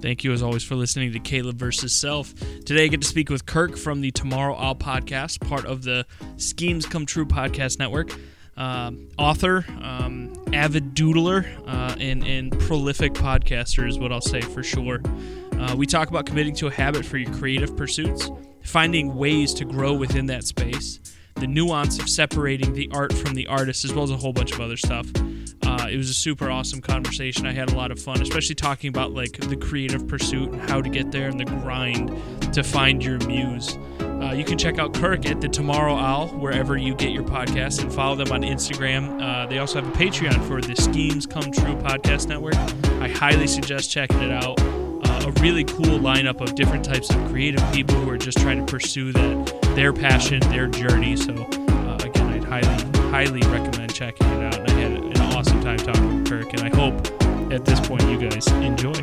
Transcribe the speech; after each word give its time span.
Thank 0.00 0.22
you, 0.22 0.32
as 0.32 0.44
always, 0.44 0.62
for 0.62 0.76
listening 0.76 1.12
to 1.12 1.18
Caleb 1.18 1.56
versus 1.58 1.92
Self. 1.92 2.32
Today, 2.64 2.84
I 2.84 2.86
get 2.86 3.00
to 3.00 3.06
speak 3.06 3.30
with 3.30 3.46
Kirk 3.46 3.76
from 3.76 4.00
the 4.00 4.12
Tomorrow 4.12 4.54
I'll 4.54 4.76
podcast, 4.76 5.40
part 5.40 5.66
of 5.66 5.82
the 5.82 6.06
Schemes 6.36 6.86
Come 6.86 7.04
True 7.04 7.26
podcast 7.26 7.80
network. 7.80 8.14
Uh, 8.56 8.92
author, 9.18 9.64
um, 9.82 10.32
avid 10.52 10.94
doodler, 10.94 11.46
uh, 11.66 11.96
and, 11.98 12.24
and 12.24 12.58
prolific 12.60 13.12
podcaster 13.12 13.88
is 13.88 13.98
what 13.98 14.12
I'll 14.12 14.20
say 14.20 14.40
for 14.40 14.62
sure. 14.62 15.00
Uh, 15.58 15.74
we 15.76 15.84
talk 15.84 16.08
about 16.08 16.26
committing 16.26 16.54
to 16.56 16.68
a 16.68 16.72
habit 16.72 17.04
for 17.04 17.18
your 17.18 17.32
creative 17.34 17.76
pursuits, 17.76 18.30
finding 18.62 19.16
ways 19.16 19.52
to 19.54 19.64
grow 19.64 19.94
within 19.94 20.26
that 20.26 20.44
space, 20.44 21.00
the 21.34 21.46
nuance 21.46 21.98
of 21.98 22.08
separating 22.08 22.72
the 22.72 22.88
art 22.92 23.12
from 23.12 23.34
the 23.34 23.48
artist, 23.48 23.84
as 23.84 23.92
well 23.92 24.04
as 24.04 24.10
a 24.12 24.16
whole 24.16 24.32
bunch 24.32 24.52
of 24.52 24.60
other 24.60 24.76
stuff. 24.76 25.06
It 25.90 25.96
was 25.96 26.10
a 26.10 26.14
super 26.14 26.50
awesome 26.50 26.80
conversation. 26.80 27.46
I 27.46 27.52
had 27.52 27.70
a 27.70 27.74
lot 27.74 27.90
of 27.90 28.00
fun, 28.00 28.20
especially 28.20 28.54
talking 28.54 28.88
about 28.88 29.12
like 29.12 29.32
the 29.32 29.56
creative 29.56 30.06
pursuit 30.06 30.50
and 30.50 30.60
how 30.70 30.82
to 30.82 30.88
get 30.88 31.10
there 31.10 31.28
and 31.28 31.40
the 31.40 31.44
grind 31.44 32.08
to 32.52 32.62
find 32.62 33.02
your 33.02 33.18
muse. 33.26 33.76
Uh, 34.00 34.32
you 34.32 34.44
can 34.44 34.58
check 34.58 34.78
out 34.78 34.92
Kirk 34.94 35.26
at 35.26 35.40
the 35.40 35.48
Tomorrow 35.48 35.94
I'll 35.94 36.28
wherever 36.28 36.76
you 36.76 36.94
get 36.94 37.12
your 37.12 37.22
podcasts 37.22 37.80
and 37.80 37.92
follow 37.92 38.16
them 38.16 38.32
on 38.32 38.42
Instagram. 38.42 39.22
Uh, 39.22 39.46
they 39.46 39.58
also 39.58 39.80
have 39.80 39.88
a 39.88 39.96
Patreon 39.96 40.44
for 40.46 40.60
the 40.60 40.74
Schemes 40.74 41.24
Come 41.24 41.50
True 41.52 41.76
podcast 41.76 42.28
network. 42.28 42.56
I 43.00 43.08
highly 43.08 43.46
suggest 43.46 43.90
checking 43.90 44.20
it 44.20 44.32
out. 44.32 44.60
Uh, 44.60 45.30
a 45.30 45.40
really 45.40 45.64
cool 45.64 45.98
lineup 45.98 46.40
of 46.40 46.54
different 46.54 46.84
types 46.84 47.10
of 47.10 47.16
creative 47.28 47.62
people 47.72 47.94
who 47.94 48.10
are 48.10 48.18
just 48.18 48.38
trying 48.38 48.64
to 48.64 48.70
pursue 48.70 49.12
that 49.12 49.72
their 49.76 49.92
passion, 49.92 50.40
their 50.50 50.66
journey. 50.66 51.16
So 51.16 51.32
uh, 51.34 51.98
again, 52.02 52.32
I'd 52.32 52.44
highly, 52.44 52.98
highly 53.10 53.40
recommend 53.48 53.94
checking 53.94 54.26
it 54.26 54.42
out. 54.42 54.58
And 54.58 54.70
I 54.70 54.80
had 54.80 55.07
time 55.76 55.92
talking 55.92 56.22
with 56.22 56.30
Kirk, 56.30 56.52
and 56.54 56.62
I 56.62 56.74
hope 56.74 56.94
at 57.52 57.62
this 57.66 57.78
point 57.86 58.02
you 58.04 58.16
guys 58.16 58.46
enjoy. 58.52 58.94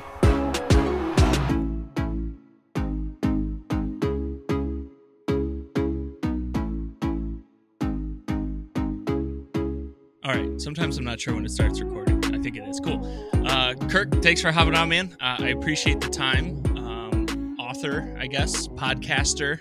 All 10.23 10.33
right. 10.33 10.59
Sometimes 10.59 10.97
I'm 10.97 11.03
not 11.03 11.19
sure 11.19 11.35
when 11.35 11.45
it 11.45 11.51
starts 11.51 11.79
recording. 11.81 12.25
I 12.33 12.39
think 12.39 12.57
it 12.57 12.67
is 12.67 12.79
cool. 12.79 13.29
Uh, 13.45 13.75
Kirk, 13.87 14.23
thanks 14.23 14.41
for 14.41 14.51
hopping 14.51 14.73
on, 14.73 14.89
man. 14.89 15.15
Uh, 15.21 15.37
I 15.39 15.49
appreciate 15.49 16.01
the 16.01 16.09
time. 16.09 16.63
Um, 16.77 17.55
author, 17.59 18.15
I 18.19 18.25
guess, 18.25 18.67
podcaster, 18.69 19.59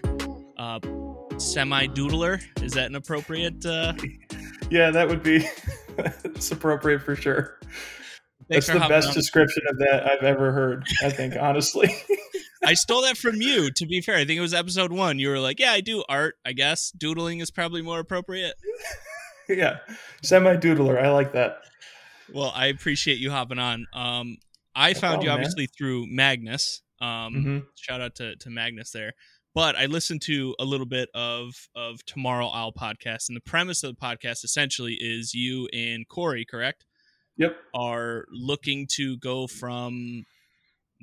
uh, 0.57 1.39
semi 1.39 1.87
doodler. 1.89 2.43
Is 2.63 2.73
that 2.73 2.87
an 2.87 2.95
appropriate? 2.95 3.67
Uh... 3.67 3.93
Yeah, 4.71 4.91
that 4.91 5.07
would 5.07 5.23
be. 5.23 5.47
it's 6.25 6.51
appropriate 6.51 7.03
for 7.03 7.17
sure. 7.17 7.59
Thanks 8.51 8.67
That's 8.67 8.79
the 8.79 8.89
best 8.89 9.09
on. 9.09 9.15
description 9.15 9.63
of 9.69 9.79
that 9.79 10.07
I've 10.07 10.23
ever 10.23 10.53
heard. 10.53 10.87
I 11.03 11.11
think, 11.11 11.35
honestly. 11.41 11.95
I 12.63 12.75
stole 12.75 13.03
that 13.03 13.17
from 13.17 13.41
you. 13.41 13.71
To 13.71 13.87
be 13.87 14.01
fair, 14.01 14.17
I 14.17 14.25
think 14.25 14.39
it 14.39 14.43
was 14.43 14.55
episode 14.55 14.93
one. 14.93 15.19
You 15.19 15.31
were 15.31 15.39
like, 15.39 15.59
"Yeah, 15.59 15.73
I 15.73 15.81
do 15.81 16.05
art. 16.09 16.37
I 16.45 16.53
guess 16.53 16.91
doodling 16.91 17.41
is 17.41 17.51
probably 17.51 17.83
more 17.83 18.01
appropriate." 18.01 18.55
yeah, 19.49 19.79
semi 20.23 20.57
doodler. 20.57 21.03
I 21.03 21.11
like 21.11 21.33
that. 21.33 21.59
Well, 22.33 22.53
I 22.55 22.67
appreciate 22.67 23.19
you 23.19 23.31
hopping 23.31 23.59
on. 23.59 23.87
Um, 23.93 24.39
I 24.75 24.93
no 24.93 24.95
found 24.95 25.01
problem, 25.01 25.27
you 25.27 25.31
obviously 25.31 25.63
man. 25.63 25.69
through 25.77 26.07
Magnus. 26.09 26.83
Um, 27.01 27.09
mm-hmm. 27.09 27.59
Shout 27.77 28.01
out 28.01 28.15
to 28.17 28.37
to 28.37 28.51
Magnus 28.51 28.91
there. 28.91 29.13
But 29.55 29.77
I 29.77 29.87
listened 29.87 30.23
to 30.23 30.55
a 30.59 30.65
little 30.65 30.87
bit 30.87 31.09
of 31.15 31.69
of 31.77 32.05
Tomorrow 32.05 32.49
I'll 32.49 32.73
podcast, 32.73 33.29
and 33.29 33.37
the 33.37 33.41
premise 33.41 33.85
of 33.85 33.95
the 33.95 34.01
podcast 34.01 34.45
essentially 34.45 34.99
is 35.01 35.33
you 35.33 35.69
and 35.73 36.07
Corey, 36.09 36.45
correct? 36.45 36.85
Yep. 37.37 37.57
Are 37.75 38.25
looking 38.33 38.87
to 38.95 39.17
go 39.19 39.47
from 39.47 40.25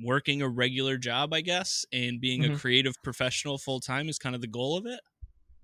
working 0.02 0.42
a 0.42 0.48
regular 0.48 0.96
job, 0.98 1.32
I 1.32 1.40
guess, 1.40 1.86
and 1.92 2.20
being 2.20 2.42
mm-hmm. 2.42 2.54
a 2.54 2.58
creative 2.58 2.94
professional 3.02 3.58
full 3.58 3.80
time 3.80 4.08
is 4.08 4.18
kind 4.18 4.34
of 4.34 4.40
the 4.40 4.46
goal 4.46 4.76
of 4.76 4.86
it. 4.86 5.00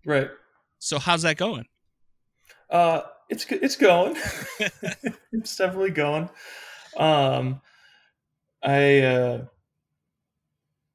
Right. 0.06 0.31
So 0.78 0.98
how's 0.98 1.22
that 1.22 1.37
going? 1.37 1.66
Uh, 2.71 3.03
it's 3.28 3.44
it's 3.50 3.77
going. 3.77 4.16
it's 5.32 5.56
definitely 5.56 5.91
going. 5.91 6.31
Um, 6.97 7.60
I 8.62 9.00
uh, 9.00 9.44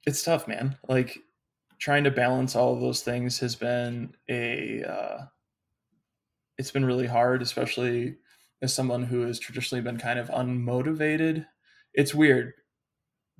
it's 0.06 0.24
tough, 0.24 0.48
man. 0.48 0.78
Like 0.88 1.20
trying 1.84 2.06
to 2.06 2.12
balance 2.12 2.56
all 2.56 2.74
of 2.74 2.80
those 2.80 3.02
things 3.02 3.40
has 3.40 3.58
been 3.58 4.16
a 4.30 4.82
uh, 4.84 5.18
it's 6.58 6.72
been 6.72 6.86
really 6.86 7.08
hard, 7.08 7.42
especially 7.42 8.16
as 8.62 8.74
someone 8.74 9.04
who 9.04 9.24
has 9.24 9.38
traditionally 9.38 9.82
been 9.82 9.98
kind 9.98 10.18
of 10.18 10.30
unmotivated. 10.30 11.46
It's 11.94 12.16
weird 12.16 12.54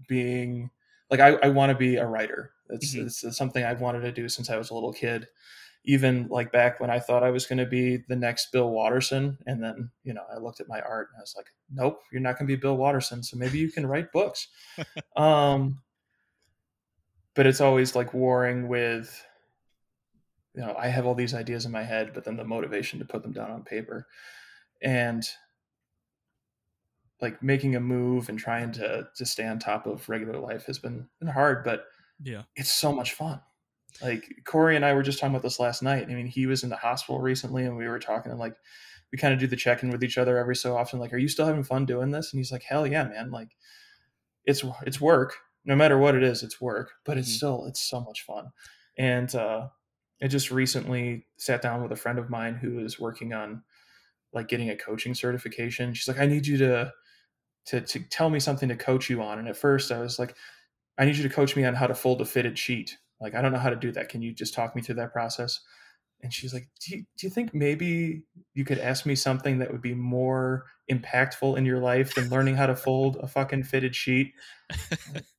being 0.10 0.72
like 1.10 1.22
I, 1.22 1.36
I 1.36 1.50
want 1.50 1.70
to 1.70 1.78
be 1.78 1.96
a 1.96 2.06
writer. 2.06 2.52
It's, 2.70 2.94
mm-hmm. 2.94 3.06
it's, 3.06 3.24
it's 3.24 3.38
something 3.38 3.64
I've 3.64 3.80
wanted 3.80 4.02
to 4.02 4.12
do 4.12 4.28
since 4.28 4.50
I 4.50 4.58
was 4.58 4.72
a 4.72 4.74
little 4.74 4.92
kid 4.92 5.26
even 5.86 6.28
like 6.30 6.52
back 6.52 6.80
when 6.80 6.90
I 6.90 7.00
thought 7.00 7.24
I 7.24 7.32
was 7.32 7.46
going 7.46 7.60
to 7.60 7.66
be 7.66 7.98
the 8.08 8.16
next 8.16 8.52
Bill 8.52 8.70
Watterson. 8.70 9.38
And 9.46 9.62
then, 9.62 9.90
you 10.04 10.14
know, 10.14 10.24
I 10.34 10.38
looked 10.40 10.62
at 10.62 10.70
my 10.70 10.80
art 10.80 11.10
and 11.12 11.20
I 11.20 11.22
was 11.22 11.34
like, 11.36 11.48
nope, 11.70 12.00
you're 12.12 12.22
not 12.22 12.38
going 12.38 12.48
to 12.48 12.56
be 12.56 12.60
Bill 12.60 12.78
Watterson. 12.78 13.22
So 13.22 13.38
maybe 13.38 13.60
you 13.60 13.72
can 13.72 13.86
write 13.86 14.12
books. 14.14 14.48
um, 15.18 15.82
but 17.36 17.48
it's 17.48 17.62
always 17.62 17.96
like 17.96 18.14
warring 18.14 18.68
with, 18.68 19.26
you 20.56 20.62
know, 20.62 20.76
I 20.78 20.88
have 20.88 21.06
all 21.06 21.16
these 21.16 21.34
ideas 21.34 21.66
in 21.66 21.72
my 21.72 21.84
head, 21.84 22.12
but 22.14 22.24
then 22.26 22.38
the 22.38 22.44
motivation 22.44 23.00
to 23.00 23.06
put 23.06 23.24
them 23.24 23.32
down 23.32 23.52
on 23.52 23.64
paper 23.64 24.08
and 24.82 25.24
like 27.22 27.42
making 27.42 27.76
a 27.76 27.80
move 27.80 28.30
and 28.30 28.38
trying 28.38 28.72
to, 28.74 29.08
to 29.16 29.26
stay 29.26 29.48
on 29.48 29.58
top 29.60 29.88
of 29.88 30.08
regular 30.10 30.40
life 30.40 30.66
has 30.66 30.78
been, 30.80 31.08
been 31.20 31.30
hard, 31.30 31.64
but 31.64 31.86
yeah, 32.22 32.44
it's 32.56 32.72
so 32.72 32.94
much 32.94 33.14
fun 33.14 33.42
like 34.02 34.42
Corey 34.46 34.76
and 34.76 34.86
I 34.86 34.94
were 34.94 35.04
just 35.04 35.20
talking 35.20 35.34
about 35.34 35.44
this 35.44 35.60
last 35.60 35.84
night. 35.84 36.08
I 36.10 36.14
mean, 36.14 36.26
he 36.26 36.48
was 36.48 36.64
in 36.64 36.70
the 36.70 36.76
hospital 36.76 37.20
recently, 37.20 37.66
and 37.66 37.78
we 37.78 37.88
were 37.88 38.00
talking 38.00 38.32
and 38.32 38.40
like 38.40 38.56
we 39.12 39.18
kind 39.18 39.34
of 39.34 39.40
do 39.40 39.48
the 39.48 39.56
check 39.56 39.84
in 39.84 39.90
with 39.90 40.04
each 40.04 40.18
other 40.18 40.38
every 40.38 40.56
so 40.56 40.76
often. 40.76 41.00
Like, 41.00 41.14
are 41.14 41.18
you 41.18 41.28
still 41.28 41.46
having 41.46 41.64
fun 41.64 41.86
doing 41.86 42.12
this? 42.12 42.32
And 42.32 42.40
he's 42.40 42.52
like, 42.52 42.64
hell 42.64 42.88
yeah, 42.88 43.04
man. 43.04 43.32
Like, 43.32 43.50
it's 44.46 44.64
it's 44.86 45.00
work. 45.00 45.36
No 45.66 45.76
matter 45.76 45.98
what 45.98 46.16
it 46.16 46.24
is, 46.24 46.44
it's 46.44 46.60
work, 46.60 46.92
but 47.06 47.18
it's 47.18 47.30
mm-hmm. 47.30 47.38
still 47.38 47.66
it's 47.66 47.82
so 47.82 48.02
much 48.02 48.24
fun. 48.24 48.52
And 48.98 49.34
uh, 49.34 49.68
I 50.22 50.28
just 50.28 50.52
recently 50.52 51.26
sat 51.38 51.62
down 51.62 51.82
with 51.82 51.92
a 51.92 51.98
friend 51.98 52.20
of 52.20 52.30
mine 52.30 52.56
who 52.56 52.80
is 52.80 53.00
working 53.00 53.34
on 53.34 53.64
like 54.34 54.48
getting 54.48 54.70
a 54.70 54.76
coaching 54.76 55.14
certification. 55.14 55.94
She's 55.94 56.08
like, 56.08 56.20
I 56.20 56.26
need 56.26 56.46
you 56.46 56.58
to 56.58 56.92
to 57.68 57.82
to 57.82 58.00
tell 58.10 58.30
me 58.30 58.40
something 58.40 58.70
to 58.70 58.76
coach 58.76 59.10
you 59.10 59.22
on. 59.22 59.40
And 59.40 59.48
at 59.48 59.58
first, 59.58 59.92
I 59.92 60.00
was 60.00 60.20
like, 60.20 60.36
I 60.98 61.06
need 61.06 61.16
you 61.16 61.24
to 61.24 61.34
coach 61.34 61.56
me 61.56 61.64
on 61.66 61.76
how 61.76 61.88
to 61.88 61.96
fold 61.96 62.22
a 62.22 62.26
fitted 62.26 62.58
sheet 62.58 62.98
like, 63.24 63.36
I 63.36 63.42
don't 63.42 63.54
know 63.54 63.60
how 63.60 63.70
to 63.70 63.76
do 63.78 63.92
that. 63.94 64.10
Can 64.10 64.22
you 64.22 64.34
just 64.34 64.54
talk 64.54 64.76
me 64.76 64.82
through 64.82 64.96
that 64.96 65.14
process? 65.14 65.62
And 66.22 66.34
she's 66.34 66.54
like, 66.54 66.68
do 66.82 66.98
you, 66.98 67.06
do 67.18 67.26
you 67.26 67.30
think 67.30 67.54
maybe 67.54 68.24
you 68.54 68.66
could 68.66 68.80
ask 68.80 69.06
me 69.06 69.16
something 69.16 69.60
that 69.60 69.72
would 69.72 69.82
be 69.82 69.94
more 69.94 70.66
impactful 70.92 71.58
in 71.58 71.66
your 71.66 71.80
life 71.80 72.14
than 72.16 72.30
learning 72.30 72.56
how 72.56 72.66
to 72.66 72.76
fold 72.76 73.18
a 73.22 73.28
fucking 73.28 73.64
fitted 73.64 73.96
sheet? 73.96 74.34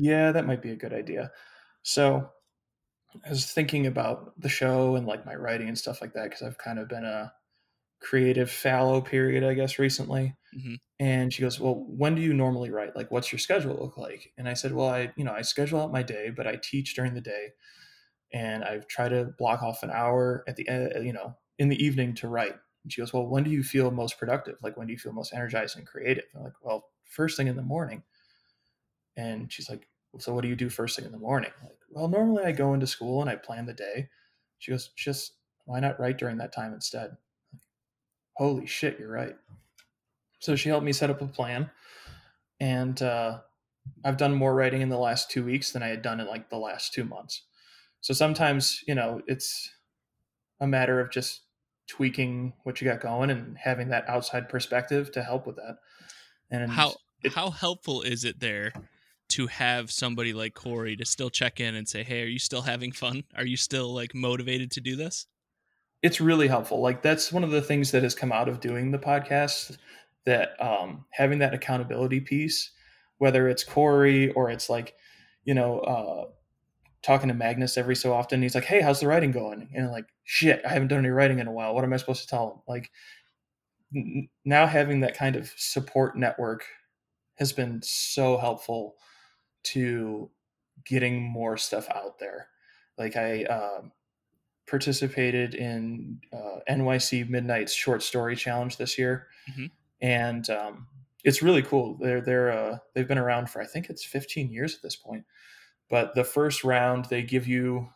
yeah, 0.00 0.32
that 0.32 0.46
might 0.46 0.62
be 0.62 0.70
a 0.70 0.76
good 0.76 0.92
idea. 0.92 1.30
So 1.82 2.30
I 3.24 3.28
was 3.28 3.46
thinking 3.46 3.86
about 3.86 4.40
the 4.40 4.48
show 4.48 4.96
and 4.96 5.06
like 5.06 5.26
my 5.26 5.34
writing 5.34 5.68
and 5.68 5.78
stuff 5.78 6.00
like 6.00 6.14
that 6.14 6.24
because 6.24 6.42
I've 6.42 6.58
kind 6.58 6.78
of 6.78 6.88
been 6.88 7.04
a 7.04 7.32
creative 8.00 8.50
fallow 8.50 9.00
period, 9.00 9.44
I 9.44 9.54
guess, 9.54 9.78
recently. 9.78 10.34
Mm-hmm. 10.56 10.74
And 10.98 11.32
she 11.32 11.42
goes, 11.42 11.60
Well, 11.60 11.84
when 11.86 12.14
do 12.14 12.22
you 12.22 12.32
normally 12.32 12.70
write? 12.70 12.96
Like, 12.96 13.10
what's 13.10 13.30
your 13.30 13.38
schedule 13.38 13.76
look 13.80 13.98
like? 13.98 14.32
And 14.38 14.48
I 14.48 14.54
said, 14.54 14.72
Well, 14.72 14.88
I, 14.88 15.12
you 15.16 15.24
know, 15.24 15.32
I 15.32 15.42
schedule 15.42 15.80
out 15.80 15.92
my 15.92 16.02
day, 16.02 16.30
but 16.34 16.46
I 16.46 16.58
teach 16.62 16.94
during 16.94 17.14
the 17.14 17.20
day. 17.20 17.48
And 18.32 18.62
I 18.62 18.78
try 18.88 19.08
to 19.08 19.32
block 19.38 19.62
off 19.62 19.82
an 19.82 19.90
hour 19.90 20.44
at 20.46 20.56
the 20.56 20.68
end, 20.68 21.04
you 21.04 21.12
know, 21.12 21.36
in 21.58 21.68
the 21.68 21.84
evening 21.84 22.14
to 22.16 22.28
write. 22.28 22.54
And 22.84 22.92
she 22.92 23.00
goes, 23.00 23.12
Well, 23.12 23.26
when 23.26 23.44
do 23.44 23.50
you 23.50 23.62
feel 23.62 23.90
most 23.90 24.18
productive? 24.18 24.56
Like, 24.62 24.76
when 24.76 24.86
do 24.86 24.92
you 24.92 24.98
feel 24.98 25.12
most 25.12 25.34
energized 25.34 25.76
and 25.76 25.86
creative? 25.86 26.24
I'm 26.34 26.44
like, 26.44 26.52
Well, 26.62 26.86
first 27.04 27.36
thing 27.36 27.48
in 27.48 27.56
the 27.56 27.62
morning. 27.62 28.02
And 29.16 29.52
she's 29.52 29.68
like, 29.68 29.89
So 30.18 30.34
what 30.34 30.42
do 30.42 30.48
you 30.48 30.56
do 30.56 30.68
first 30.68 30.96
thing 30.96 31.06
in 31.06 31.12
the 31.12 31.18
morning? 31.18 31.52
Like, 31.62 31.78
well, 31.90 32.08
normally 32.08 32.44
I 32.44 32.52
go 32.52 32.74
into 32.74 32.86
school 32.86 33.20
and 33.20 33.30
I 33.30 33.36
plan 33.36 33.66
the 33.66 33.72
day. 33.72 34.08
She 34.58 34.70
goes, 34.70 34.88
Just 34.96 35.34
why 35.64 35.80
not 35.80 36.00
write 36.00 36.18
during 36.18 36.38
that 36.38 36.52
time 36.52 36.72
instead? 36.72 37.16
holy 38.40 38.64
shit, 38.64 38.98
you're 38.98 39.12
right. 39.12 39.36
So 40.38 40.56
she 40.56 40.70
helped 40.70 40.86
me 40.86 40.94
set 40.94 41.10
up 41.10 41.20
a 41.20 41.26
plan. 41.26 41.70
And 42.58 43.00
uh, 43.02 43.40
I've 44.02 44.16
done 44.16 44.34
more 44.34 44.54
writing 44.54 44.80
in 44.80 44.88
the 44.88 44.98
last 44.98 45.30
two 45.30 45.44
weeks 45.44 45.72
than 45.72 45.82
I 45.82 45.88
had 45.88 46.00
done 46.00 46.20
in 46.20 46.26
like 46.26 46.48
the 46.48 46.56
last 46.56 46.94
two 46.94 47.04
months. 47.04 47.42
So 48.00 48.14
sometimes, 48.14 48.82
you 48.88 48.94
know, 48.94 49.20
it's 49.26 49.70
a 50.58 50.66
matter 50.66 51.00
of 51.00 51.10
just 51.10 51.42
tweaking 51.86 52.54
what 52.62 52.80
you 52.80 52.88
got 52.88 53.00
going 53.00 53.28
and 53.28 53.58
having 53.58 53.90
that 53.90 54.08
outside 54.08 54.48
perspective 54.48 55.12
to 55.12 55.22
help 55.22 55.46
with 55.46 55.56
that. 55.56 55.76
And 56.50 56.70
how 56.70 56.94
it, 57.22 57.34
how 57.34 57.50
helpful 57.50 58.00
is 58.00 58.24
it 58.24 58.40
there 58.40 58.72
to 59.30 59.46
have 59.46 59.90
somebody 59.90 60.32
like 60.32 60.54
Corey 60.54 60.96
to 60.96 61.04
still 61.04 61.30
check 61.30 61.60
in 61.60 61.74
and 61.74 61.88
say, 61.88 62.02
"Hey, 62.02 62.22
are 62.22 62.26
you 62.26 62.38
still 62.38 62.62
having 62.62 62.92
fun? 62.92 63.24
Are 63.36 63.46
you 63.46 63.56
still 63.56 63.92
like 63.94 64.14
motivated 64.14 64.70
to 64.72 64.80
do 64.80 64.96
this?" 64.96 65.26
it's 66.02 66.18
really 66.18 66.48
helpful. 66.48 66.80
Like 66.80 67.02
that's 67.02 67.30
one 67.30 67.44
of 67.44 67.50
the 67.50 67.60
things 67.60 67.90
that 67.90 68.02
has 68.02 68.14
come 68.14 68.32
out 68.32 68.48
of 68.48 68.60
doing 68.60 68.90
the 68.90 68.98
podcast 68.98 69.76
that 70.24 70.52
um, 70.58 71.04
having 71.10 71.40
that 71.40 71.52
accountability 71.52 72.20
piece 72.20 72.70
whether 73.20 73.48
it's 73.48 73.62
Corey 73.62 74.32
or 74.32 74.50
it's 74.50 74.70
like, 74.70 74.94
you 75.44 75.52
know, 75.52 75.80
uh, 75.80 76.24
talking 77.02 77.28
to 77.28 77.34
Magnus 77.34 77.76
every 77.76 77.94
so 77.94 78.14
often. 78.14 78.40
He's 78.40 78.54
like, 78.54 78.64
"Hey, 78.64 78.80
how's 78.80 79.00
the 79.00 79.08
writing 79.08 79.30
going?" 79.30 79.68
And 79.74 79.84
I'm 79.86 79.92
like, 79.92 80.06
"Shit, 80.24 80.62
I 80.64 80.70
haven't 80.70 80.88
done 80.88 81.00
any 81.00 81.10
writing 81.10 81.38
in 81.38 81.46
a 81.46 81.52
while. 81.52 81.74
What 81.74 81.84
am 81.84 81.92
I 81.92 81.98
supposed 81.98 82.22
to 82.22 82.28
tell 82.28 82.50
him?" 82.50 82.62
Like 82.66 82.90
n- 83.94 84.28
now 84.46 84.66
having 84.66 85.00
that 85.00 85.14
kind 85.14 85.36
of 85.36 85.52
support 85.56 86.16
network 86.16 86.64
has 87.36 87.52
been 87.52 87.82
so 87.82 88.38
helpful 88.38 88.96
to 89.64 90.30
getting 90.84 91.22
more 91.22 91.56
stuff 91.56 91.88
out 91.90 92.18
there. 92.18 92.48
Like 92.98 93.16
I 93.16 93.44
uh, 93.44 93.82
participated 94.66 95.54
in 95.54 96.20
uh, 96.32 96.60
NYC 96.68 97.28
Midnight's 97.28 97.72
short 97.72 98.02
story 98.02 98.36
challenge 98.36 98.76
this 98.76 98.98
year, 98.98 99.26
mm-hmm. 99.50 99.66
and 100.00 100.48
um, 100.50 100.86
it's 101.24 101.42
really 101.42 101.62
cool. 101.62 101.96
They're 102.00 102.20
they're 102.20 102.52
uh, 102.52 102.78
they've 102.94 103.08
been 103.08 103.18
around 103.18 103.50
for 103.50 103.60
I 103.60 103.66
think 103.66 103.90
it's 103.90 104.04
15 104.04 104.50
years 104.50 104.74
at 104.74 104.82
this 104.82 104.96
point. 104.96 105.24
But 105.88 106.14
the 106.14 106.24
first 106.24 106.62
round, 106.62 107.06
they 107.06 107.22
give 107.22 107.48
you 107.48 107.88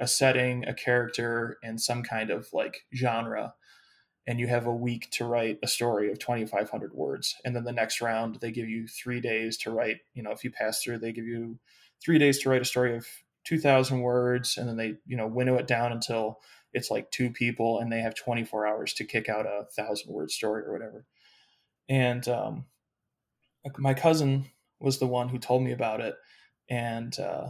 a 0.00 0.06
setting, 0.06 0.66
a 0.66 0.74
character, 0.74 1.58
and 1.62 1.80
some 1.80 2.02
kind 2.02 2.30
of 2.30 2.48
like 2.52 2.84
genre, 2.94 3.54
and 4.26 4.40
you 4.40 4.46
have 4.46 4.66
a 4.66 4.74
week 4.74 5.10
to 5.12 5.24
write 5.24 5.58
a 5.62 5.68
story 5.68 6.10
of 6.10 6.18
2,500 6.18 6.92
words. 6.92 7.36
And 7.44 7.54
then 7.54 7.64
the 7.64 7.72
next 7.72 8.00
round, 8.00 8.36
they 8.36 8.50
give 8.50 8.68
you 8.68 8.88
three 8.88 9.20
days 9.20 9.56
to 9.58 9.70
write. 9.70 9.98
You 10.14 10.22
know, 10.22 10.32
if 10.32 10.44
you 10.44 10.50
pass 10.50 10.82
through, 10.82 10.98
they 10.98 11.12
give 11.12 11.26
you 11.26 11.58
three 12.04 12.18
days 12.18 12.40
to 12.40 12.50
write 12.50 12.62
a 12.62 12.66
story 12.66 12.96
of 12.96 13.06
2,000 13.44 14.00
words, 14.00 14.56
and 14.56 14.68
then 14.68 14.76
they 14.76 14.96
you 15.06 15.16
know 15.16 15.26
winnow 15.26 15.56
it 15.56 15.66
down 15.66 15.92
until 15.92 16.40
it's 16.72 16.90
like 16.90 17.10
two 17.10 17.30
people, 17.30 17.78
and 17.78 17.90
they 17.90 18.00
have 18.00 18.14
24 18.14 18.66
hours 18.66 18.92
to 18.94 19.04
kick 19.04 19.28
out 19.28 19.46
a 19.46 19.66
thousand 19.74 20.12
word 20.12 20.30
story 20.30 20.64
or 20.64 20.72
whatever. 20.72 21.06
And 21.88 22.26
um, 22.28 22.64
my 23.78 23.94
cousin 23.94 24.46
was 24.80 24.98
the 24.98 25.06
one 25.06 25.28
who 25.28 25.38
told 25.38 25.62
me 25.62 25.72
about 25.72 26.00
it 26.00 26.16
and 26.68 27.18
uh, 27.18 27.48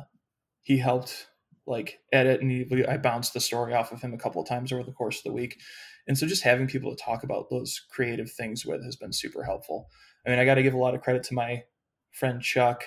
he 0.62 0.78
helped 0.78 1.28
like 1.66 1.98
edit 2.12 2.40
and 2.40 2.50
he, 2.50 2.86
I 2.86 2.96
bounced 2.96 3.34
the 3.34 3.40
story 3.40 3.74
off 3.74 3.92
of 3.92 4.00
him 4.00 4.14
a 4.14 4.18
couple 4.18 4.40
of 4.40 4.48
times 4.48 4.72
over 4.72 4.82
the 4.82 4.92
course 4.92 5.18
of 5.18 5.24
the 5.24 5.32
week. 5.32 5.58
And 6.06 6.16
so 6.16 6.26
just 6.26 6.44
having 6.44 6.68
people 6.68 6.94
to 6.94 7.02
talk 7.02 7.24
about 7.24 7.50
those 7.50 7.84
creative 7.90 8.30
things 8.30 8.64
with 8.64 8.84
has 8.84 8.96
been 8.96 9.12
super 9.12 9.42
helpful. 9.42 9.88
I 10.24 10.30
mean, 10.30 10.38
I 10.38 10.44
got 10.44 10.54
to 10.54 10.62
give 10.62 10.74
a 10.74 10.78
lot 10.78 10.94
of 10.94 11.02
credit 11.02 11.24
to 11.24 11.34
my 11.34 11.64
friend 12.12 12.40
Chuck, 12.40 12.84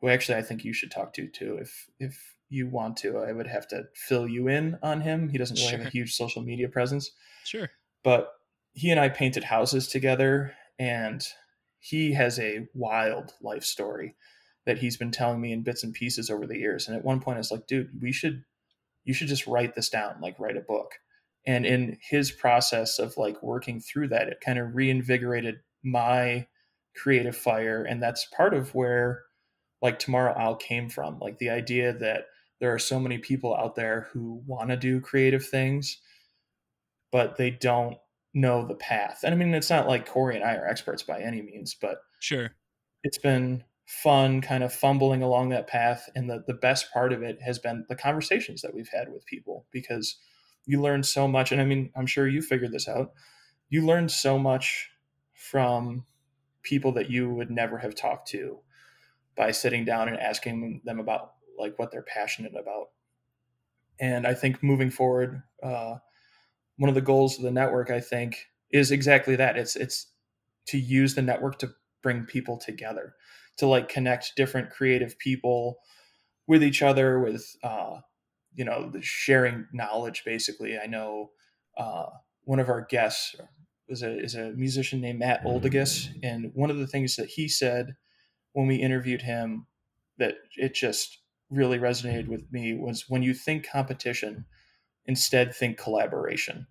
who 0.00 0.08
actually 0.08 0.38
I 0.38 0.42
think 0.42 0.64
you 0.64 0.72
should 0.72 0.90
talk 0.90 1.12
to 1.14 1.28
too. 1.28 1.58
If, 1.60 1.86
if 1.98 2.34
you 2.48 2.68
want 2.68 2.96
to, 2.98 3.18
I 3.18 3.32
would 3.32 3.46
have 3.46 3.68
to 3.68 3.84
fill 3.94 4.26
you 4.26 4.48
in 4.48 4.78
on 4.82 5.02
him. 5.02 5.28
He 5.28 5.38
doesn't 5.38 5.56
really 5.56 5.68
sure. 5.68 5.78
have 5.78 5.86
a 5.86 5.90
huge 5.90 6.14
social 6.14 6.42
media 6.42 6.68
presence. 6.68 7.10
Sure. 7.44 7.70
But 8.02 8.32
he 8.72 8.90
and 8.90 9.00
I 9.00 9.08
painted 9.08 9.44
houses 9.44 9.88
together 9.88 10.54
and 10.78 11.26
he 11.78 12.14
has 12.14 12.38
a 12.38 12.66
wild 12.74 13.32
life 13.42 13.64
story 13.64 14.16
that 14.66 14.78
he's 14.78 14.96
been 14.96 15.10
telling 15.10 15.40
me 15.40 15.52
in 15.52 15.62
bits 15.62 15.84
and 15.84 15.92
pieces 15.92 16.30
over 16.30 16.46
the 16.46 16.58
years. 16.58 16.88
And 16.88 16.96
at 16.96 17.04
one 17.04 17.20
point, 17.20 17.36
I 17.36 17.38
was 17.38 17.50
like, 17.50 17.66
dude, 17.66 17.90
we 18.00 18.12
should, 18.12 18.44
you 19.04 19.12
should 19.12 19.28
just 19.28 19.46
write 19.46 19.74
this 19.74 19.90
down, 19.90 20.16
like 20.20 20.38
write 20.38 20.56
a 20.56 20.60
book. 20.60 20.92
And 21.46 21.66
in 21.66 21.98
his 22.00 22.30
process 22.30 22.98
of 22.98 23.16
like 23.18 23.42
working 23.42 23.80
through 23.80 24.08
that, 24.08 24.28
it 24.28 24.40
kind 24.40 24.58
of 24.58 24.74
reinvigorated 24.74 25.56
my 25.82 26.46
creative 26.96 27.36
fire. 27.36 27.84
And 27.84 28.02
that's 28.02 28.26
part 28.34 28.54
of 28.54 28.74
where 28.74 29.22
like 29.82 29.98
Tomorrow 29.98 30.34
I'll 30.34 30.56
came 30.56 30.88
from. 30.88 31.18
Like 31.18 31.38
the 31.38 31.50
idea 31.50 31.92
that 31.92 32.26
there 32.60 32.72
are 32.72 32.78
so 32.78 32.98
many 32.98 33.18
people 33.18 33.54
out 33.54 33.74
there 33.74 34.08
who 34.12 34.42
want 34.46 34.70
to 34.70 34.76
do 34.76 35.00
creative 35.00 35.46
things, 35.46 36.00
but 37.12 37.36
they 37.36 37.50
don't 37.50 37.98
know 38.32 38.66
the 38.66 38.74
path. 38.74 39.20
And 39.22 39.34
I 39.34 39.36
mean, 39.36 39.52
it's 39.52 39.68
not 39.68 39.86
like 39.86 40.08
Corey 40.08 40.36
and 40.36 40.44
I 40.44 40.54
are 40.54 40.66
experts 40.66 41.02
by 41.02 41.20
any 41.20 41.42
means, 41.42 41.76
but 41.78 41.98
sure, 42.20 42.52
it's 43.02 43.18
been 43.18 43.62
fun 43.86 44.40
kind 44.40 44.64
of 44.64 44.72
fumbling 44.72 45.22
along 45.22 45.50
that 45.50 45.66
path 45.66 46.08
and 46.14 46.28
the, 46.28 46.42
the 46.46 46.54
best 46.54 46.90
part 46.92 47.12
of 47.12 47.22
it 47.22 47.38
has 47.42 47.58
been 47.58 47.84
the 47.88 47.94
conversations 47.94 48.62
that 48.62 48.74
we've 48.74 48.88
had 48.88 49.12
with 49.12 49.26
people 49.26 49.66
because 49.70 50.16
you 50.64 50.80
learn 50.80 51.02
so 51.02 51.28
much 51.28 51.52
and 51.52 51.60
i 51.60 51.64
mean 51.64 51.90
i'm 51.94 52.06
sure 52.06 52.26
you 52.26 52.40
figured 52.40 52.72
this 52.72 52.88
out 52.88 53.12
you 53.68 53.84
learn 53.84 54.08
so 54.08 54.38
much 54.38 54.90
from 55.34 56.06
people 56.62 56.92
that 56.92 57.10
you 57.10 57.28
would 57.28 57.50
never 57.50 57.76
have 57.76 57.94
talked 57.94 58.28
to 58.28 58.58
by 59.36 59.50
sitting 59.50 59.84
down 59.84 60.08
and 60.08 60.18
asking 60.18 60.80
them 60.84 60.98
about 60.98 61.32
like 61.58 61.78
what 61.78 61.90
they're 61.90 62.02
passionate 62.02 62.52
about. 62.58 62.86
And 64.00 64.26
i 64.26 64.34
think 64.34 64.62
moving 64.62 64.90
forward 64.90 65.42
uh, 65.62 65.96
one 66.78 66.88
of 66.88 66.94
the 66.94 67.00
goals 67.00 67.36
of 67.36 67.44
the 67.44 67.50
network 67.50 67.90
i 67.90 68.00
think 68.00 68.46
is 68.74 68.90
exactly 68.90 69.36
that. 69.36 69.56
It's 69.56 69.76
it's 69.76 70.08
to 70.66 70.78
use 70.78 71.14
the 71.14 71.22
network 71.22 71.58
to 71.60 71.70
bring 72.02 72.24
people 72.24 72.58
together 72.58 73.14
to 73.56 73.66
like 73.66 73.88
connect 73.88 74.34
different 74.36 74.70
creative 74.70 75.18
people 75.18 75.78
with 76.46 76.62
each 76.62 76.82
other 76.82 77.18
with 77.20 77.56
uh, 77.62 77.98
you 78.54 78.64
know 78.64 78.90
the 78.90 79.02
sharing 79.02 79.66
knowledge 79.72 80.22
basically 80.24 80.78
i 80.78 80.86
know 80.86 81.30
uh, 81.76 82.06
one 82.44 82.60
of 82.60 82.68
our 82.68 82.86
guests 82.88 83.34
is 83.88 84.02
a, 84.02 84.18
is 84.18 84.34
a 84.34 84.52
musician 84.52 85.00
named 85.00 85.18
matt 85.18 85.44
oldigus 85.44 86.08
and 86.22 86.50
one 86.54 86.70
of 86.70 86.78
the 86.78 86.86
things 86.86 87.16
that 87.16 87.28
he 87.28 87.48
said 87.48 87.94
when 88.52 88.66
we 88.66 88.76
interviewed 88.76 89.22
him 89.22 89.66
that 90.18 90.34
it 90.56 90.74
just 90.74 91.18
really 91.50 91.78
resonated 91.78 92.28
with 92.28 92.50
me 92.52 92.74
was 92.74 93.04
when 93.08 93.22
you 93.22 93.34
think 93.34 93.68
competition 93.68 94.44
instead 95.06 95.54
think 95.54 95.76
collaboration 95.76 96.66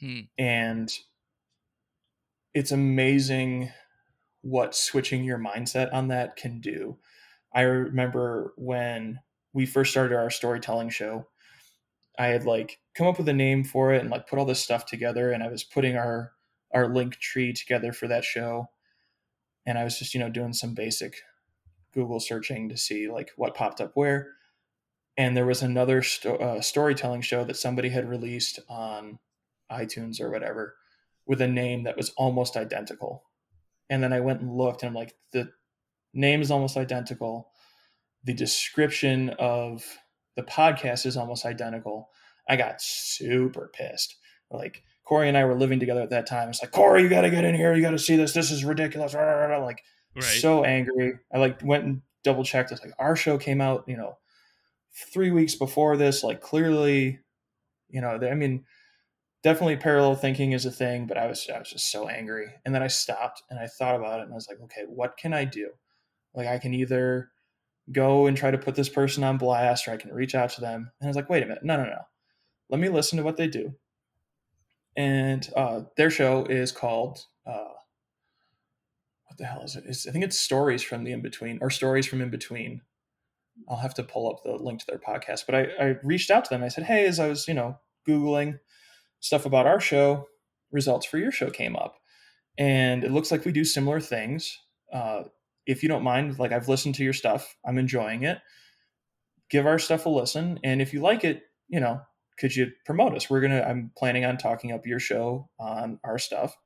hmm. 0.00 0.20
and 0.38 0.98
it's 2.52 2.72
amazing 2.72 3.70
what 4.42 4.74
switching 4.74 5.24
your 5.24 5.38
mindset 5.38 5.92
on 5.92 6.08
that 6.08 6.36
can 6.36 6.60
do. 6.60 6.98
I 7.52 7.62
remember 7.62 8.54
when 8.56 9.20
we 9.52 9.66
first 9.66 9.90
started 9.90 10.16
our 10.16 10.30
storytelling 10.30 10.90
show, 10.90 11.26
I 12.18 12.26
had 12.26 12.44
like 12.44 12.78
come 12.94 13.06
up 13.06 13.18
with 13.18 13.28
a 13.28 13.34
name 13.34 13.64
for 13.64 13.92
it 13.92 14.00
and 14.00 14.10
like 14.10 14.28
put 14.28 14.38
all 14.38 14.44
this 14.44 14.62
stuff 14.62 14.86
together 14.86 15.32
and 15.32 15.42
I 15.42 15.48
was 15.48 15.64
putting 15.64 15.96
our 15.96 16.32
our 16.72 16.88
link 16.92 17.16
tree 17.16 17.52
together 17.52 17.92
for 17.92 18.06
that 18.08 18.24
show 18.24 18.68
and 19.66 19.76
I 19.78 19.84
was 19.84 19.98
just, 19.98 20.14
you 20.14 20.20
know, 20.20 20.28
doing 20.28 20.52
some 20.52 20.74
basic 20.74 21.22
Google 21.92 22.20
searching 22.20 22.68
to 22.68 22.76
see 22.76 23.10
like 23.10 23.30
what 23.36 23.54
popped 23.54 23.80
up 23.80 23.92
where. 23.94 24.32
And 25.16 25.36
there 25.36 25.46
was 25.46 25.62
another 25.62 26.02
sto- 26.02 26.36
uh, 26.36 26.60
storytelling 26.60 27.22
show 27.22 27.44
that 27.44 27.56
somebody 27.56 27.88
had 27.88 28.08
released 28.08 28.60
on 28.68 29.18
iTunes 29.70 30.20
or 30.20 30.30
whatever 30.30 30.76
with 31.26 31.40
a 31.40 31.48
name 31.48 31.84
that 31.84 31.96
was 31.96 32.10
almost 32.16 32.56
identical 32.56 33.24
and 33.90 34.02
then 34.02 34.12
I 34.12 34.20
went 34.20 34.40
and 34.40 34.56
looked, 34.56 34.82
and 34.82 34.88
I'm 34.88 34.94
like, 34.94 35.14
the 35.32 35.50
name 36.14 36.40
is 36.40 36.50
almost 36.50 36.76
identical. 36.76 37.50
The 38.24 38.32
description 38.32 39.30
of 39.38 39.84
the 40.36 40.42
podcast 40.42 41.04
is 41.04 41.16
almost 41.16 41.44
identical. 41.44 42.08
I 42.48 42.56
got 42.56 42.80
super 42.80 43.70
pissed. 43.74 44.16
Like 44.50 44.82
Corey 45.04 45.28
and 45.28 45.36
I 45.36 45.44
were 45.44 45.56
living 45.56 45.80
together 45.80 46.02
at 46.02 46.10
that 46.10 46.26
time. 46.26 46.48
It's 46.48 46.62
like 46.62 46.70
Corey, 46.70 47.02
you 47.02 47.08
got 47.08 47.22
to 47.22 47.30
get 47.30 47.44
in 47.44 47.54
here. 47.54 47.74
You 47.74 47.82
got 47.82 47.90
to 47.90 47.98
see 47.98 48.16
this. 48.16 48.32
This 48.32 48.50
is 48.50 48.64
ridiculous. 48.64 49.14
Like 49.14 49.82
right. 50.14 50.24
so 50.24 50.64
angry. 50.64 51.14
I 51.32 51.38
like 51.38 51.60
went 51.62 51.84
and 51.84 52.02
double 52.24 52.44
checked. 52.44 52.72
It's 52.72 52.82
like 52.82 52.94
our 52.98 53.16
show 53.16 53.38
came 53.38 53.60
out, 53.60 53.84
you 53.86 53.96
know, 53.96 54.18
three 55.12 55.30
weeks 55.30 55.54
before 55.54 55.96
this. 55.96 56.22
Like 56.22 56.40
clearly, 56.40 57.20
you 57.88 58.00
know, 58.00 58.18
I 58.22 58.34
mean, 58.34 58.64
definitely 59.42 59.76
parallel 59.76 60.14
thinking 60.14 60.52
is 60.52 60.66
a 60.66 60.70
thing, 60.70 61.06
but 61.06 61.16
I 61.16 61.26
was 61.26 61.48
I 61.52 61.58
was 61.58 61.70
just 61.70 61.90
so 61.90 62.08
angry. 62.08 62.46
And 62.64 62.74
then 62.74 62.82
I 62.82 62.88
stopped 62.88 63.42
and 63.50 63.58
I 63.58 63.66
thought 63.66 63.96
about 63.96 64.20
it 64.20 64.24
and 64.24 64.32
I 64.32 64.34
was 64.34 64.48
like, 64.48 64.60
okay, 64.64 64.84
what 64.88 65.16
can 65.16 65.32
I 65.32 65.44
do? 65.44 65.70
Like 66.34 66.46
I 66.46 66.58
can 66.58 66.74
either 66.74 67.30
go 67.90 68.26
and 68.26 68.36
try 68.36 68.50
to 68.50 68.58
put 68.58 68.74
this 68.74 68.88
person 68.88 69.24
on 69.24 69.38
blast 69.38 69.88
or 69.88 69.92
I 69.92 69.96
can 69.96 70.12
reach 70.12 70.34
out 70.34 70.50
to 70.50 70.60
them. 70.60 70.90
And 71.00 71.06
I 71.06 71.08
was 71.08 71.16
like, 71.16 71.30
wait 71.30 71.42
a 71.42 71.46
minute, 71.46 71.64
no, 71.64 71.76
no, 71.76 71.84
no. 71.84 72.02
Let 72.68 72.80
me 72.80 72.88
listen 72.88 73.18
to 73.18 73.24
what 73.24 73.36
they 73.36 73.48
do. 73.48 73.74
And 74.96 75.48
uh, 75.56 75.82
their 75.96 76.10
show 76.10 76.44
is 76.44 76.72
called 76.72 77.24
uh, 77.46 77.74
what 79.26 79.38
the 79.38 79.46
hell 79.46 79.62
is 79.62 79.76
it? 79.76 79.84
It's, 79.86 80.06
I 80.06 80.12
think 80.12 80.24
it's 80.24 80.38
Stories 80.38 80.82
from 80.82 81.04
the 81.04 81.12
In 81.12 81.22
Between 81.22 81.58
or 81.60 81.70
Stories 81.70 82.06
from 82.06 82.20
In 82.20 82.30
Between. 82.30 82.82
I'll 83.68 83.76
have 83.76 83.94
to 83.94 84.02
pull 84.02 84.30
up 84.30 84.42
the 84.42 84.52
link 84.52 84.80
to 84.80 84.86
their 84.86 84.98
podcast. 84.98 85.46
But 85.46 85.54
I, 85.54 85.60
I 85.80 85.96
reached 86.02 86.30
out 86.30 86.44
to 86.44 86.50
them. 86.50 86.62
I 86.62 86.68
said, 86.68 86.84
hey, 86.84 87.06
as 87.06 87.18
I 87.18 87.28
was, 87.28 87.46
you 87.46 87.54
know, 87.54 87.78
Googling 88.08 88.58
stuff 89.20 89.46
about 89.46 89.66
our 89.66 89.80
show, 89.80 90.26
results 90.72 91.06
for 91.06 91.18
your 91.18 91.30
show 91.30 91.50
came 91.50 91.76
up. 91.76 91.96
And 92.58 93.04
it 93.04 93.12
looks 93.12 93.30
like 93.30 93.44
we 93.44 93.52
do 93.52 93.64
similar 93.64 94.00
things. 94.00 94.58
Uh, 94.92 95.24
if 95.66 95.82
you 95.82 95.88
don't 95.88 96.02
mind, 96.02 96.38
like 96.38 96.52
I've 96.52 96.68
listened 96.68 96.96
to 96.96 97.04
your 97.04 97.12
stuff, 97.12 97.56
I'm 97.64 97.78
enjoying 97.78 98.24
it. 98.24 98.38
Give 99.50 99.66
our 99.66 99.78
stuff 99.78 100.06
a 100.06 100.08
listen. 100.08 100.58
And 100.64 100.82
if 100.82 100.92
you 100.92 101.00
like 101.00 101.24
it, 101.24 101.42
you 101.68 101.80
know, 101.80 102.00
could 102.38 102.54
you 102.54 102.72
promote 102.86 103.14
us? 103.14 103.28
We're 103.28 103.40
going 103.40 103.52
to, 103.52 103.66
I'm 103.66 103.92
planning 103.96 104.24
on 104.24 104.36
talking 104.36 104.72
up 104.72 104.86
your 104.86 104.98
show 104.98 105.48
on 105.58 106.00
our 106.04 106.18
stuff. 106.18 106.56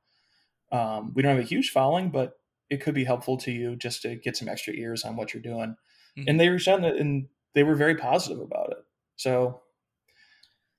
Um, 0.71 1.13
we 1.15 1.21
don't 1.21 1.35
have 1.35 1.43
a 1.43 1.47
huge 1.47 1.69
following, 1.69 2.09
but 2.09 2.33
it 2.69 2.81
could 2.81 2.95
be 2.95 3.03
helpful 3.03 3.37
to 3.37 3.51
you 3.51 3.75
just 3.75 4.01
to 4.03 4.15
get 4.15 4.37
some 4.37 4.47
extra 4.47 4.73
ears 4.73 5.03
on 5.03 5.15
what 5.15 5.33
you're 5.33 5.43
doing. 5.43 5.75
Mm-hmm. 6.17 6.23
And 6.27 6.39
they 6.39 6.49
reached 6.49 6.67
out 6.67 6.83
and 6.83 7.27
they 7.53 7.63
were 7.63 7.75
very 7.75 7.95
positive 7.95 8.39
about 8.39 8.71
it. 8.71 8.83
So 9.17 9.61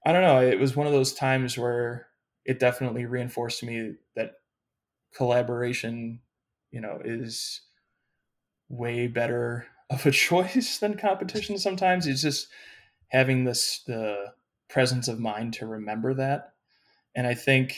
I 0.06 0.12
don't 0.12 0.22
know. 0.22 0.40
It 0.40 0.60
was 0.60 0.76
one 0.76 0.86
of 0.86 0.92
those 0.92 1.12
times 1.12 1.58
where 1.58 2.06
it 2.44 2.60
definitely 2.60 3.06
reinforced 3.06 3.58
to 3.60 3.66
me 3.66 3.94
that 4.14 4.34
collaboration, 5.12 6.20
you 6.70 6.80
know, 6.80 7.00
is 7.04 7.60
way 8.68 9.08
better 9.08 9.66
of 9.90 10.06
a 10.06 10.12
choice 10.12 10.78
than 10.78 10.96
competition 10.96 11.58
sometimes. 11.58 12.06
It's 12.06 12.22
just 12.22 12.46
having 13.08 13.44
this 13.44 13.82
the 13.84 14.32
presence 14.68 15.08
of 15.08 15.18
mind 15.18 15.54
to 15.54 15.66
remember 15.66 16.14
that. 16.14 16.52
And 17.16 17.26
I 17.26 17.34
think 17.34 17.76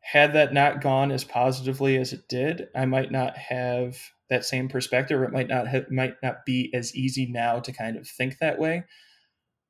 had 0.00 0.32
that 0.32 0.52
not 0.52 0.80
gone 0.80 1.12
as 1.12 1.22
positively 1.22 1.96
as 1.96 2.12
it 2.12 2.26
did, 2.28 2.70
I 2.74 2.86
might 2.86 3.12
not 3.12 3.36
have 3.36 3.96
that 4.30 4.44
same 4.44 4.68
perspective. 4.68 5.20
Or 5.20 5.24
it 5.24 5.32
might 5.32 5.48
not 5.48 5.68
have, 5.68 5.92
might 5.92 6.14
not 6.24 6.44
be 6.44 6.72
as 6.74 6.96
easy 6.96 7.26
now 7.26 7.60
to 7.60 7.72
kind 7.72 7.96
of 7.96 8.08
think 8.08 8.38
that 8.38 8.58
way. 8.58 8.82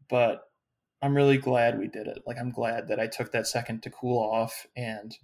But 0.09 0.48
I'm 1.01 1.15
really 1.15 1.39
glad 1.39 1.79
we 1.79 1.89
did 1.89 2.07
it. 2.07 2.23
Like 2.27 2.39
I'm 2.39 2.51
glad 2.51 2.89
that 2.89 2.99
I 2.99 3.07
took 3.07 3.33
that 3.33 3.47
second 3.47 3.83
to 3.83 3.91
cool 3.91 4.19
off 4.19 4.67
and 4.77 5.17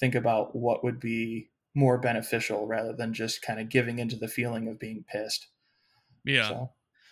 think 0.00 0.14
about 0.14 0.56
what 0.56 0.82
would 0.82 0.98
be 0.98 1.50
more 1.74 1.98
beneficial 1.98 2.66
rather 2.66 2.92
than 2.92 3.14
just 3.14 3.42
kind 3.42 3.60
of 3.60 3.68
giving 3.68 3.98
into 3.98 4.16
the 4.16 4.28
feeling 4.28 4.68
of 4.68 4.78
being 4.78 5.04
pissed. 5.10 5.48
Yeah. 6.24 6.48
So, 6.48 6.70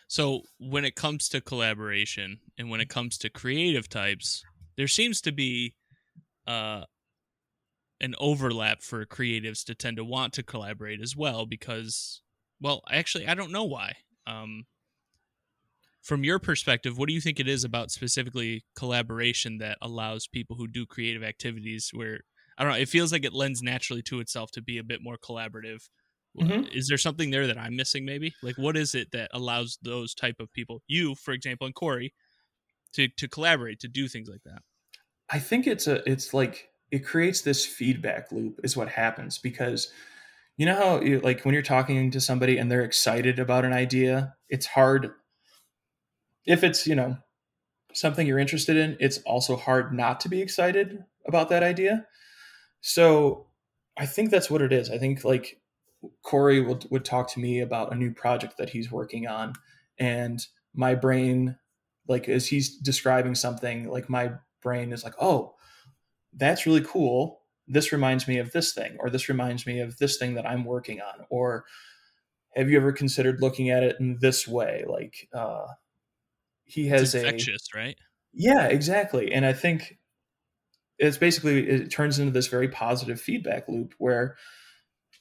so 0.09 0.43
when 0.59 0.85
it 0.85 0.97
comes 0.97 1.29
to 1.31 1.41
collaboration 1.41 2.41
and 2.59 2.71
when 2.71 2.81
it 2.81 2.89
comes 2.89 3.19
to 3.19 3.31
creative 3.31 3.89
types, 3.89 4.43
there 4.77 4.89
seems 4.89 5.21
to 5.23 5.33
be 5.33 5.75
uh 6.47 6.85
an 8.01 8.17
overlap 8.19 8.83
for 8.83 9.07
creatives 9.07 9.65
to 9.65 9.77
tend 9.77 9.97
to 9.97 10.05
want 10.05 10.33
to 10.33 10.43
collaborate 10.43 11.01
as 11.01 11.15
well 11.15 11.47
because 11.47 12.21
well 12.61 12.83
actually 12.91 13.29
i 13.29 13.35
don't 13.35 13.53
know 13.53 13.63
why 13.63 13.95
um, 14.27 14.67
from 16.03 16.25
your 16.25 16.39
perspective 16.39 16.99
what 16.99 17.09
do 17.09 17.15
you 17.15 17.21
think 17.21 17.39
it 17.39 17.49
is 17.49 17.65
about 17.65 17.91
specifically 17.91 18.65
collaboration 18.77 19.59
that 19.59 19.79
allows 19.81 20.27
people 20.27 20.57
who 20.57 20.67
do 20.67 20.85
creative 20.85 21.23
activities 21.23 21.91
where 21.93 22.21
i 22.59 22.63
don't 22.63 22.73
know 22.73 22.79
it 22.79 22.89
feels 22.89 23.13
like 23.13 23.25
it 23.25 23.33
lends 23.33 23.63
naturally 23.63 24.03
to 24.03 24.21
itself 24.21 24.51
to 24.51 24.63
be 24.63 24.79
a 24.79 24.85
bit 24.85 25.01
more 25.03 25.17
collaborative. 25.17 25.89
Mm-hmm. 26.41 26.65
is 26.73 26.89
there 26.89 26.97
something 26.97 27.31
there 27.31 27.47
that 27.47 27.59
i'm 27.59 27.77
missing 27.77 28.07
maybe? 28.07 28.33
Like 28.43 28.57
what 28.57 28.75
is 28.75 28.95
it 28.95 29.11
that 29.13 29.31
allows 29.35 29.79
those 29.83 30.15
type 30.15 30.37
of 30.41 30.51
people 30.53 30.81
you 30.87 31.15
for 31.15 31.33
example 31.33 31.67
and 31.67 31.75
corey 31.75 32.15
to 32.95 33.09
to 33.09 33.29
collaborate 33.29 33.81
to 33.81 33.89
do 33.89 34.09
things 34.09 34.29
like 34.29 34.43
that? 34.45 34.63
I 35.29 35.39
think 35.39 35.67
it's 35.67 35.87
a 35.87 36.09
it's 36.11 36.33
like 36.33 36.69
it 36.91 37.05
creates 37.05 37.41
this 37.41 37.65
feedback 37.65 38.31
loop 38.33 38.61
is 38.63 38.77
what 38.77 38.89
happens 38.89 39.39
because 39.39 39.91
you 40.57 40.67
know 40.67 40.75
how 40.75 41.01
you, 41.01 41.21
like 41.21 41.45
when 41.45 41.55
you're 41.55 41.63
talking 41.63 42.11
to 42.11 42.21
somebody 42.21 42.59
and 42.59 42.71
they're 42.71 42.85
excited 42.85 43.39
about 43.39 43.65
an 43.65 43.73
idea 43.73 44.35
it's 44.49 44.67
hard 44.67 45.11
if 46.47 46.65
it's 46.65 46.87
you 46.87 46.95
know 46.95 47.17
something 47.93 48.27
you're 48.27 48.39
interested 48.39 48.77
in 48.77 48.97
it's 49.01 49.19
also 49.19 49.57
hard 49.57 49.93
not 49.93 50.21
to 50.21 50.29
be 50.29 50.41
excited 50.41 51.05
about 51.27 51.49
that 51.49 51.63
idea 51.63 52.07
so 52.81 53.47
i 53.99 54.07
think 54.07 54.31
that's 54.31 54.51
what 54.51 54.63
it 54.63 54.73
is 54.73 54.91
i 54.91 54.99
think 54.99 55.25
like 55.25 55.61
corey 56.23 56.61
would, 56.61 56.85
would 56.91 57.05
talk 57.05 57.31
to 57.31 57.41
me 57.41 57.61
about 57.61 57.93
a 57.93 57.97
new 57.97 58.13
project 58.13 58.57
that 58.59 58.71
he's 58.71 58.91
working 58.91 59.27
on 59.27 59.53
and 59.99 60.47
my 60.75 60.95
brain 60.95 61.57
like 62.09 62.29
as 62.29 62.47
he's 62.49 62.77
describing 62.79 63.35
something 63.35 63.89
like 63.89 64.09
my 64.09 64.33
brain 64.63 64.93
is 64.93 65.05
like 65.05 65.15
oh 65.21 65.55
that's 66.33 66.67
really 66.67 66.83
cool. 66.83 67.41
This 67.69 67.93
reminds 67.93 68.27
me 68.27 68.39
of 68.39 68.53
this 68.53 68.73
thing, 68.73 68.97
or 68.99 69.11
this 69.11 69.29
reminds 69.29 69.67
me 69.67 69.81
of 69.81 69.99
this 69.99 70.19
thing 70.19 70.35
that 70.35 70.47
I'm 70.47 70.65
working 70.65 71.01
on. 71.01 71.27
Or 71.31 71.65
have 72.57 72.69
you 72.69 72.77
ever 72.77 72.93
considered 72.93 73.41
looking 73.41 73.71
at 73.71 73.83
it 73.83 73.97
in 74.01 74.19
this 74.21 74.49
way? 74.49 74.85
Like 74.87 75.29
uh, 75.33 75.67
he 76.73 76.89
has 76.89 77.03
it's 77.03 77.15
infectious, 77.15 77.69
a 77.75 77.79
right? 77.79 77.99
Yeah, 78.33 78.67
exactly. 78.67 79.33
And 79.33 79.45
I 79.45 79.53
think 79.53 79.99
it's 80.99 81.19
basically 81.19 81.69
it 81.69 81.91
turns 81.91 82.19
into 82.19 82.33
this 82.33 82.47
very 82.47 82.69
positive 82.69 83.21
feedback 83.21 83.69
loop 83.69 83.95
where 83.99 84.37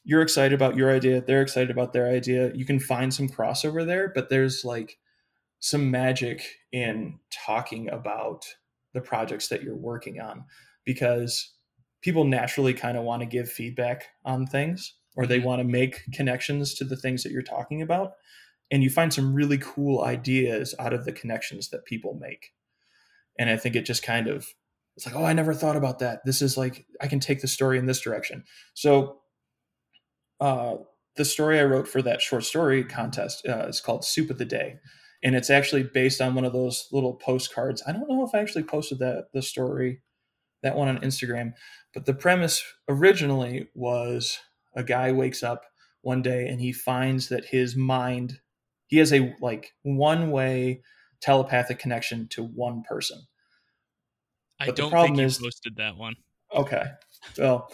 you're 0.03 0.21
excited 0.21 0.53
about 0.53 0.77
your 0.77 0.89
idea, 0.89 1.21
they're 1.21 1.41
excited 1.41 1.69
about 1.69 1.93
their 1.93 2.09
idea. 2.09 2.51
You 2.55 2.65
can 2.65 2.79
find 2.79 3.13
some 3.13 3.27
crossover 3.27 3.85
there, 3.85 4.11
but 4.13 4.29
there's 4.29 4.63
like 4.63 4.97
some 5.59 5.91
magic 5.91 6.43
in 6.71 7.19
talking 7.45 7.89
about 7.89 8.45
the 8.93 9.01
projects 9.01 9.49
that 9.49 9.61
you're 9.61 9.75
working 9.75 10.19
on 10.19 10.45
because 10.85 11.53
people 12.01 12.23
naturally 12.23 12.73
kind 12.73 12.97
of 12.97 13.03
want 13.03 13.21
to 13.21 13.27
give 13.27 13.49
feedback 13.49 14.05
on 14.25 14.47
things 14.47 14.95
or 15.15 15.25
they 15.25 15.37
mm-hmm. 15.37 15.47
want 15.47 15.59
to 15.59 15.67
make 15.67 16.03
connections 16.13 16.73
to 16.75 16.85
the 16.85 16.95
things 16.95 17.23
that 17.23 17.31
you're 17.31 17.41
talking 17.41 17.81
about 17.81 18.13
and 18.71 18.83
you 18.83 18.89
find 18.89 19.13
some 19.13 19.33
really 19.33 19.57
cool 19.57 20.03
ideas 20.03 20.73
out 20.79 20.93
of 20.93 21.05
the 21.05 21.11
connections 21.11 21.69
that 21.69 21.85
people 21.85 22.17
make. 22.19 22.53
And 23.37 23.49
i 23.49 23.57
think 23.57 23.75
it 23.75 23.85
just 23.85 24.03
kind 24.03 24.27
of 24.27 24.47
it's 24.97 25.05
like 25.05 25.15
oh 25.15 25.25
i 25.25 25.33
never 25.33 25.53
thought 25.53 25.75
about 25.75 25.99
that. 25.99 26.21
This 26.25 26.41
is 26.41 26.57
like 26.57 26.85
i 27.01 27.07
can 27.07 27.19
take 27.19 27.41
the 27.41 27.47
story 27.47 27.77
in 27.77 27.85
this 27.85 28.01
direction. 28.01 28.43
So 28.73 29.19
uh, 30.39 30.77
the 31.15 31.25
story 31.25 31.59
i 31.59 31.63
wrote 31.63 31.87
for 31.87 32.01
that 32.01 32.21
short 32.21 32.43
story 32.43 32.83
contest 32.83 33.45
uh, 33.47 33.67
is 33.67 33.81
called 33.81 34.05
soup 34.05 34.29
of 34.29 34.37
the 34.37 34.45
day. 34.45 34.75
And 35.23 35.35
it's 35.35 35.51
actually 35.51 35.83
based 35.83 36.19
on 36.19 36.33
one 36.33 36.45
of 36.45 36.53
those 36.53 36.87
little 36.91 37.13
postcards. 37.13 37.83
I 37.87 37.91
don't 37.91 38.09
know 38.09 38.25
if 38.25 38.33
i 38.33 38.39
actually 38.39 38.63
posted 38.63 38.99
that 38.99 39.27
the 39.33 39.41
story 39.41 40.01
that 40.63 40.75
one 40.75 40.87
on 40.87 40.99
Instagram. 40.99 41.53
But 41.93 42.05
the 42.05 42.13
premise 42.13 42.63
originally 42.87 43.67
was 43.75 44.39
a 44.75 44.83
guy 44.83 45.11
wakes 45.11 45.43
up 45.43 45.65
one 46.01 46.21
day 46.21 46.47
and 46.47 46.61
he 46.61 46.71
finds 46.71 47.29
that 47.29 47.45
his 47.45 47.75
mind 47.75 48.39
he 48.91 48.97
has 48.97 49.11
a 49.11 49.33
like 49.41 49.73
one 49.81 50.29
way 50.29 50.83
telepathic 51.21 51.79
connection 51.79 52.27
to 52.29 52.43
one 52.43 52.83
person. 52.83 53.23
I 54.59 54.67
but 54.67 54.75
don't 54.75 54.87
the 54.87 54.91
problem 54.91 55.15
think 55.15 55.25
is, 55.25 55.39
posted 55.39 55.77
that 55.77 55.97
one. 55.97 56.15
Okay. 56.53 56.83
Well, 57.39 57.71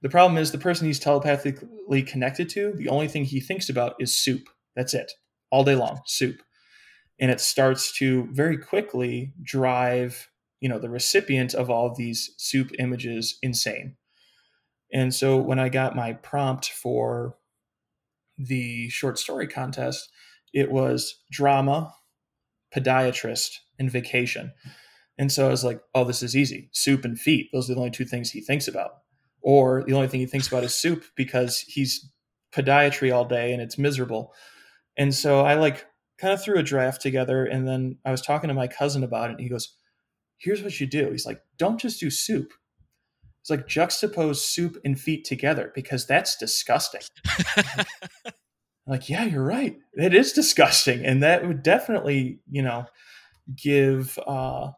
the 0.00 0.08
problem 0.08 0.38
is 0.38 0.52
the 0.52 0.58
person 0.58 0.86
he's 0.86 0.98
telepathically 0.98 2.02
connected 2.02 2.48
to, 2.50 2.72
the 2.72 2.88
only 2.88 3.08
thing 3.08 3.24
he 3.24 3.40
thinks 3.40 3.68
about 3.68 3.96
is 3.98 4.16
soup. 4.16 4.48
That's 4.74 4.94
it. 4.94 5.12
All 5.50 5.64
day 5.64 5.74
long, 5.74 6.00
soup. 6.06 6.42
And 7.18 7.30
it 7.30 7.40
starts 7.40 7.92
to 7.98 8.28
very 8.32 8.56
quickly 8.56 9.34
drive 9.42 10.30
you 10.60 10.68
know 10.68 10.78
the 10.78 10.90
recipient 10.90 11.54
of 11.54 11.70
all 11.70 11.86
of 11.86 11.96
these 11.96 12.32
soup 12.36 12.70
images 12.78 13.38
insane 13.42 13.96
and 14.92 15.14
so 15.14 15.36
when 15.36 15.58
i 15.58 15.68
got 15.68 15.96
my 15.96 16.12
prompt 16.12 16.68
for 16.68 17.36
the 18.38 18.88
short 18.90 19.18
story 19.18 19.46
contest 19.46 20.10
it 20.52 20.70
was 20.70 21.22
drama 21.30 21.92
podiatrist 22.74 23.50
and 23.78 23.90
vacation 23.90 24.52
and 25.18 25.30
so 25.30 25.46
i 25.46 25.50
was 25.50 25.64
like 25.64 25.80
oh 25.94 26.04
this 26.04 26.22
is 26.22 26.36
easy 26.36 26.68
soup 26.72 27.04
and 27.04 27.18
feet 27.20 27.48
those 27.52 27.70
are 27.70 27.74
the 27.74 27.80
only 27.80 27.90
two 27.90 28.04
things 28.04 28.30
he 28.30 28.40
thinks 28.40 28.68
about 28.68 28.98
or 29.42 29.84
the 29.86 29.94
only 29.94 30.08
thing 30.08 30.20
he 30.20 30.26
thinks 30.26 30.48
about 30.48 30.64
is 30.64 30.74
soup 30.74 31.04
because 31.16 31.60
he's 31.60 32.08
podiatry 32.54 33.14
all 33.14 33.24
day 33.24 33.52
and 33.52 33.62
it's 33.62 33.78
miserable 33.78 34.32
and 34.96 35.14
so 35.14 35.40
i 35.40 35.54
like 35.54 35.86
kind 36.18 36.32
of 36.32 36.42
threw 36.42 36.58
a 36.58 36.62
draft 36.62 37.00
together 37.00 37.44
and 37.44 37.66
then 37.66 37.96
i 38.04 38.10
was 38.10 38.20
talking 38.20 38.48
to 38.48 38.54
my 38.54 38.66
cousin 38.66 39.02
about 39.02 39.30
it 39.30 39.34
and 39.34 39.40
he 39.40 39.48
goes 39.48 39.76
here's 40.40 40.62
what 40.62 40.80
you 40.80 40.86
do. 40.86 41.10
He's 41.10 41.26
like, 41.26 41.42
don't 41.58 41.80
just 41.80 42.00
do 42.00 42.10
soup. 42.10 42.52
It's 43.42 43.50
like 43.50 43.66
juxtapose 43.66 44.36
soup 44.36 44.76
and 44.84 44.98
feet 44.98 45.24
together 45.24 45.70
because 45.74 46.06
that's 46.06 46.36
disgusting. 46.36 47.02
like, 48.90 49.08
yeah, 49.08 49.24
you're 49.24 49.44
right. 49.44 49.78
It 49.94 50.14
is 50.14 50.32
disgusting. 50.32 51.06
And 51.06 51.22
that 51.22 51.46
would 51.46 51.62
definitely, 51.62 52.40
you 52.50 52.60
know, 52.60 52.86
give 53.56 54.18
uh 54.26 54.72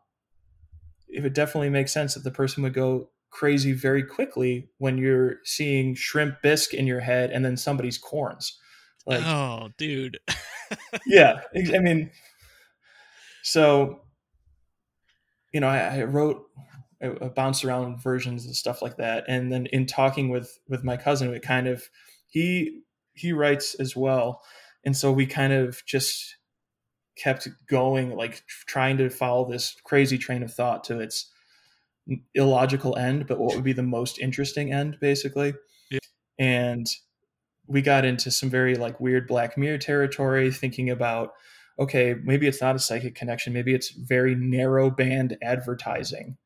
it 1.09 1.23
would 1.23 1.33
definitely 1.33 1.71
make 1.71 1.89
sense 1.89 2.15
that 2.15 2.23
the 2.23 2.31
person 2.31 2.63
would 2.63 2.75
go 2.75 3.09
crazy 3.31 3.73
very 3.73 4.03
quickly 4.03 4.69
when 4.79 4.99
you're 4.99 5.37
seeing 5.45 5.95
shrimp 5.95 6.43
bisque 6.43 6.75
in 6.75 6.87
your 6.87 7.01
head 7.01 7.31
and 7.31 7.45
then 7.45 7.57
somebody's 7.57 7.99
corns. 7.99 8.59
Like, 9.07 9.25
oh, 9.25 9.71
dude. 9.79 10.19
yeah, 11.07 11.41
I 11.57 11.79
mean, 11.79 12.11
so 13.43 14.03
you 15.53 15.61
know, 15.61 15.69
I, 15.69 16.01
I 16.01 16.03
wrote, 16.05 16.45
I, 17.03 17.09
I 17.09 17.29
bounced 17.29 17.65
around 17.65 18.03
versions 18.03 18.47
and 18.47 18.55
stuff 18.55 18.81
like 18.83 18.99
that, 18.99 19.25
and 19.27 19.51
then 19.51 19.67
in 19.67 19.87
talking 19.87 20.29
with 20.29 20.59
with 20.69 20.85
my 20.85 20.99
cousin, 20.99 21.33
it 21.33 21.43
kind 21.43 21.67
of 21.67 21.89
he 22.29 22.83
he 23.15 23.33
writes 23.33 23.75
as 23.75 23.97
well, 23.97 24.43
and 24.85 24.97
so 24.97 25.13
we 25.13 25.27
kind 25.27 25.53
of 25.53 25.83
just 25.87 26.37
kept 27.17 27.49
going, 27.69 28.17
like 28.17 28.43
trying 28.67 28.97
to 28.99 29.11
follow 29.11 29.51
this 29.51 29.77
crazy 29.85 30.19
train 30.19 30.43
of 30.43 30.53
thought 30.53 30.85
to 30.85 31.01
its 31.01 31.31
illogical 32.35 32.97
end, 32.97 33.27
but 33.27 33.39
what 33.39 33.55
would 33.55 33.65
be 33.65 33.73
the 33.73 33.83
most 33.83 34.19
interesting 34.19 34.73
end, 34.73 34.99
basically. 35.01 35.55
Yeah. 35.91 35.99
And 36.39 36.87
we 37.67 37.83
got 37.83 38.05
into 38.05 38.31
some 38.31 38.51
very 38.51 38.75
like 38.75 38.99
weird 38.99 39.29
Black 39.29 39.57
Mirror 39.57 39.79
territory, 39.79 40.51
thinking 40.51 40.91
about 40.91 41.33
okay, 41.79 42.15
maybe 42.23 42.47
it's 42.47 42.61
not 42.61 42.77
a 42.77 42.79
psychic 42.79 43.15
connection, 43.15 43.53
maybe 43.53 43.75
it's 43.75 43.91
very 43.91 44.35
narrow 44.35 44.91
band 44.91 45.39
advertising. 45.43 46.37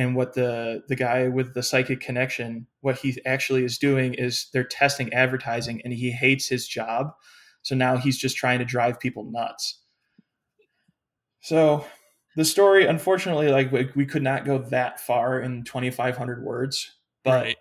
And 0.00 0.16
what 0.16 0.32
the 0.32 0.82
the 0.88 0.96
guy 0.96 1.28
with 1.28 1.52
the 1.52 1.62
psychic 1.62 2.00
connection, 2.00 2.66
what 2.80 2.96
he 2.96 3.20
actually 3.26 3.64
is 3.64 3.76
doing 3.76 4.14
is 4.14 4.48
they're 4.50 4.64
testing 4.64 5.12
advertising 5.12 5.82
and 5.84 5.92
he 5.92 6.10
hates 6.10 6.48
his 6.48 6.66
job. 6.66 7.12
So 7.60 7.74
now 7.74 7.98
he's 7.98 8.16
just 8.16 8.34
trying 8.34 8.60
to 8.60 8.64
drive 8.64 8.98
people 8.98 9.30
nuts. 9.30 9.82
So 11.42 11.84
the 12.34 12.46
story, 12.46 12.86
unfortunately, 12.86 13.48
like 13.48 13.70
we, 13.70 13.90
we 13.94 14.06
could 14.06 14.22
not 14.22 14.46
go 14.46 14.56
that 14.70 15.00
far 15.00 15.38
in 15.38 15.64
2,500 15.64 16.42
words, 16.42 16.96
but 17.22 17.44
right. 17.44 17.56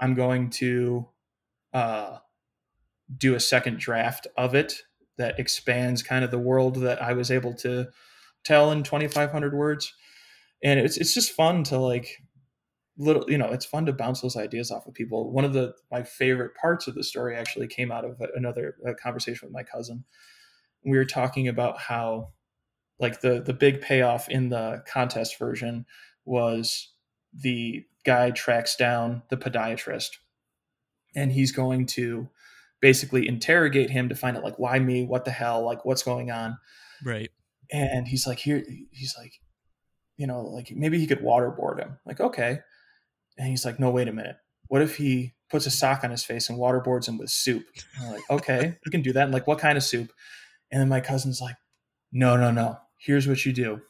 I'm 0.00 0.14
going 0.14 0.48
to 0.50 1.08
uh, 1.74 2.16
do 3.14 3.34
a 3.34 3.40
second 3.40 3.80
draft 3.80 4.26
of 4.34 4.54
it 4.54 4.80
that 5.18 5.38
expands 5.38 6.02
kind 6.02 6.24
of 6.24 6.30
the 6.30 6.38
world 6.38 6.76
that 6.76 7.02
I 7.02 7.12
was 7.12 7.30
able 7.30 7.52
to 7.56 7.88
tell 8.44 8.72
in 8.72 8.82
2500 8.82 9.52
words 9.52 9.92
and 10.62 10.80
it's 10.80 10.96
it's 10.96 11.14
just 11.14 11.32
fun 11.32 11.64
to 11.64 11.78
like 11.78 12.22
little 12.98 13.24
you 13.30 13.38
know 13.38 13.46
it's 13.46 13.64
fun 13.64 13.86
to 13.86 13.92
bounce 13.92 14.20
those 14.20 14.36
ideas 14.36 14.70
off 14.70 14.86
of 14.86 14.94
people. 14.94 15.32
One 15.32 15.44
of 15.44 15.52
the 15.52 15.74
my 15.90 16.02
favorite 16.02 16.54
parts 16.54 16.86
of 16.86 16.94
the 16.94 17.04
story 17.04 17.36
actually 17.36 17.66
came 17.66 17.90
out 17.90 18.04
of 18.04 18.20
another 18.34 18.76
conversation 19.02 19.46
with 19.46 19.54
my 19.54 19.62
cousin. 19.62 20.04
We 20.84 20.96
were 20.96 21.04
talking 21.04 21.48
about 21.48 21.78
how 21.78 22.32
like 22.98 23.20
the 23.22 23.40
the 23.40 23.54
big 23.54 23.80
payoff 23.80 24.28
in 24.28 24.50
the 24.50 24.82
contest 24.86 25.38
version 25.38 25.86
was 26.24 26.92
the 27.34 27.84
guy 28.04 28.30
tracks 28.30 28.76
down 28.76 29.22
the 29.30 29.36
podiatrist 29.36 30.10
and 31.14 31.32
he's 31.32 31.52
going 31.52 31.86
to 31.86 32.28
basically 32.80 33.28
interrogate 33.28 33.90
him 33.90 34.08
to 34.08 34.14
find 34.14 34.36
out 34.36 34.44
like 34.44 34.58
why 34.58 34.78
me? 34.78 35.04
What 35.04 35.24
the 35.24 35.30
hell? 35.30 35.64
Like 35.64 35.84
what's 35.84 36.02
going 36.02 36.30
on? 36.30 36.58
Right. 37.04 37.30
And 37.72 38.06
he's 38.06 38.26
like 38.26 38.38
here 38.38 38.62
he's 38.90 39.14
like 39.18 39.32
you 40.20 40.26
know 40.26 40.42
like 40.42 40.70
maybe 40.76 40.98
he 40.98 41.06
could 41.06 41.20
waterboard 41.20 41.80
him. 41.80 41.98
Like 42.04 42.20
okay. 42.20 42.58
And 43.38 43.48
he's 43.48 43.64
like 43.64 43.80
no 43.80 43.90
wait 43.90 44.06
a 44.06 44.12
minute. 44.12 44.36
What 44.68 44.82
if 44.82 44.96
he 44.96 45.32
puts 45.50 45.64
a 45.64 45.70
sock 45.70 46.04
on 46.04 46.10
his 46.10 46.22
face 46.22 46.50
and 46.50 46.58
waterboards 46.58 47.08
him 47.08 47.16
with 47.16 47.30
soup? 47.30 47.64
Like 48.06 48.22
okay 48.28 48.76
you 48.84 48.90
can 48.90 49.00
do 49.00 49.14
that. 49.14 49.24
And 49.24 49.32
like 49.32 49.46
what 49.46 49.58
kind 49.58 49.78
of 49.78 49.82
soup? 49.82 50.12
And 50.70 50.78
then 50.78 50.90
my 50.90 51.00
cousin's 51.00 51.40
like 51.40 51.56
no 52.12 52.36
no 52.36 52.50
no. 52.50 52.76
Here's 52.98 53.26
what 53.26 53.46
you 53.46 53.54
do. 53.54 53.80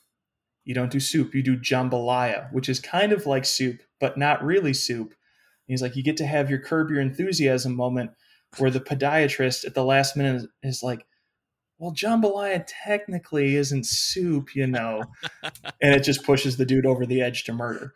You 0.65 0.75
don't 0.75 0.93
do 0.93 1.01
soup. 1.01 1.35
You 1.35 1.43
do 1.43 1.59
jambalaya 1.59 2.53
which 2.53 2.69
is 2.69 2.79
kind 2.79 3.13
of 3.13 3.27
like 3.27 3.45
soup 3.45 3.81
but 3.99 4.17
not 4.17 4.45
really 4.45 4.73
soup. 4.73 5.09
And 5.09 5.73
he's 5.73 5.83
like 5.83 5.97
you 5.97 6.05
get 6.05 6.17
to 6.19 6.27
have 6.27 6.49
your 6.49 6.61
curb 6.61 6.91
your 6.91 7.01
enthusiasm 7.01 7.75
moment 7.75 8.13
where 8.59 8.71
the 8.71 8.81
podiatrist 8.81 9.67
at 9.67 9.75
the 9.75 9.85
last 9.85 10.17
minute 10.17 10.49
is 10.63 10.83
like, 10.83 11.07
well, 11.81 11.93
jambalaya 11.93 12.63
technically 12.67 13.57
isn't 13.57 13.87
soup, 13.87 14.55
you 14.55 14.67
know, 14.67 15.03
and 15.81 15.95
it 15.95 16.05
just 16.05 16.25
pushes 16.25 16.59
the 16.59 16.67
dude 16.67 16.85
over 16.85 17.07
the 17.07 17.23
edge 17.23 17.45
to 17.45 17.55
murder. 17.55 17.95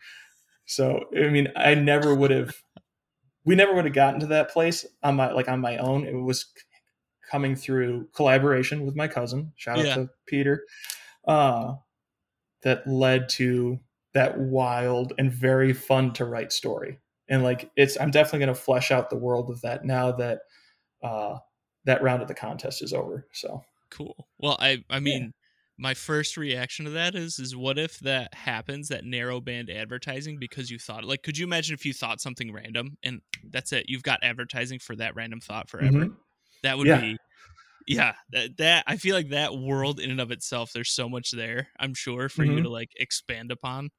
So, 0.64 1.04
I 1.14 1.28
mean, 1.28 1.48
I 1.54 1.74
never 1.74 2.14
would 2.14 2.30
have, 2.30 2.54
we 3.44 3.54
never 3.54 3.74
would 3.74 3.84
have 3.84 3.92
gotten 3.92 4.20
to 4.20 4.26
that 4.28 4.50
place 4.50 4.86
on 5.02 5.16
my, 5.16 5.30
like 5.32 5.50
on 5.50 5.60
my 5.60 5.76
own. 5.76 6.06
It 6.06 6.14
was 6.14 6.46
coming 7.30 7.54
through 7.54 8.08
collaboration 8.14 8.86
with 8.86 8.96
my 8.96 9.06
cousin. 9.06 9.52
Shout 9.56 9.78
out 9.78 9.84
yeah. 9.84 9.94
to 9.96 10.10
Peter. 10.26 10.64
Uh, 11.28 11.74
that 12.62 12.86
led 12.86 13.28
to 13.28 13.78
that 14.14 14.38
wild 14.38 15.12
and 15.18 15.30
very 15.30 15.74
fun 15.74 16.12
to 16.14 16.24
write 16.24 16.52
story 16.52 16.98
and 17.28 17.42
like 17.42 17.70
it's 17.76 18.00
i'm 18.00 18.10
definitely 18.10 18.38
going 18.38 18.54
to 18.54 18.60
flesh 18.60 18.90
out 18.90 19.10
the 19.10 19.16
world 19.16 19.50
of 19.50 19.60
that 19.60 19.84
now 19.84 20.10
that 20.10 20.40
uh 21.02 21.36
that 21.84 22.02
round 22.02 22.22
of 22.22 22.28
the 22.28 22.34
contest 22.34 22.82
is 22.82 22.92
over 22.92 23.26
so 23.32 23.62
cool 23.94 24.28
well 24.38 24.56
i 24.60 24.82
i 24.90 24.98
mean 24.98 25.22
yeah. 25.22 25.28
my 25.78 25.94
first 25.94 26.36
reaction 26.36 26.84
to 26.84 26.90
that 26.90 27.14
is 27.14 27.38
is 27.38 27.56
what 27.56 27.78
if 27.78 27.98
that 28.00 28.32
happens 28.34 28.88
that 28.88 29.04
narrow 29.04 29.40
band 29.40 29.70
advertising 29.70 30.38
because 30.38 30.70
you 30.70 30.78
thought 30.78 31.04
like 31.04 31.22
could 31.22 31.38
you 31.38 31.44
imagine 31.44 31.74
if 31.74 31.84
you 31.84 31.92
thought 31.92 32.20
something 32.20 32.52
random 32.52 32.96
and 33.02 33.20
that's 33.50 33.72
it 33.72 33.86
you've 33.88 34.02
got 34.02 34.18
advertising 34.22 34.78
for 34.78 34.96
that 34.96 35.14
random 35.14 35.40
thought 35.40 35.68
forever 35.68 35.98
mm-hmm. 35.98 36.14
that 36.62 36.76
would 36.76 36.86
yeah. 36.86 37.00
be 37.00 37.16
yeah 37.86 38.12
that, 38.30 38.56
that 38.56 38.84
i 38.86 38.96
feel 38.96 39.14
like 39.14 39.30
that 39.30 39.56
world 39.56 40.00
in 40.00 40.10
and 40.10 40.20
of 40.20 40.30
itself 40.30 40.72
there's 40.72 40.90
so 40.90 41.08
much 41.08 41.30
there 41.30 41.68
i'm 41.78 41.94
sure 41.94 42.28
for 42.28 42.42
mm-hmm. 42.42 42.58
you 42.58 42.62
to 42.62 42.70
like 42.70 42.90
expand 42.98 43.52
upon 43.52 43.90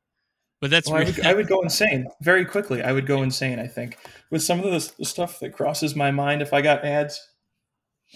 but 0.61 0.71
that's 0.71 0.89
well, 0.89 0.99
really- 0.99 1.11
I, 1.11 1.15
would, 1.17 1.25
I, 1.25 1.33
would, 1.33 1.47
go 1.47 1.61
insane 1.63 2.07
very 2.21 2.45
quickly. 2.45 2.81
I 2.81 2.91
would 2.91 3.05
go 3.05 3.21
insane. 3.21 3.59
I 3.59 3.67
think 3.67 3.97
with 4.31 4.41
some 4.41 4.59
of 4.59 4.65
the, 4.65 4.93
the 4.97 5.05
stuff 5.05 5.39
that 5.39 5.53
crosses 5.53 5.95
my 5.95 6.11
mind 6.11 6.41
if 6.41 6.53
I 6.53 6.61
got 6.61 6.85
ads 6.85 7.21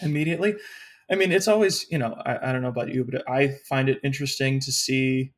immediately. 0.01 0.55
I 1.11 1.15
mean, 1.15 1.31
it's 1.31 1.47
always 1.47 1.85
you 1.89 1.97
know 1.97 2.19
I, 2.25 2.49
I 2.49 2.51
don't 2.51 2.61
know 2.61 2.69
about 2.69 2.93
you, 2.93 3.03
but 3.03 3.29
I 3.29 3.57
find 3.67 3.89
it 3.89 3.99
interesting 4.03 4.59
to 4.61 4.71
see 4.71 5.33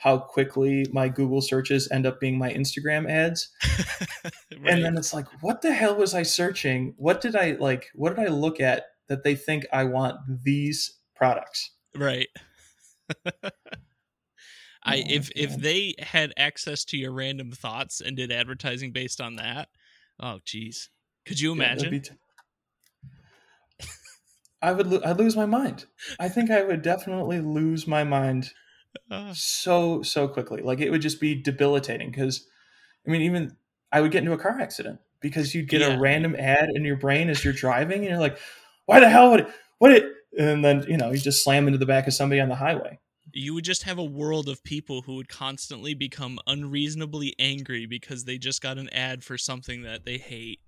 how 0.00 0.16
quickly 0.16 0.86
my 0.92 1.08
Google 1.08 1.42
searches 1.42 1.86
end 1.90 2.06
up 2.06 2.20
being 2.20 2.38
my 2.38 2.50
Instagram 2.50 3.06
ads. 3.08 3.50
right. 4.24 4.32
And 4.64 4.82
then 4.82 4.96
it's 4.96 5.12
like, 5.12 5.26
what 5.42 5.60
the 5.60 5.74
hell 5.74 5.94
was 5.94 6.14
I 6.14 6.22
searching? 6.22 6.94
What 6.96 7.20
did 7.20 7.36
I 7.36 7.58
like? 7.60 7.90
What 7.94 8.16
did 8.16 8.24
I 8.24 8.28
look 8.28 8.60
at 8.60 8.84
that 9.08 9.24
they 9.24 9.34
think 9.34 9.66
I 9.70 9.84
want 9.84 10.16
these 10.42 10.98
products? 11.14 11.72
Right. 11.94 12.28
I 14.82 15.00
oh, 15.00 15.02
if 15.06 15.30
if 15.36 15.54
they 15.58 15.94
had 15.98 16.32
access 16.38 16.86
to 16.86 16.96
your 16.96 17.12
random 17.12 17.50
thoughts 17.52 18.00
and 18.00 18.16
did 18.16 18.32
advertising 18.32 18.92
based 18.92 19.20
on 19.20 19.36
that, 19.36 19.68
oh 20.18 20.38
geez, 20.46 20.88
could 21.26 21.38
you 21.38 21.52
imagine? 21.52 21.92
Yeah, 21.92 22.12
I 24.62 24.72
would 24.72 24.86
lo- 24.86 25.00
I'd 25.04 25.18
lose 25.18 25.36
my 25.36 25.46
mind. 25.46 25.86
I 26.18 26.28
think 26.28 26.50
I 26.50 26.62
would 26.62 26.82
definitely 26.82 27.40
lose 27.40 27.86
my 27.86 28.04
mind 28.04 28.52
uh, 29.10 29.32
so 29.34 30.02
so 30.02 30.28
quickly. 30.28 30.62
Like 30.62 30.80
it 30.80 30.90
would 30.90 31.02
just 31.02 31.20
be 31.20 31.34
debilitating 31.34 32.10
because 32.10 32.46
I 33.06 33.10
mean 33.10 33.22
even 33.22 33.56
I 33.92 34.00
would 34.00 34.12
get 34.12 34.20
into 34.20 34.32
a 34.32 34.38
car 34.38 34.60
accident 34.60 35.00
because 35.20 35.54
you'd 35.54 35.68
get 35.68 35.80
yeah. 35.80 35.96
a 35.96 36.00
random 36.00 36.34
ad 36.38 36.70
in 36.74 36.84
your 36.84 36.96
brain 36.96 37.28
as 37.28 37.44
you're 37.44 37.52
driving 37.52 38.00
and 38.00 38.10
you're 38.10 38.18
like, 38.18 38.38
why 38.86 39.00
the 39.00 39.08
hell 39.08 39.30
would 39.30 39.40
it 39.40 39.48
what 39.78 39.92
it 39.92 40.04
and 40.36 40.64
then 40.64 40.84
you 40.88 40.96
know 40.96 41.10
you 41.10 41.18
just 41.18 41.44
slam 41.44 41.66
into 41.66 41.78
the 41.78 41.86
back 41.86 42.06
of 42.06 42.12
somebody 42.12 42.40
on 42.40 42.48
the 42.48 42.56
highway 42.56 42.98
you 43.32 43.54
would 43.54 43.64
just 43.64 43.84
have 43.84 43.98
a 43.98 44.04
world 44.04 44.48
of 44.48 44.64
people 44.64 45.02
who 45.02 45.14
would 45.14 45.28
constantly 45.28 45.94
become 45.94 46.40
unreasonably 46.48 47.32
angry 47.38 47.86
because 47.86 48.24
they 48.24 48.36
just 48.36 48.60
got 48.60 48.78
an 48.78 48.88
ad 48.88 49.22
for 49.22 49.38
something 49.38 49.82
that 49.82 50.04
they 50.04 50.18
hate 50.18 50.58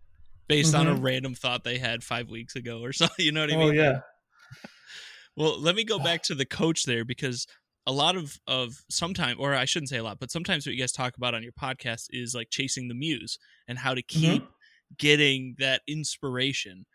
based 0.49 0.73
mm-hmm. 0.73 0.81
on 0.81 0.87
a 0.89 0.95
mm-hmm. 0.95 1.05
random 1.05 1.35
thought 1.35 1.65
they 1.65 1.79
had 1.79 2.03
five 2.03 2.29
weeks 2.31 2.57
ago 2.57 2.81
or 2.81 2.93
something. 2.93 3.25
You 3.25 3.33
know 3.33 3.43
what 3.43 3.53
I 3.53 3.57
oh, 3.57 3.59
mean? 3.59 3.79
Oh 3.79 3.83
yeah. 3.83 4.01
well, 5.37 5.61
let 5.61 5.75
me 5.75 5.85
go 5.85 5.99
back 5.99 6.23
to 6.25 6.35
the 6.35 6.47
coach 6.47 6.85
there 6.85 7.05
because 7.05 7.47
a 7.87 7.93
lot 7.93 8.17
of 8.17 8.39
of 8.47 8.83
sometimes 8.91 9.37
or 9.39 9.55
I 9.55 9.65
shouldn't 9.65 9.91
say 9.91 9.99
a 9.99 10.05
lot, 10.05 10.21
but 10.21 10.31
sometimes 10.31 10.67
what 10.67 10.75
you 10.75 10.81
guys 10.81 10.93
talk 10.93 11.17
about 11.17 11.35
on 11.35 11.43
your 11.43 11.53
podcast 11.53 12.07
is 12.11 12.35
like 12.35 12.51
chasing 12.51 12.89
the 12.89 12.95
muse 12.95 13.39
and 13.67 13.79
how 13.79 13.95
to 13.95 14.03
keep 14.03 14.43
mm-hmm. 14.43 14.95
getting 14.99 15.57
that 15.59 15.83
inspiration. 15.87 16.87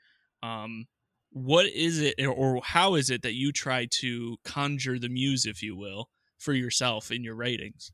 Um 0.43 0.87
what 1.31 1.67
is 1.67 2.01
it 2.01 2.15
or 2.25 2.61
how 2.63 2.95
is 2.95 3.09
it 3.09 3.21
that 3.21 3.33
you 3.33 3.51
try 3.51 3.85
to 3.85 4.37
conjure 4.43 4.97
the 4.97 5.09
muse 5.09 5.45
if 5.45 5.61
you 5.61 5.75
will 5.75 6.09
for 6.37 6.53
yourself 6.53 7.11
in 7.11 7.23
your 7.23 7.35
writings 7.35 7.91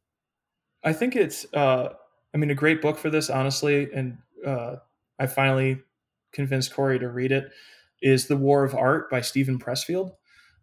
i 0.84 0.94
think 0.94 1.16
it's 1.16 1.46
uh 1.54 1.90
i 2.34 2.38
mean 2.38 2.52
a 2.52 2.56
great 2.56 2.82
book 2.82 2.98
for 2.98 3.10
this 3.10 3.30
honestly 3.30 3.90
and 3.94 4.18
uh 4.46 4.76
i 5.20 5.28
finally 5.28 5.82
convinced 6.32 6.74
corey 6.74 7.00
to 7.00 7.10
read 7.10 7.32
it 7.32 7.52
is 8.02 8.28
the 8.28 8.38
war 8.38 8.64
of 8.64 8.76
art 8.76 9.10
by 9.10 9.22
Steven 9.22 9.60
Pressfield 9.60 10.12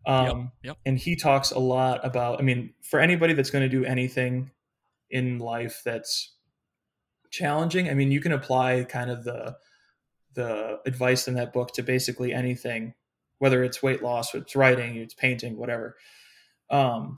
um 0.06 0.26
yep, 0.26 0.36
yep. 0.62 0.76
and 0.86 0.98
he 0.98 1.14
talks 1.14 1.50
a 1.50 1.58
lot 1.58 2.04
about 2.04 2.38
i 2.38 2.42
mean 2.42 2.72
for 2.82 3.00
anybody 3.00 3.34
that's 3.34 3.50
going 3.50 3.62
to 3.62 3.68
do 3.68 3.84
anything 3.84 4.50
in 5.10 5.38
life 5.38 5.82
that's 5.84 6.36
challenging 7.30 7.88
i 7.88 7.94
mean 7.94 8.10
you 8.10 8.20
can 8.20 8.32
apply 8.32 8.82
kind 8.84 9.10
of 9.10 9.24
the 9.24 9.54
the 10.34 10.78
advice 10.86 11.28
in 11.28 11.34
that 11.34 11.52
book 11.52 11.72
to 11.74 11.82
basically 11.82 12.32
anything, 12.32 12.94
whether 13.38 13.64
it's 13.64 13.82
weight 13.82 14.02
loss, 14.02 14.34
it's 14.34 14.56
writing, 14.56 14.96
it's 14.96 15.14
painting, 15.14 15.56
whatever. 15.56 15.96
Um, 16.70 17.16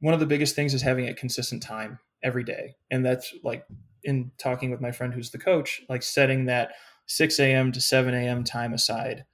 one 0.00 0.14
of 0.14 0.20
the 0.20 0.26
biggest 0.26 0.54
things 0.54 0.74
is 0.74 0.82
having 0.82 1.08
a 1.08 1.14
consistent 1.14 1.62
time 1.62 1.98
every 2.22 2.44
day. 2.44 2.74
And 2.90 3.04
that's 3.04 3.34
like 3.42 3.64
in 4.04 4.30
talking 4.38 4.70
with 4.70 4.80
my 4.80 4.92
friend 4.92 5.12
who's 5.12 5.30
the 5.30 5.38
coach, 5.38 5.82
like 5.88 6.02
setting 6.02 6.46
that 6.46 6.72
6 7.06 7.38
a.m. 7.40 7.72
to 7.72 7.80
7 7.80 8.14
a.m. 8.14 8.44
time 8.44 8.72
aside. 8.72 9.24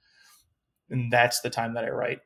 And 0.89 1.11
that's 1.11 1.41
the 1.41 1.49
time 1.49 1.73
that 1.73 1.83
I 1.83 1.89
write 1.89 2.19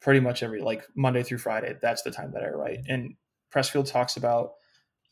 pretty 0.00 0.20
much 0.20 0.42
every, 0.42 0.60
like 0.60 0.84
Monday 0.94 1.22
through 1.22 1.38
Friday. 1.38 1.76
That's 1.82 2.02
the 2.02 2.10
time 2.10 2.32
that 2.32 2.44
I 2.44 2.48
write. 2.48 2.80
And 2.88 3.14
Pressfield 3.52 3.90
talks 3.90 4.16
about 4.16 4.52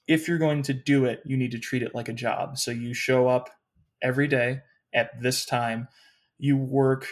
if 0.06 0.28
you're 0.28 0.38
going 0.38 0.62
to 0.62 0.72
do 0.72 1.04
it, 1.04 1.20
you 1.24 1.36
need 1.36 1.50
to 1.50 1.58
treat 1.58 1.82
it 1.82 1.94
like 1.94 2.08
a 2.08 2.12
job. 2.12 2.58
So 2.58 2.70
you 2.70 2.94
show 2.94 3.28
up 3.28 3.50
every 4.02 4.28
day 4.28 4.60
at 4.94 5.20
this 5.20 5.44
time 5.44 5.88
you 6.38 6.56
work 6.56 7.06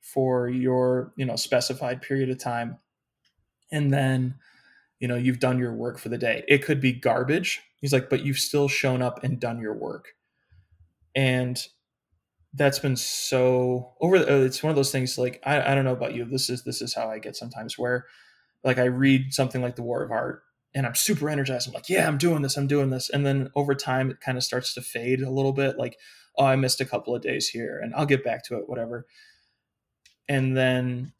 for 0.00 0.48
your 0.48 1.12
you 1.16 1.24
know 1.24 1.36
specified 1.36 2.00
period 2.02 2.30
of 2.30 2.38
time 2.38 2.78
and 3.70 3.92
then 3.92 4.34
you 4.98 5.06
know 5.06 5.16
you've 5.16 5.40
done 5.40 5.58
your 5.58 5.72
work 5.74 5.98
for 5.98 6.08
the 6.08 6.18
day 6.18 6.44
it 6.48 6.64
could 6.64 6.80
be 6.80 6.92
garbage 6.92 7.62
he's 7.80 7.92
like 7.92 8.10
but 8.10 8.24
you've 8.24 8.38
still 8.38 8.68
shown 8.68 9.02
up 9.02 9.22
and 9.24 9.40
done 9.40 9.60
your 9.60 9.74
work 9.74 10.14
and 11.14 11.66
that's 12.52 12.80
been 12.80 12.96
so 12.96 13.92
over 14.00 14.18
the, 14.18 14.32
uh, 14.32 14.38
it's 14.38 14.62
one 14.62 14.70
of 14.70 14.76
those 14.76 14.90
things 14.90 15.16
like 15.16 15.40
I, 15.44 15.72
I 15.72 15.74
don't 15.74 15.84
know 15.84 15.92
about 15.92 16.14
you 16.14 16.24
this 16.24 16.50
is 16.50 16.64
this 16.64 16.82
is 16.82 16.94
how 16.94 17.10
i 17.10 17.18
get 17.18 17.36
sometimes 17.36 17.78
where 17.78 18.06
like 18.64 18.78
i 18.78 18.84
read 18.84 19.32
something 19.32 19.62
like 19.62 19.76
the 19.76 19.82
war 19.82 20.02
of 20.02 20.10
art 20.10 20.42
and 20.74 20.86
i'm 20.86 20.94
super 20.94 21.28
energized 21.30 21.68
i'm 21.68 21.74
like 21.74 21.88
yeah 21.88 22.06
i'm 22.06 22.18
doing 22.18 22.42
this 22.42 22.56
i'm 22.56 22.66
doing 22.66 22.90
this 22.90 23.08
and 23.10 23.24
then 23.24 23.50
over 23.54 23.74
time 23.74 24.10
it 24.10 24.20
kind 24.20 24.36
of 24.36 24.44
starts 24.44 24.74
to 24.74 24.82
fade 24.82 25.20
a 25.20 25.30
little 25.30 25.52
bit 25.52 25.78
like 25.78 25.96
oh, 26.36 26.44
I 26.44 26.56
missed 26.56 26.80
a 26.80 26.86
couple 26.86 27.14
of 27.14 27.22
days 27.22 27.48
here 27.48 27.78
and 27.78 27.94
I'll 27.94 28.06
get 28.06 28.24
back 28.24 28.44
to 28.44 28.56
it, 28.56 28.68
whatever. 28.68 29.06
And 30.28 30.56
then 30.56 31.12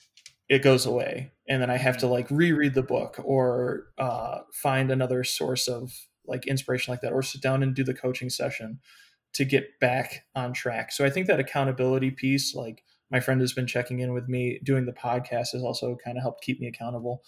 it 0.49 0.62
goes 0.62 0.87
away. 0.87 1.33
And 1.49 1.61
then 1.61 1.70
I 1.70 1.77
have 1.77 1.99
to 1.99 2.07
like 2.07 2.31
reread 2.31 2.75
the 2.75 2.83
book 2.83 3.20
or 3.23 3.88
uh, 3.99 4.40
find 4.53 4.90
another 4.90 5.25
source 5.25 5.68
of 5.68 5.92
like 6.26 6.46
inspiration 6.46 6.92
like 6.92 7.00
that 7.00 7.12
or 7.12 7.22
sit 7.22 7.42
down 7.42 7.62
and 7.62 7.74
do 7.74 7.85
the 7.85 7.94
coaching 7.94 8.30
session 8.30 8.80
to 9.35 9.44
get 9.44 9.78
back 9.80 10.24
on 10.35 10.52
track. 10.52 10.92
So 10.92 11.04
I 11.04 11.11
think 11.11 11.26
that 11.26 11.40
accountability 11.40 12.11
piece, 12.11 12.54
like 12.54 12.83
my 13.11 13.20
friend 13.20 13.40
has 13.40 13.52
been 13.52 13.66
checking 13.66 14.00
in 14.00 14.12
with 14.12 14.28
me. 14.28 14.61
Doing 14.64 14.87
the 14.87 14.92
podcast 14.92 15.52
has 15.52 15.62
also 15.62 15.96
kind 16.04 16.16
of 16.16 16.22
helped 16.22 16.44
keep 16.44 16.61
me 16.61 16.66
accountable. 16.66 17.22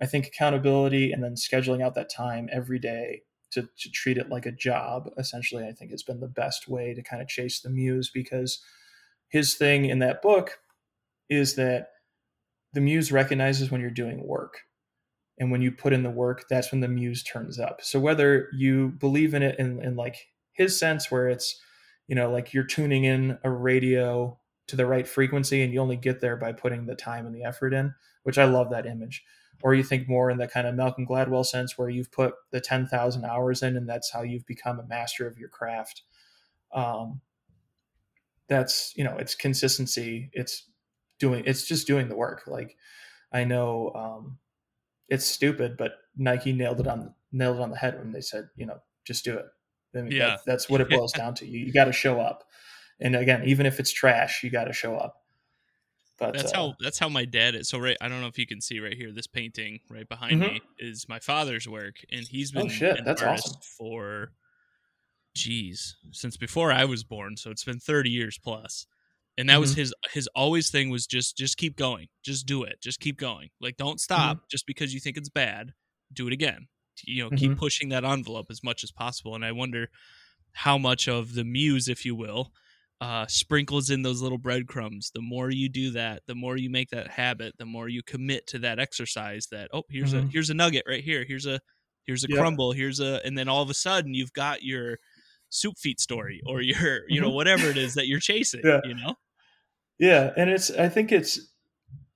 I 0.00 0.06
think 0.06 0.26
accountability 0.26 1.12
and 1.12 1.22
then 1.22 1.34
scheduling 1.34 1.82
out 1.82 1.94
that 1.94 2.10
time 2.10 2.48
every 2.52 2.78
day 2.78 3.22
to, 3.52 3.62
to 3.62 3.90
treat 3.90 4.18
it 4.18 4.28
like 4.28 4.46
a 4.46 4.52
job, 4.52 5.10
essentially, 5.16 5.64
I 5.64 5.72
think 5.72 5.92
has 5.92 6.02
been 6.02 6.20
the 6.20 6.26
best 6.26 6.68
way 6.68 6.92
to 6.94 7.02
kind 7.02 7.22
of 7.22 7.28
chase 7.28 7.60
the 7.60 7.70
muse 7.70 8.10
because 8.12 8.60
his 9.28 9.54
thing 9.54 9.84
in 9.84 10.00
that 10.00 10.22
book 10.22 10.58
is 11.30 11.54
that 11.54 11.88
the 12.72 12.80
muse 12.80 13.12
recognizes 13.12 13.70
when 13.70 13.80
you're 13.80 13.90
doing 13.90 14.26
work. 14.26 14.62
And 15.38 15.50
when 15.50 15.62
you 15.62 15.72
put 15.72 15.92
in 15.92 16.02
the 16.02 16.10
work, 16.10 16.46
that's 16.48 16.70
when 16.70 16.80
the 16.80 16.88
muse 16.88 17.22
turns 17.22 17.58
up. 17.58 17.80
So 17.82 17.98
whether 17.98 18.48
you 18.52 18.90
believe 18.98 19.34
in 19.34 19.42
it 19.42 19.58
in, 19.58 19.82
in 19.82 19.96
like 19.96 20.28
his 20.52 20.78
sense, 20.78 21.10
where 21.10 21.28
it's, 21.28 21.60
you 22.06 22.14
know, 22.14 22.30
like 22.30 22.52
you're 22.52 22.64
tuning 22.64 23.04
in 23.04 23.38
a 23.42 23.50
radio 23.50 24.38
to 24.68 24.76
the 24.76 24.86
right 24.86 25.08
frequency 25.08 25.62
and 25.62 25.72
you 25.72 25.80
only 25.80 25.96
get 25.96 26.20
there 26.20 26.36
by 26.36 26.52
putting 26.52 26.86
the 26.86 26.94
time 26.94 27.26
and 27.26 27.34
the 27.34 27.42
effort 27.42 27.74
in, 27.74 27.94
which 28.22 28.38
I 28.38 28.44
love 28.44 28.70
that 28.70 28.86
image 28.86 29.24
or 29.64 29.74
you 29.74 29.82
think 29.82 30.08
more 30.08 30.30
in 30.30 30.36
the 30.36 30.46
kind 30.46 30.66
of 30.66 30.74
Malcolm 30.74 31.06
Gladwell 31.06 31.44
sense 31.44 31.78
where 31.78 31.88
you've 31.88 32.12
put 32.12 32.34
the 32.50 32.60
10,000 32.60 33.24
hours 33.24 33.62
in 33.62 33.76
and 33.76 33.88
that's 33.88 34.12
how 34.12 34.22
you've 34.22 34.46
become 34.46 34.78
a 34.78 34.86
master 34.86 35.26
of 35.26 35.38
your 35.38 35.48
craft. 35.48 36.02
Um, 36.72 37.22
that's, 38.46 38.92
you 38.94 39.04
know, 39.04 39.16
it's 39.16 39.34
consistency. 39.34 40.30
It's 40.34 40.68
doing, 41.18 41.44
it's 41.46 41.66
just 41.66 41.86
doing 41.86 42.08
the 42.08 42.16
work. 42.16 42.42
Like 42.46 42.76
I 43.32 43.44
know, 43.44 43.92
um, 43.94 44.38
it's 45.08 45.26
stupid, 45.26 45.76
but 45.76 45.92
Nike 46.16 46.52
nailed 46.52 46.80
it 46.80 46.86
on, 46.86 47.14
nailed 47.32 47.56
it 47.56 47.62
on 47.62 47.70
the 47.70 47.76
head 47.76 47.98
when 47.98 48.12
they 48.12 48.20
said, 48.20 48.48
you 48.56 48.66
know, 48.66 48.78
just 49.04 49.24
do 49.24 49.36
it. 49.36 49.46
I 49.96 50.02
mean, 50.02 50.12
yeah. 50.12 50.28
That, 50.28 50.40
that's 50.46 50.68
what 50.68 50.80
it 50.80 50.90
boils 50.90 51.12
down 51.16 51.34
to. 51.36 51.46
You, 51.46 51.66
you 51.66 51.72
got 51.72 51.84
to 51.84 51.92
show 51.92 52.20
up. 52.20 52.44
And 53.00 53.16
again, 53.16 53.44
even 53.46 53.66
if 53.66 53.80
it's 53.80 53.92
trash, 53.92 54.42
you 54.42 54.50
got 54.50 54.64
to 54.64 54.72
show 54.72 54.96
up. 54.96 55.20
But 56.18 56.34
that's 56.34 56.52
uh, 56.52 56.56
how 56.56 56.74
that's 56.80 56.98
how 56.98 57.08
my 57.08 57.24
dad 57.24 57.56
is. 57.56 57.68
So 57.68 57.78
right, 57.78 57.96
I 58.00 58.08
don't 58.08 58.20
know 58.20 58.28
if 58.28 58.38
you 58.38 58.46
can 58.46 58.60
see 58.60 58.78
right 58.78 58.96
here. 58.96 59.10
This 59.10 59.26
painting 59.26 59.80
right 59.90 60.08
behind 60.08 60.40
mm-hmm. 60.40 60.54
me 60.54 60.60
is 60.78 61.08
my 61.08 61.18
father's 61.18 61.68
work, 61.68 61.96
and 62.12 62.24
he's 62.26 62.52
been 62.52 62.66
oh, 62.66 62.68
shit, 62.68 63.04
that's 63.04 63.20
awesome. 63.20 63.60
for, 63.60 64.32
geez, 65.34 65.96
since 66.12 66.36
before 66.36 66.70
I 66.70 66.84
was 66.84 67.02
born. 67.02 67.36
So 67.36 67.50
it's 67.50 67.64
been 67.64 67.80
thirty 67.80 68.10
years 68.10 68.38
plus, 68.38 68.86
and 69.36 69.48
that 69.48 69.54
mm-hmm. 69.54 69.60
was 69.62 69.74
his 69.74 69.94
his 70.12 70.28
always 70.34 70.70
thing 70.70 70.90
was 70.90 71.06
just 71.06 71.36
just 71.36 71.56
keep 71.56 71.76
going, 71.76 72.08
just 72.24 72.46
do 72.46 72.62
it, 72.62 72.80
just 72.82 73.00
keep 73.00 73.18
going. 73.18 73.48
Like 73.60 73.76
don't 73.76 74.00
stop 74.00 74.36
mm-hmm. 74.36 74.44
just 74.50 74.66
because 74.66 74.94
you 74.94 75.00
think 75.00 75.16
it's 75.16 75.28
bad. 75.28 75.72
Do 76.12 76.26
it 76.26 76.32
again. 76.32 76.68
You 77.04 77.24
know, 77.24 77.30
keep 77.30 77.52
mm-hmm. 77.52 77.58
pushing 77.58 77.88
that 77.88 78.04
envelope 78.04 78.46
as 78.50 78.62
much 78.62 78.84
as 78.84 78.92
possible. 78.92 79.34
And 79.34 79.44
I 79.44 79.52
wonder 79.52 79.88
how 80.52 80.78
much 80.78 81.08
of 81.08 81.34
the 81.34 81.42
muse, 81.42 81.88
if 81.88 82.04
you 82.04 82.14
will, 82.14 82.52
uh, 83.00 83.26
sprinkles 83.26 83.90
in 83.90 84.02
those 84.02 84.22
little 84.22 84.38
breadcrumbs. 84.38 85.10
The 85.12 85.20
more 85.20 85.50
you 85.50 85.68
do 85.68 85.90
that, 85.90 86.22
the 86.28 86.36
more 86.36 86.56
you 86.56 86.70
make 86.70 86.90
that 86.90 87.08
habit, 87.08 87.54
the 87.58 87.66
more 87.66 87.88
you 87.88 88.02
commit 88.04 88.46
to 88.48 88.58
that 88.60 88.78
exercise. 88.78 89.48
That 89.50 89.70
oh, 89.72 89.82
here's 89.90 90.14
mm-hmm. 90.14 90.28
a 90.28 90.30
here's 90.30 90.50
a 90.50 90.54
nugget 90.54 90.84
right 90.86 91.02
here. 91.02 91.24
Here's 91.26 91.46
a 91.46 91.58
here's 92.04 92.24
a 92.24 92.28
yep. 92.28 92.38
crumble. 92.38 92.72
Here's 92.72 93.00
a 93.00 93.20
and 93.26 93.36
then 93.36 93.48
all 93.48 93.62
of 93.62 93.70
a 93.70 93.74
sudden 93.74 94.14
you've 94.14 94.32
got 94.32 94.62
your 94.62 94.98
soup 95.50 95.78
feet 95.78 96.00
story 96.00 96.40
or 96.46 96.60
your 96.60 97.00
you 97.08 97.20
know 97.20 97.28
mm-hmm. 97.28 97.36
whatever 97.36 97.66
it 97.68 97.76
is 97.76 97.94
that 97.94 98.06
you're 98.06 98.20
chasing. 98.20 98.62
yeah. 98.64 98.80
You 98.84 98.94
know. 98.94 99.16
Yeah, 99.98 100.32
and 100.36 100.50
it's 100.50 100.70
I 100.70 100.88
think 100.88 101.12
it's 101.12 101.38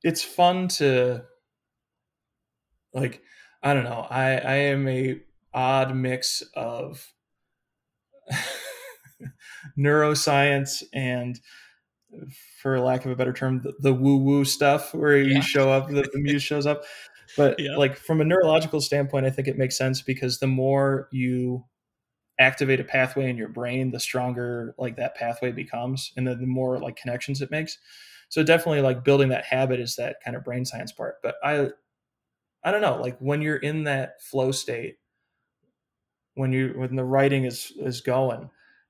it's 0.02 0.22
fun 0.22 0.68
to 0.68 1.24
like 2.92 3.22
I 3.62 3.74
don't 3.74 3.84
know. 3.84 4.06
I 4.10 4.36
I 4.36 4.54
am 4.54 4.88
a 4.88 5.20
odd 5.54 5.94
mix 5.94 6.42
of 6.54 7.12
neuroscience 9.78 10.82
and 10.92 11.40
for 12.60 12.80
lack 12.80 13.04
of 13.04 13.10
a 13.10 13.16
better 13.16 13.32
term 13.32 13.60
the, 13.62 13.72
the 13.80 13.92
woo 13.92 14.18
woo 14.18 14.44
stuff 14.44 14.94
where 14.94 15.16
you 15.18 15.34
yeah. 15.34 15.40
show 15.40 15.70
up 15.70 15.88
the, 15.88 16.08
the 16.12 16.18
muse 16.18 16.42
shows 16.42 16.66
up 16.66 16.82
but 17.36 17.58
yeah. 17.58 17.76
like 17.76 17.96
from 17.96 18.20
a 18.20 18.24
neurological 18.24 18.80
standpoint 18.80 19.26
i 19.26 19.30
think 19.30 19.46
it 19.46 19.58
makes 19.58 19.76
sense 19.76 20.00
because 20.00 20.38
the 20.38 20.46
more 20.46 21.08
you 21.12 21.64
activate 22.38 22.80
a 22.80 22.84
pathway 22.84 23.28
in 23.28 23.36
your 23.36 23.48
brain 23.48 23.90
the 23.90 24.00
stronger 24.00 24.74
like 24.78 24.96
that 24.96 25.14
pathway 25.14 25.50
becomes 25.50 26.12
and 26.16 26.26
then 26.26 26.38
the 26.38 26.46
more 26.46 26.78
like 26.78 26.96
connections 26.96 27.42
it 27.42 27.50
makes 27.50 27.78
so 28.28 28.42
definitely 28.42 28.80
like 28.80 29.04
building 29.04 29.28
that 29.28 29.44
habit 29.44 29.80
is 29.80 29.96
that 29.96 30.16
kind 30.24 30.36
of 30.36 30.44
brain 30.44 30.64
science 30.64 30.92
part 30.92 31.16
but 31.22 31.36
i 31.42 31.68
i 32.64 32.70
don't 32.70 32.82
know 32.82 33.00
like 33.00 33.18
when 33.18 33.42
you're 33.42 33.56
in 33.56 33.84
that 33.84 34.22
flow 34.22 34.52
state 34.52 34.98
when 36.34 36.52
you 36.52 36.72
when 36.76 36.94
the 36.94 37.04
writing 37.04 37.44
is 37.44 37.72
is 37.78 38.00
going 38.00 38.48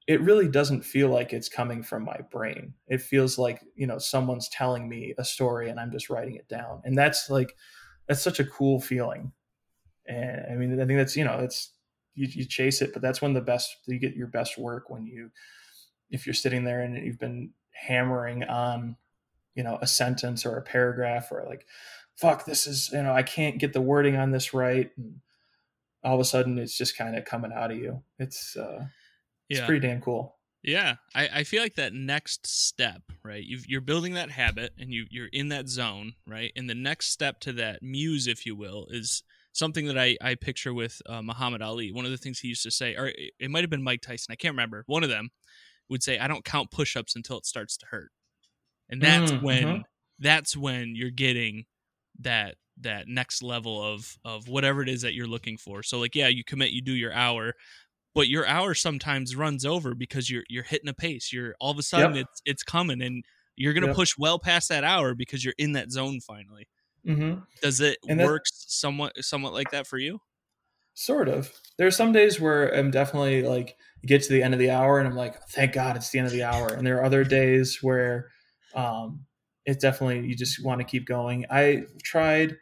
it 0.08 0.22
really 0.22 0.48
doesn't 0.48 0.82
feel 0.82 1.11
like 1.11 1.34
it's 1.34 1.50
coming 1.50 1.82
from 1.82 2.02
my 2.02 2.16
brain. 2.30 2.72
It 2.88 3.02
feels 3.02 3.37
like, 3.37 3.62
you 3.76 3.87
know, 3.87 3.98
someone's 3.98 4.48
telling 4.48 4.88
me 4.88 5.14
a 5.18 5.24
story 5.24 5.68
and 5.68 5.78
I'm 5.78 5.92
just 5.92 6.08
writing 6.08 6.37
it 6.37 6.48
down. 6.48 6.80
And 6.84 6.96
that's 6.96 7.28
like, 7.28 7.54
that's 8.06 8.22
such 8.22 8.40
a 8.40 8.46
cool 8.46 8.80
feeling. 8.80 9.32
And 10.06 10.46
I 10.50 10.54
mean, 10.54 10.72
I 10.80 10.87
think 10.87 10.98
that's, 10.98 11.14
you 11.14 11.24
know, 11.24 11.40
it's, 11.40 11.72
you, 12.18 12.28
you 12.31 12.44
chase 12.44 12.83
it, 12.83 12.92
but 12.92 13.02
that's 13.02 13.22
when 13.22 13.33
the 13.33 13.40
best, 13.40 13.76
you 13.87 13.98
get 13.98 14.16
your 14.16 14.26
best 14.26 14.59
work 14.59 14.90
when 14.90 15.07
you, 15.07 15.31
if 16.11 16.26
you're 16.26 16.35
sitting 16.35 16.64
there 16.64 16.81
and 16.83 16.96
you've 16.96 17.18
been 17.18 17.50
hammering 17.72 18.44
on, 18.44 18.96
you 19.54 19.62
know, 19.62 19.78
a 19.81 19.87
sentence 19.87 20.44
or 20.44 20.57
a 20.57 20.62
paragraph 20.62 21.31
or 21.31 21.44
like, 21.46 21.66
fuck, 22.16 22.44
this 22.44 22.66
is, 22.66 22.90
you 22.92 23.02
know, 23.02 23.12
I 23.12 23.22
can't 23.22 23.59
get 23.59 23.72
the 23.72 23.81
wording 23.81 24.16
on 24.16 24.31
this 24.31 24.52
right. 24.52 24.90
And 24.96 25.20
all 26.02 26.14
of 26.14 26.20
a 26.20 26.24
sudden 26.24 26.59
it's 26.59 26.76
just 26.76 26.96
kind 26.96 27.16
of 27.16 27.24
coming 27.24 27.52
out 27.52 27.70
of 27.70 27.78
you. 27.78 28.02
It's, 28.18 28.57
uh, 28.57 28.87
it's 29.48 29.61
yeah. 29.61 29.66
pretty 29.66 29.87
damn 29.87 30.00
cool. 30.00 30.35
Yeah, 30.62 30.96
I, 31.14 31.28
I 31.37 31.44
feel 31.44 31.62
like 31.62 31.76
that 31.76 31.94
next 31.94 32.46
step, 32.46 33.02
right? 33.22 33.44
you 33.44 33.78
are 33.78 33.81
building 33.81 34.14
that 34.14 34.31
habit 34.31 34.72
and 34.78 34.92
you 34.92 35.07
you're 35.09 35.28
in 35.28 35.48
that 35.48 35.68
zone, 35.68 36.14
right? 36.26 36.52
And 36.57 36.68
the 36.68 36.74
next 36.74 37.11
step 37.12 37.40
to 37.40 37.52
that 37.54 37.83
muse, 37.83 38.26
if 38.26 38.44
you 38.44 38.57
will, 38.57 38.88
is 38.90 39.22
something 39.52 39.87
that 39.87 39.98
I 39.98 40.16
I 40.20 40.34
picture 40.34 40.74
with 40.74 41.00
uh, 41.08 41.22
Muhammad 41.22 41.62
Ali. 41.62 41.92
One 41.92 42.04
of 42.04 42.11
the 42.11 42.16
things 42.16 42.38
he 42.38 42.48
used 42.48 42.62
to 42.64 42.70
say, 42.70 42.94
or 42.94 43.12
it 43.16 43.50
might 43.50 43.62
have 43.62 43.70
been 43.70 43.82
Mike 43.82 44.02
Tyson, 44.02 44.32
I 44.32 44.37
can't 44.37 44.52
remember. 44.52 44.84
One 44.87 45.02
of 45.02 45.11
them 45.11 45.30
would 45.88 46.02
say, 46.02 46.18
"I 46.18 46.28
don't 46.28 46.44
count 46.44 46.70
push-ups 46.70 47.16
until 47.16 47.38
it 47.38 47.46
starts 47.46 47.76
to 47.78 47.87
hurt," 47.87 48.11
and 48.88 49.02
that's 49.02 49.32
mm, 49.32 49.42
when 49.42 49.64
mm-hmm. 49.64 49.80
that's 50.18 50.56
when 50.56 50.94
you're 50.94 51.11
getting 51.11 51.64
that 52.20 52.56
that 52.80 53.08
next 53.08 53.42
level 53.42 53.82
of 53.82 54.16
of 54.24 54.48
whatever 54.48 54.82
it 54.82 54.88
is 54.88 55.02
that 55.02 55.14
you're 55.14 55.26
looking 55.26 55.56
for. 55.56 55.82
So 55.82 55.98
like 55.98 56.14
yeah, 56.14 56.28
you 56.28 56.44
commit, 56.44 56.70
you 56.70 56.82
do 56.82 56.92
your 56.92 57.12
hour, 57.12 57.54
but 58.14 58.28
your 58.28 58.46
hour 58.46 58.74
sometimes 58.74 59.37
runs 59.37 59.64
over 59.64 59.94
because 59.94 60.30
you're 60.30 60.44
you're 60.48 60.64
hitting 60.64 60.88
a 60.88 60.94
pace. 60.94 61.32
You're 61.32 61.54
all 61.61 61.70
of 61.70 61.78
a 61.78 61.82
sudden 61.82 62.16
yep. 62.16 62.26
it's 62.26 62.42
it's 62.44 62.62
coming 62.62 63.02
and 63.02 63.24
you're 63.56 63.72
gonna 63.72 63.88
yep. 63.88 63.96
push 63.96 64.16
well 64.18 64.38
past 64.38 64.68
that 64.68 64.84
hour 64.84 65.14
because 65.14 65.44
you're 65.44 65.54
in 65.58 65.72
that 65.72 65.90
zone 65.90 66.20
finally. 66.20 66.68
Mm-hmm. 67.06 67.40
Does 67.62 67.80
it 67.80 67.98
and 68.08 68.20
work 68.20 68.44
somewhat 68.46 69.24
somewhat 69.24 69.52
like 69.52 69.70
that 69.70 69.87
for 69.87 69.98
you? 69.98 70.20
Sort 70.94 71.28
of. 71.28 71.52
There 71.76 71.87
are 71.87 71.92
some 71.92 72.12
days 72.12 72.40
where 72.40 72.68
I'm 72.74 72.90
definitely 72.90 73.42
like 73.42 73.76
get 74.04 74.22
to 74.22 74.32
the 74.32 74.42
end 74.42 74.54
of 74.54 74.61
the 74.61 74.70
hour 74.70 74.98
and 74.98 75.08
I'm 75.08 75.16
like, 75.16 75.40
thank 75.48 75.72
God 75.72 75.96
it's 75.96 76.11
the 76.11 76.18
end 76.18 76.26
of 76.26 76.32
the 76.32 76.42
hour. 76.42 76.68
And 76.68 76.87
there 76.87 76.98
are 76.98 77.04
other 77.04 77.24
days 77.24 77.78
where 77.82 78.30
um, 78.74 79.24
it's 79.64 79.82
definitely 79.82 80.28
you 80.28 80.34
just 80.34 80.64
want 80.64 80.80
to 80.80 80.84
keep 80.84 81.06
going. 81.06 81.46
I 81.50 81.82
tried 82.02 82.56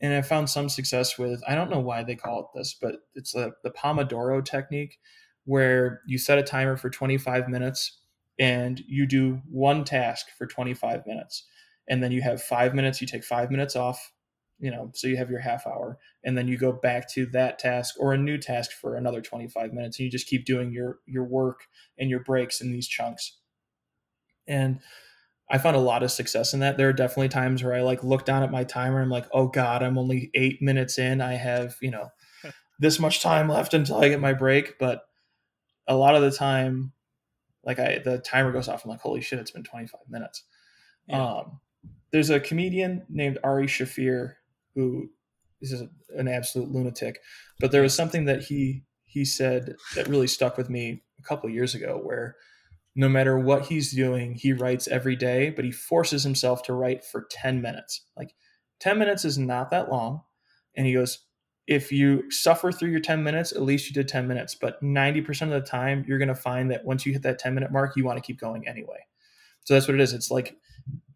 and 0.00 0.14
I 0.14 0.22
found 0.22 0.48
some 0.48 0.68
success 0.68 1.18
with 1.18 1.42
I 1.48 1.54
don't 1.54 1.70
know 1.70 1.80
why 1.80 2.02
they 2.02 2.16
call 2.16 2.40
it 2.40 2.58
this, 2.58 2.76
but 2.80 2.96
it's 3.14 3.34
a, 3.34 3.52
the 3.62 3.70
Pomodoro 3.70 4.44
technique 4.44 4.98
where 5.44 6.02
you 6.06 6.18
set 6.18 6.38
a 6.38 6.42
timer 6.42 6.76
for 6.76 6.88
25 6.88 7.48
minutes 7.48 7.98
and 8.38 8.80
you 8.86 9.06
do 9.06 9.40
one 9.50 9.84
task 9.84 10.26
for 10.38 10.46
25 10.46 11.06
minutes 11.06 11.46
and 11.88 12.02
then 12.02 12.12
you 12.12 12.22
have 12.22 12.42
5 12.42 12.74
minutes 12.74 13.00
you 13.00 13.06
take 13.06 13.24
5 13.24 13.50
minutes 13.50 13.76
off 13.76 14.12
you 14.58 14.70
know 14.70 14.90
so 14.94 15.08
you 15.08 15.16
have 15.16 15.30
your 15.30 15.40
half 15.40 15.66
hour 15.66 15.98
and 16.24 16.36
then 16.36 16.48
you 16.48 16.56
go 16.56 16.72
back 16.72 17.10
to 17.12 17.26
that 17.26 17.58
task 17.58 17.94
or 17.98 18.12
a 18.12 18.18
new 18.18 18.38
task 18.38 18.72
for 18.72 18.96
another 18.96 19.20
25 19.20 19.72
minutes 19.72 19.98
and 19.98 20.04
you 20.04 20.10
just 20.10 20.28
keep 20.28 20.44
doing 20.44 20.72
your 20.72 20.98
your 21.06 21.24
work 21.24 21.66
and 21.98 22.08
your 22.08 22.20
breaks 22.20 22.60
in 22.60 22.72
these 22.72 22.88
chunks 22.88 23.38
and 24.46 24.80
I 25.52 25.58
found 25.58 25.76
a 25.76 25.80
lot 25.80 26.02
of 26.02 26.10
success 26.10 26.54
in 26.54 26.60
that. 26.60 26.78
There 26.78 26.88
are 26.88 26.94
definitely 26.94 27.28
times 27.28 27.62
where 27.62 27.74
I 27.74 27.82
like 27.82 28.02
look 28.02 28.24
down 28.24 28.42
at 28.42 28.50
my 28.50 28.64
timer. 28.64 28.96
And 28.96 29.04
I'm 29.04 29.10
like, 29.10 29.26
oh 29.32 29.48
God, 29.48 29.82
I'm 29.82 29.98
only 29.98 30.30
eight 30.34 30.62
minutes 30.62 30.98
in. 30.98 31.20
I 31.20 31.34
have, 31.34 31.76
you 31.82 31.90
know, 31.90 32.08
this 32.78 32.98
much 32.98 33.20
time 33.20 33.48
left 33.48 33.74
until 33.74 33.96
I 33.96 34.08
get 34.08 34.18
my 34.18 34.32
break. 34.32 34.78
But 34.78 35.02
a 35.86 35.94
lot 35.94 36.14
of 36.14 36.22
the 36.22 36.30
time, 36.30 36.92
like 37.64 37.78
I, 37.78 38.00
the 38.02 38.18
timer 38.18 38.50
goes 38.50 38.66
off. 38.66 38.84
I'm 38.84 38.90
like, 38.90 39.00
holy 39.00 39.20
shit, 39.20 39.38
it's 39.38 39.50
been 39.50 39.62
25 39.62 40.00
minutes. 40.08 40.44
Yeah. 41.06 41.22
Um, 41.22 41.60
there's 42.12 42.30
a 42.30 42.40
comedian 42.40 43.04
named 43.08 43.38
Ari 43.42 43.66
Shaffir 43.66 44.34
who 44.74 45.08
is 45.60 45.82
an 46.16 46.28
absolute 46.28 46.70
lunatic. 46.70 47.20
But 47.60 47.72
there 47.72 47.82
was 47.82 47.94
something 47.94 48.26
that 48.26 48.42
he 48.44 48.84
he 49.04 49.24
said 49.24 49.76
that 49.94 50.08
really 50.08 50.26
stuck 50.26 50.56
with 50.56 50.70
me 50.70 51.02
a 51.18 51.22
couple 51.22 51.48
years 51.50 51.74
ago, 51.74 52.00
where 52.02 52.36
no 52.94 53.08
matter 53.08 53.38
what 53.38 53.66
he's 53.66 53.92
doing, 53.92 54.34
he 54.34 54.52
writes 54.52 54.88
every 54.88 55.16
day, 55.16 55.50
but 55.50 55.64
he 55.64 55.70
forces 55.70 56.22
himself 56.22 56.62
to 56.62 56.72
write 56.72 57.04
for 57.04 57.26
10 57.30 57.60
minutes. 57.60 58.06
Like 58.16 58.34
10 58.80 58.98
minutes 58.98 59.24
is 59.24 59.38
not 59.38 59.70
that 59.70 59.90
long. 59.90 60.22
And 60.76 60.86
he 60.86 60.94
goes, 60.94 61.26
if 61.66 61.92
you 61.92 62.30
suffer 62.30 62.72
through 62.72 62.90
your 62.90 63.00
10 63.00 63.22
minutes, 63.22 63.52
at 63.52 63.62
least 63.62 63.86
you 63.88 63.94
did 63.94 64.08
10 64.08 64.26
minutes. 64.26 64.54
But 64.54 64.82
90% 64.82 65.42
of 65.42 65.50
the 65.50 65.60
time, 65.60 66.04
you're 66.08 66.18
going 66.18 66.28
to 66.28 66.34
find 66.34 66.70
that 66.70 66.84
once 66.84 67.06
you 67.06 67.12
hit 67.12 67.22
that 67.22 67.38
10 67.38 67.54
minute 67.54 67.70
mark, 67.70 67.96
you 67.96 68.04
want 68.04 68.18
to 68.18 68.26
keep 68.26 68.40
going 68.40 68.66
anyway. 68.66 69.06
So 69.64 69.74
that's 69.74 69.86
what 69.86 69.94
it 69.94 70.00
is. 70.00 70.12
It's 70.12 70.30
like 70.30 70.56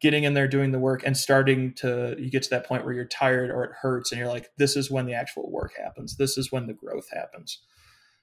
getting 0.00 0.24
in 0.24 0.34
there, 0.34 0.48
doing 0.48 0.72
the 0.72 0.78
work, 0.78 1.02
and 1.04 1.16
starting 1.16 1.72
to 1.74 2.14
you 2.18 2.30
get 2.30 2.42
to 2.44 2.50
that 2.50 2.66
point 2.66 2.84
where 2.84 2.94
you're 2.94 3.04
tired 3.04 3.50
or 3.50 3.64
it 3.64 3.72
hurts, 3.80 4.12
and 4.12 4.18
you're 4.18 4.28
like, 4.28 4.50
this 4.58 4.76
is 4.76 4.90
when 4.90 5.06
the 5.06 5.14
actual 5.14 5.50
work 5.50 5.72
happens. 5.76 6.16
This 6.16 6.36
is 6.38 6.52
when 6.52 6.66
the 6.66 6.74
growth 6.74 7.08
happens. 7.12 7.60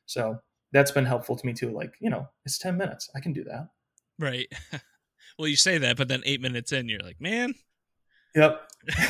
So 0.06 0.39
that's 0.71 0.91
been 0.91 1.06
helpful 1.06 1.36
to 1.36 1.45
me 1.45 1.53
too. 1.53 1.71
Like, 1.71 1.93
you 1.99 2.10
know, 2.10 2.27
it's 2.45 2.58
10 2.58 2.77
minutes. 2.77 3.10
I 3.15 3.19
can 3.19 3.34
do 3.34 3.43
that. 3.45 3.69
Right. 4.19 4.47
well, 5.38 5.47
you 5.47 5.56
say 5.56 5.77
that, 5.77 5.97
but 5.97 6.08
then 6.08 6.21
eight 6.25 6.41
minutes 6.41 6.71
in, 6.71 6.89
you're 6.89 6.99
like, 7.01 7.21
man. 7.21 7.53
Yep. 8.36 8.62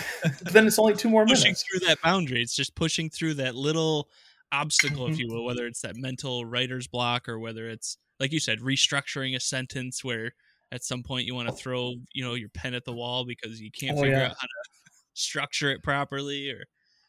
then 0.52 0.68
it's 0.68 0.78
only 0.78 0.96
two 0.96 1.10
more 1.10 1.26
pushing 1.26 1.46
minutes. 1.46 1.64
through 1.64 1.88
that 1.88 2.02
boundary. 2.02 2.42
It's 2.42 2.56
just 2.56 2.76
pushing 2.76 3.10
through 3.10 3.36
that 3.36 3.56
little 3.56 4.10
obstacle, 4.52 5.08
if 5.08 5.16
Mhm. 5.16 5.20
you 5.20 5.28
will, 5.30 5.46
whether 5.46 5.66
it's 5.66 5.82
that 5.82 5.96
mental 5.96 6.46
writer's 6.46 6.88
block 6.88 7.28
or 7.30 7.40
whether 7.40 7.70
it's, 7.70 7.98
like 8.20 8.32
you 8.32 8.40
said, 8.40 8.60
restructuring 8.60 9.36
a 9.36 9.40
sentence 9.40 10.04
where 10.04 10.34
at 10.74 10.84
some 10.84 11.04
point 11.04 11.28
you 11.28 11.36
want 11.36 11.48
to 11.48 11.54
oh. 11.54 11.58
throw, 11.58 11.94
you 12.14 12.24
know, 12.24 12.34
your 12.34 12.50
pen 12.50 12.74
at 12.74 12.84
the 12.84 12.92
wall 12.92 13.26
because 13.26 13.62
you 13.62 13.70
can't 13.72 13.98
Oh, 13.98 14.02
figure 14.02 14.18
yeah. 14.18 14.26
out 14.26 14.36
how 14.40 14.48
to 14.48 14.92
structure 15.14 15.72
it 15.72 15.84
properly 15.84 16.50
or 16.50 16.66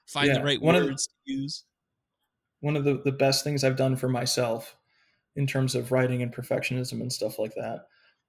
find 0.07 0.29
Yeah. 0.29 0.39
the 0.39 0.45
right 0.45 0.61
One 0.61 0.75
of 0.75 0.83
the- 0.83 0.89
words 0.89 1.07
to 1.07 1.33
use. 1.33 1.65
One 2.61 2.77
of 2.77 2.85
the, 2.85 3.01
the 3.05 3.13
best 3.13 3.43
things 3.43 3.65
I've 3.65 3.77
done 3.77 3.97
for 3.97 4.09
myself 4.09 4.77
in 5.37 5.47
terms 5.47 5.75
of 5.75 5.93
writing 5.93 6.23
and 6.23 6.33
perfectionism 6.33 7.01
and 7.01 7.13
stuff 7.13 7.39
like 7.39 7.55
that 7.55 7.87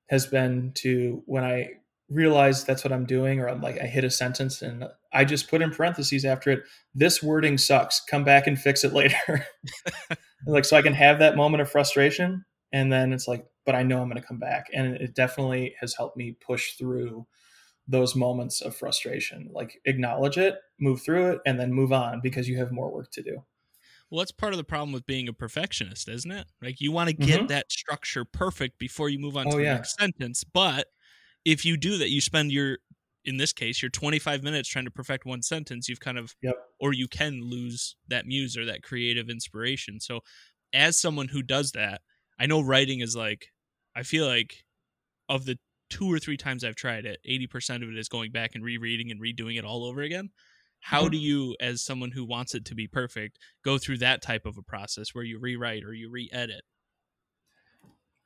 has 0.10 0.26
been 0.26 0.72
to 0.76 1.22
when 1.26 1.44
I 1.44 1.70
realize 2.10 2.64
that's 2.64 2.84
what 2.84 2.94
I'm 2.94 3.06
doing, 3.06 3.40
or 3.40 3.50
I'm 3.50 3.62
like, 3.62 3.80
I 3.82 3.88
hit 3.88 4.04
a 4.04 4.10
sentence 4.10 4.62
and 4.62 4.86
I 5.12 5.26
just 5.26 5.50
put 5.50 5.62
in 5.62 5.72
parentheses 5.72 6.24
after 6.26 6.52
it, 6.52 6.64
this 6.94 7.24
wording 7.24 7.58
sucks. 7.58 8.02
Come 8.10 8.24
back 8.24 8.46
and 8.48 8.60
fix 8.60 8.84
it 8.84 8.94
later. 9.02 9.48
like, 10.46 10.66
so 10.66 10.78
I 10.78 10.82
can 10.82 10.94
have 10.94 11.20
that 11.20 11.36
moment 11.36 11.62
of 11.62 11.70
frustration. 11.72 12.46
And 12.76 12.92
then 12.94 13.14
it's 13.14 13.28
like, 13.28 13.48
but 13.66 13.76
I 13.76 13.84
know 13.84 14.02
I'm 14.02 14.10
going 14.10 14.22
to 14.22 14.28
come 14.28 14.40
back. 14.40 14.68
And 14.74 14.96
it 14.98 15.16
definitely 15.16 15.76
has 15.80 15.96
helped 15.96 16.18
me 16.18 16.34
push 16.34 16.74
through 16.76 17.28
those 17.88 18.16
moments 18.16 18.62
of 18.62 18.76
frustration. 18.76 19.50
Like, 19.54 19.82
acknowledge 19.86 20.38
it, 20.38 20.60
move 20.80 21.02
through 21.04 21.34
it, 21.34 21.42
and 21.46 21.60
then 21.60 21.74
move 21.74 21.94
on 21.94 22.22
because 22.22 22.50
you 22.50 22.58
have 22.60 22.72
more 22.72 22.92
work 22.92 23.12
to 23.14 23.24
do. 23.24 23.44
Well, 24.10 24.20
that's 24.20 24.32
part 24.32 24.54
of 24.54 24.58
the 24.58 24.64
problem 24.64 24.92
with 24.92 25.06
being 25.06 25.28
a 25.28 25.34
perfectionist, 25.34 26.08
isn't 26.08 26.32
it? 26.32 26.48
Like 26.62 26.80
you 26.80 26.92
want 26.92 27.10
to 27.10 27.16
get 27.16 27.44
Mhm. 27.44 27.48
that 27.48 27.72
structure 27.72 28.26
perfect 28.26 28.78
before 28.78 29.10
you 29.10 29.20
move 29.20 29.38
on 29.38 29.48
Oh, 29.48 29.50
to 29.50 29.60
the 29.60 29.66
yeah. 29.66 29.68
next 29.68 29.96
sentence. 30.00 30.44
But 30.44 30.88
if 31.44 31.66
you 31.66 31.78
do 31.78 31.98
that, 31.98 32.10
you 32.10 32.22
spend 32.22 32.52
your, 32.52 32.80
in 33.24 33.38
this 33.38 33.54
case, 33.54 33.82
your 33.82 33.90
25 33.90 34.44
minutes 34.44 34.70
trying 34.70 34.86
to 34.86 34.92
perfect 34.92 35.26
one 35.26 35.42
sentence, 35.42 35.90
you've 35.90 36.00
kind 36.00 36.18
of, 36.18 36.36
Yep. 36.42 36.56
or 36.80 36.94
you 36.94 37.08
can 37.08 37.42
lose 37.42 37.96
that 38.08 38.26
muse 38.26 38.58
or 38.58 38.66
that 38.66 38.84
creative 38.84 39.30
inspiration. 39.30 40.00
So, 40.00 40.22
as 40.74 41.00
someone 41.00 41.30
who 41.30 41.42
does 41.42 41.72
that, 41.72 42.02
I 42.40 42.46
know 42.48 42.62
writing 42.62 43.00
is 43.02 43.16
like, 43.16 43.48
I 43.96 44.04
feel 44.04 44.28
like 44.28 44.66
of 45.30 45.46
the 45.46 45.60
two 45.90 46.12
or 46.12 46.20
three 46.20 46.38
times 46.38 46.64
I've 46.64 46.76
tried 46.76 47.06
it, 47.06 47.20
80% 47.26 47.84
of 47.84 47.90
it 47.90 47.98
is 47.98 48.10
going 48.10 48.32
back 48.32 48.56
and 48.56 48.64
rereading 48.64 49.12
and 49.12 49.22
redoing 49.22 49.58
it 49.58 49.66
all 49.66 49.86
over 49.86 50.02
again. 50.02 50.32
How 50.82 51.08
Mhm. 51.08 51.10
do 51.10 51.18
you, 51.18 51.56
as 51.60 51.84
someone 51.84 52.12
who 52.12 52.26
wants 52.26 52.56
it 52.56 52.66
to 52.66 52.76
be 52.76 52.88
perfect, 52.88 53.40
go 53.64 53.78
through 53.78 54.00
that 54.00 54.22
type 54.22 54.46
of 54.46 54.58
a 54.58 54.64
process 54.64 55.16
where 55.16 55.24
you 55.24 55.40
rewrite 55.40 55.84
or 55.84 55.94
you 55.94 56.10
re-edit? 56.12 56.64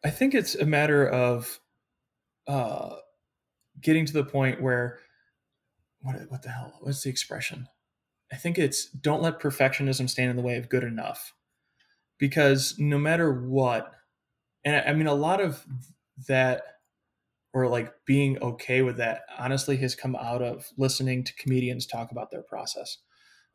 I 0.04 0.10
think 0.10 0.34
it's 0.34 0.56
a 0.56 0.66
matter 0.66 1.08
of 1.08 1.60
uh, 2.48 2.98
getting 3.82 4.06
to 4.08 4.14
the 4.14 4.26
point 4.26 4.62
where 4.62 5.00
what 6.02 6.16
what 6.30 6.42
the 6.44 6.50
hell? 6.50 6.78
What's 6.82 7.04
the 7.04 7.10
expression? 7.10 7.68
I 8.32 8.38
think 8.38 8.60
it's 8.60 8.90
don't 8.92 9.22
let 9.24 9.40
perfectionism 9.42 10.10
stand 10.10 10.32
in 10.32 10.38
the 10.38 10.44
way 10.44 10.58
of 10.58 10.70
good 10.70 10.84
enough, 10.84 11.34
because 12.20 12.80
no 12.80 13.00
matter 13.00 13.34
what, 13.34 13.94
and 14.66 14.76
I- 14.88 14.94
mean 14.94 15.08
a 15.08 15.14
lot 15.14 15.42
of 15.42 15.66
that, 16.28 16.64
or 17.54 17.68
like 17.68 17.94
being 18.06 18.38
okay 18.42 18.82
with 18.82 18.98
that, 18.98 19.22
honestly 19.38 19.78
has 19.78 19.96
come 19.96 20.16
out 20.16 20.42
of 20.42 20.68
listening 20.78 21.24
to 21.24 21.36
comedians 21.36 21.86
talk 21.88 22.12
about 22.12 22.32
their 22.32 22.44
process. 22.44 22.98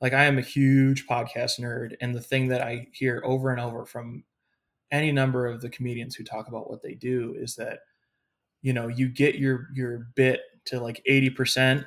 Like 0.00 0.12
I 0.12 0.24
am 0.24 0.38
a 0.38 0.42
huge 0.42 1.06
podcast 1.06 1.60
nerd, 1.60 1.94
and 2.00 2.14
the 2.14 2.20
thing 2.20 2.48
that 2.48 2.60
I 2.62 2.88
hear 2.92 3.22
over 3.24 3.50
and 3.50 3.60
over 3.60 3.86
from 3.86 4.24
any 4.92 5.12
number 5.12 5.46
of 5.46 5.60
the 5.60 5.70
comedians 5.70 6.14
who 6.14 6.24
talk 6.24 6.48
about 6.48 6.70
what 6.70 6.82
they 6.82 6.94
do 6.94 7.34
is 7.38 7.54
that 7.56 7.80
you 8.62 8.72
know 8.72 8.88
you 8.88 9.08
get 9.08 9.36
your 9.36 9.68
your 9.74 10.08
bit 10.16 10.40
to 10.66 10.80
like 10.80 11.02
80% 11.08 11.84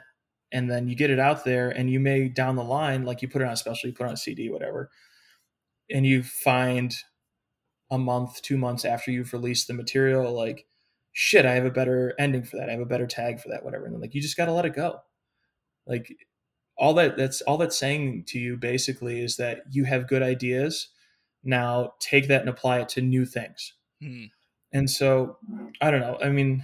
and 0.52 0.70
then 0.70 0.88
you 0.88 0.96
get 0.96 1.10
it 1.10 1.20
out 1.20 1.44
there 1.44 1.70
and 1.72 1.90
you 1.90 2.00
may 2.00 2.30
down 2.30 2.56
the 2.56 2.64
line 2.64 3.04
like 3.06 3.22
you 3.22 3.28
put 3.28 3.42
it 3.42 3.46
on 3.46 3.54
a 3.54 3.58
special 3.58 3.90
you 3.90 3.96
put 3.96 4.06
it 4.06 4.08
on 4.08 4.14
a 4.14 4.18
cd 4.18 4.50
whatever 4.50 4.90
and 5.90 6.06
you 6.06 6.24
find 6.24 6.96
a 7.92 7.98
month 7.98 8.42
two 8.42 8.58
months 8.58 8.86
after 8.86 9.12
you've 9.12 9.34
released 9.34 9.68
the 9.68 9.74
material 9.74 10.34
like 10.34 10.66
shit 11.14 11.46
i 11.46 11.54
have 11.54 11.66
a 11.66 11.72
better 11.72 12.14
ending 12.20 12.44
for 12.44 12.58
that 12.58 12.70
i 12.70 12.72
have 12.72 12.82
a 12.82 12.86
better 12.86 13.08
tag 13.08 13.40
for 13.40 13.50
that 13.50 13.64
whatever 13.64 13.86
and 13.86 13.94
then, 13.94 14.02
like 14.02 14.14
you 14.14 14.22
just 14.22 14.38
got 14.38 14.46
to 14.46 14.52
let 14.54 14.66
it 14.66 14.76
go 14.76 15.00
like 15.86 16.16
all 16.78 16.94
that 16.94 17.18
that's 17.18 17.42
all 17.42 17.58
that's 17.58 17.78
saying 17.78 18.24
to 18.28 18.38
you 18.40 18.56
basically 18.58 19.22
is 19.22 19.38
that 19.38 19.62
you 19.72 19.84
have 19.86 20.08
good 20.08 20.22
ideas 20.22 20.90
now 21.44 21.94
take 22.00 22.28
that 22.28 22.42
and 22.42 22.50
apply 22.50 22.80
it 22.80 22.90
to 22.90 23.02
new 23.02 23.26
things 23.26 23.74
Hmm. 24.02 24.26
and 24.74 24.88
so 24.90 25.38
I 25.82 25.90
don't 25.90 26.02
know. 26.02 26.20
I 26.24 26.30
mean, 26.30 26.64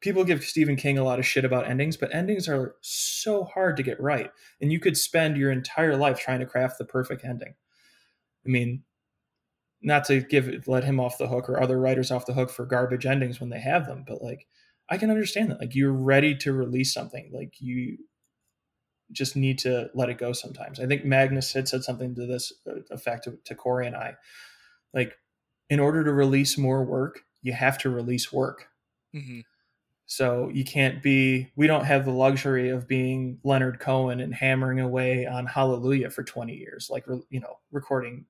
people 0.00 0.24
give 0.24 0.42
Stephen 0.44 0.76
King 0.76 0.96
a 0.96 1.04
lot 1.04 1.18
of 1.18 1.26
shit 1.26 1.44
about 1.44 1.68
endings, 1.68 1.96
but 1.96 2.14
endings 2.14 2.48
are 2.48 2.76
so 2.80 3.44
hard 3.44 3.76
to 3.76 3.82
get 3.82 4.00
right. 4.00 4.30
And 4.62 4.72
you 4.72 4.80
could 4.80 4.96
spend 4.96 5.36
your 5.36 5.50
entire 5.50 5.94
life 5.96 6.18
trying 6.18 6.40
to 6.40 6.46
craft 6.46 6.78
the 6.78 6.86
perfect 6.86 7.22
ending. 7.24 7.54
I 8.46 8.48
mean, 8.48 8.82
not 9.82 10.04
to 10.04 10.20
give 10.20 10.66
let 10.66 10.84
him 10.84 11.00
off 11.00 11.18
the 11.18 11.28
hook 11.28 11.48
or 11.48 11.62
other 11.62 11.78
writers 11.78 12.10
off 12.10 12.26
the 12.26 12.34
hook 12.34 12.50
for 12.50 12.66
garbage 12.66 13.06
endings 13.06 13.40
when 13.40 13.50
they 13.50 13.60
have 13.60 13.86
them, 13.86 14.04
but 14.06 14.22
like 14.22 14.46
I 14.88 14.98
can 14.98 15.10
understand 15.10 15.50
that. 15.50 15.60
Like 15.60 15.74
you're 15.74 15.92
ready 15.92 16.34
to 16.36 16.52
release 16.52 16.92
something. 16.92 17.30
Like 17.32 17.54
you 17.60 17.98
just 19.12 19.36
need 19.36 19.58
to 19.60 19.90
let 19.94 20.08
it 20.08 20.18
go 20.18 20.32
sometimes. 20.32 20.80
I 20.80 20.86
think 20.86 21.04
Magnus 21.04 21.52
had 21.52 21.68
said 21.68 21.82
something 21.82 22.14
to 22.14 22.26
this 22.26 22.52
effect 22.90 23.24
to, 23.24 23.38
to 23.44 23.54
Corey 23.54 23.86
and 23.86 23.96
I. 23.96 24.16
Like 24.92 25.16
in 25.68 25.80
order 25.80 26.04
to 26.04 26.12
release 26.12 26.58
more 26.58 26.84
work, 26.84 27.20
you 27.42 27.52
have 27.52 27.78
to 27.78 27.90
release 27.90 28.32
work. 28.32 28.68
Mhm. 29.14 29.44
So 30.06 30.48
you 30.52 30.64
can't 30.64 31.00
be, 31.04 31.52
we 31.54 31.68
don't 31.68 31.84
have 31.84 32.04
the 32.04 32.10
luxury 32.10 32.68
of 32.70 32.88
being 32.88 33.38
Leonard 33.44 33.78
Cohen 33.78 34.18
and 34.18 34.34
hammering 34.34 34.80
away 34.80 35.24
on 35.24 35.46
Hallelujah 35.46 36.10
for 36.10 36.24
20 36.24 36.52
years, 36.52 36.88
like, 36.90 37.06
you 37.28 37.38
know, 37.38 37.58
recording 37.70 38.26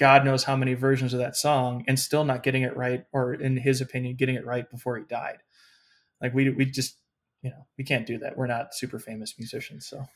God 0.00 0.24
knows 0.24 0.44
how 0.44 0.56
many 0.56 0.72
versions 0.72 1.12
of 1.12 1.18
that 1.18 1.36
song 1.36 1.84
and 1.86 2.00
still 2.00 2.24
not 2.24 2.42
getting 2.42 2.62
it 2.62 2.74
right, 2.74 3.04
or 3.12 3.34
in 3.34 3.58
his 3.58 3.82
opinion, 3.82 4.16
getting 4.16 4.34
it 4.34 4.46
right 4.46 4.68
before 4.68 4.96
he 4.96 5.04
died. 5.04 5.42
Like, 6.22 6.32
we, 6.32 6.48
we 6.48 6.64
just, 6.64 6.96
you 7.42 7.50
know, 7.50 7.66
we 7.76 7.84
can't 7.84 8.06
do 8.06 8.18
that. 8.18 8.36
We're 8.36 8.46
not 8.46 8.74
super 8.74 8.98
famous 8.98 9.34
musicians. 9.38 9.86
So, 9.86 10.06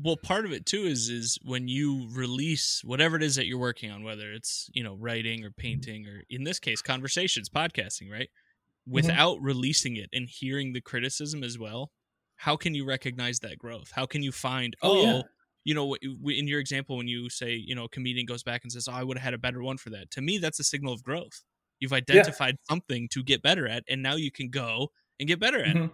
well 0.00 0.16
part 0.16 0.44
of 0.44 0.52
it 0.52 0.64
too 0.64 0.84
is 0.84 1.08
is 1.08 1.40
when 1.42 1.66
you 1.66 2.08
release 2.12 2.82
whatever 2.84 3.16
it 3.16 3.22
is 3.22 3.34
that 3.34 3.46
you're 3.46 3.58
working 3.58 3.90
on 3.90 4.04
whether 4.04 4.30
it's 4.32 4.70
you 4.74 4.84
know 4.84 4.94
writing 4.94 5.44
or 5.44 5.50
painting 5.50 6.06
or 6.06 6.22
in 6.30 6.44
this 6.44 6.60
case 6.60 6.80
conversations 6.80 7.48
podcasting 7.48 8.08
right 8.08 8.28
mm-hmm. 8.28 8.92
without 8.92 9.42
releasing 9.42 9.96
it 9.96 10.08
and 10.12 10.28
hearing 10.28 10.72
the 10.72 10.80
criticism 10.80 11.42
as 11.42 11.58
well 11.58 11.90
how 12.36 12.54
can 12.54 12.76
you 12.76 12.84
recognize 12.84 13.40
that 13.40 13.58
growth 13.58 13.90
how 13.94 14.06
can 14.06 14.22
you 14.22 14.30
find 14.30 14.76
Oh, 14.82 14.98
oh, 14.98 15.02
yeah. 15.02 15.22
You 15.64 15.74
know 15.74 15.94
in 15.96 16.46
your 16.48 16.60
example 16.60 16.96
when 16.96 17.08
you 17.08 17.28
say 17.30 17.52
you 17.52 17.74
know 17.74 17.84
a 17.84 17.88
comedian 17.88 18.26
goes 18.26 18.42
back 18.42 18.62
and 18.62 18.72
says 18.72 18.88
oh 18.88 18.92
i 18.92 19.02
would 19.02 19.16
have 19.16 19.24
had 19.24 19.34
a 19.34 19.38
better 19.38 19.62
one 19.62 19.76
for 19.76 19.90
that 19.90 20.10
to 20.10 20.20
me 20.20 20.38
that's 20.38 20.60
a 20.60 20.64
signal 20.64 20.92
of 20.92 21.02
growth 21.02 21.42
you've 21.80 21.92
identified 21.92 22.56
something 22.68 23.08
to 23.08 23.22
get 23.22 23.42
better 23.42 23.66
at 23.68 23.84
and 23.88 24.02
now 24.02 24.14
you 24.14 24.30
can 24.30 24.48
go 24.50 24.90
and 25.18 25.28
get 25.28 25.38
better 25.40 25.62
at 25.62 25.76
it 25.76 25.76
Mhm. 25.76 25.90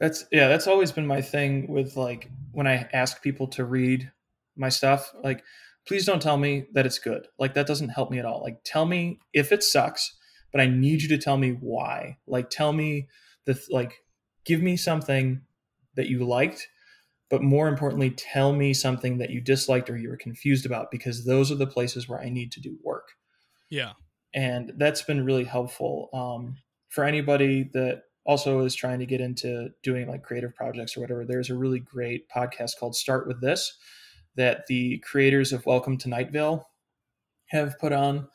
That's 0.00 0.24
yeah, 0.32 0.48
that's 0.48 0.66
always 0.66 0.92
been 0.92 1.06
my 1.06 1.22
thing 1.22 1.68
with 1.68 1.96
like 1.96 2.30
when 2.52 2.66
I 2.66 2.88
ask 2.92 3.22
people 3.22 3.46
to 3.48 3.64
read 3.64 4.10
my 4.56 4.68
stuff, 4.68 5.12
like 5.22 5.44
please 5.86 6.04
don't 6.04 6.20
tell 6.22 6.36
me 6.36 6.66
that 6.72 6.86
it's 6.86 6.98
good. 6.98 7.28
Like 7.38 7.54
that 7.54 7.66
doesn't 7.66 7.90
help 7.90 8.10
me 8.10 8.18
at 8.18 8.24
all. 8.24 8.42
Like 8.42 8.58
tell 8.64 8.86
me 8.86 9.20
if 9.32 9.52
it 9.52 9.62
sucks, 9.62 10.16
but 10.50 10.60
I 10.60 10.66
need 10.66 11.02
you 11.02 11.08
to 11.10 11.18
tell 11.18 11.36
me 11.36 11.50
why. 11.50 12.18
Like 12.26 12.50
tell 12.50 12.72
me 12.72 13.08
the 13.44 13.60
like 13.70 14.02
give 14.44 14.60
me 14.60 14.76
something 14.76 15.42
that 15.94 16.08
you 16.08 16.24
liked, 16.24 16.68
but 17.34 17.42
more 17.42 17.66
importantly 17.66 18.10
tell 18.10 18.52
me 18.52 18.72
something 18.72 19.18
that 19.18 19.30
you 19.30 19.40
disliked 19.40 19.90
or 19.90 19.96
you 19.96 20.08
were 20.08 20.16
confused 20.16 20.64
about 20.64 20.92
because 20.92 21.24
those 21.24 21.50
are 21.50 21.56
the 21.56 21.66
places 21.66 22.08
where 22.08 22.20
I 22.20 22.28
need 22.28 22.52
to 22.52 22.60
do 22.60 22.78
work. 22.84 23.08
Yeah. 23.70 23.94
And 24.32 24.72
that's 24.76 25.02
been 25.02 25.24
really 25.24 25.42
helpful 25.42 26.10
um, 26.14 26.58
for 26.90 27.02
anybody 27.02 27.68
that 27.72 28.02
also 28.24 28.60
is 28.60 28.72
trying 28.72 29.00
to 29.00 29.06
get 29.06 29.20
into 29.20 29.70
doing 29.82 30.06
like 30.06 30.22
creative 30.22 30.54
projects 30.54 30.96
or 30.96 31.00
whatever 31.00 31.26
there's 31.26 31.50
a 31.50 31.56
really 31.56 31.80
great 31.80 32.28
podcast 32.30 32.78
called 32.78 32.94
start 32.94 33.26
with 33.26 33.40
this 33.40 33.76
that 34.36 34.66
the 34.68 34.98
creators 35.00 35.52
of 35.52 35.66
welcome 35.66 35.98
to 35.98 36.08
night 36.08 36.30
vale 36.30 36.70
have 37.48 37.76
put 37.80 37.92
on 37.92 38.28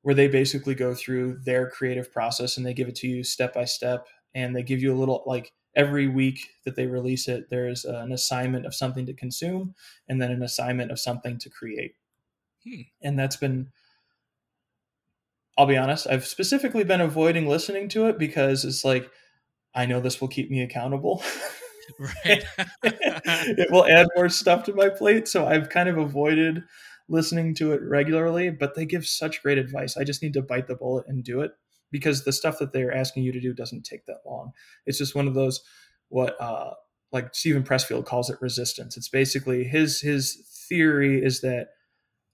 where 0.00 0.14
they 0.14 0.26
basically 0.26 0.74
go 0.74 0.94
through 0.94 1.38
their 1.44 1.68
creative 1.68 2.10
process 2.10 2.56
and 2.56 2.64
they 2.64 2.72
give 2.72 2.88
it 2.88 2.96
to 2.96 3.06
you 3.06 3.22
step 3.22 3.52
by 3.52 3.66
step 3.66 4.06
and 4.34 4.56
they 4.56 4.62
give 4.62 4.80
you 4.80 4.92
a 4.92 4.98
little 4.98 5.22
like 5.26 5.52
every 5.76 6.08
week 6.08 6.48
that 6.64 6.76
they 6.76 6.86
release 6.86 7.28
it 7.28 7.48
there's 7.50 7.84
an 7.84 8.12
assignment 8.12 8.66
of 8.66 8.74
something 8.74 9.06
to 9.06 9.14
consume 9.14 9.74
and 10.08 10.20
then 10.20 10.30
an 10.30 10.42
assignment 10.42 10.90
of 10.90 10.98
something 10.98 11.38
to 11.38 11.50
create 11.50 11.94
Hmm. 12.64 12.82
and 13.02 13.18
that's 13.18 13.36
been 13.36 13.70
I'll 15.56 15.66
be 15.66 15.76
honest, 15.76 16.06
I've 16.06 16.26
specifically 16.26 16.84
been 16.84 17.00
avoiding 17.00 17.48
listening 17.48 17.88
to 17.90 18.06
it 18.06 18.18
because 18.18 18.64
it's 18.64 18.84
like 18.84 19.10
I 19.74 19.86
know 19.86 20.00
this 20.00 20.20
will 20.20 20.28
keep 20.28 20.50
me 20.50 20.62
accountable. 20.62 21.22
Right. 21.98 22.44
it 22.84 23.70
will 23.70 23.86
add 23.86 24.08
more 24.16 24.28
stuff 24.28 24.64
to 24.64 24.74
my 24.74 24.88
plate, 24.90 25.28
so 25.28 25.46
I've 25.46 25.70
kind 25.70 25.88
of 25.88 25.98
avoided 25.98 26.64
listening 27.08 27.54
to 27.56 27.72
it 27.72 27.82
regularly, 27.82 28.50
but 28.50 28.74
they 28.74 28.86
give 28.86 29.06
such 29.06 29.42
great 29.42 29.58
advice. 29.58 29.96
I 29.96 30.04
just 30.04 30.22
need 30.22 30.34
to 30.34 30.42
bite 30.42 30.66
the 30.66 30.76
bullet 30.76 31.06
and 31.08 31.24
do 31.24 31.40
it 31.40 31.52
because 31.90 32.24
the 32.24 32.32
stuff 32.32 32.58
that 32.58 32.72
they're 32.72 32.94
asking 32.94 33.22
you 33.22 33.32
to 33.32 33.40
do 33.40 33.52
doesn't 33.52 33.84
take 33.84 34.06
that 34.06 34.20
long. 34.26 34.52
It's 34.86 34.98
just 34.98 35.14
one 35.14 35.28
of 35.28 35.34
those 35.34 35.60
what 36.08 36.40
uh 36.40 36.72
like 37.10 37.34
Steven 37.34 37.62
Pressfield 37.62 38.04
calls 38.04 38.28
it 38.28 38.40
resistance. 38.40 38.96
It's 38.96 39.08
basically 39.08 39.64
his 39.64 40.00
his 40.00 40.64
theory 40.68 41.24
is 41.24 41.40
that 41.40 41.68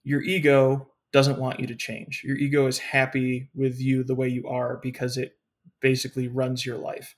your 0.03 0.23
ego 0.23 0.88
doesn't 1.12 1.38
want 1.38 1.61
you 1.61 1.67
to 1.69 1.77
change. 1.77 2.23
Your 2.25 2.37
ego 2.37 2.67
is 2.67 2.79
happy 2.79 3.51
with 3.55 3.81
you 3.81 4.03
the 4.03 4.17
way 4.17 4.29
you 4.29 4.49
are 4.49 4.81
because 4.83 5.17
it 5.17 5.33
basically 5.81 6.27
runs 6.27 6.67
your 6.67 6.77
life. 6.77 7.14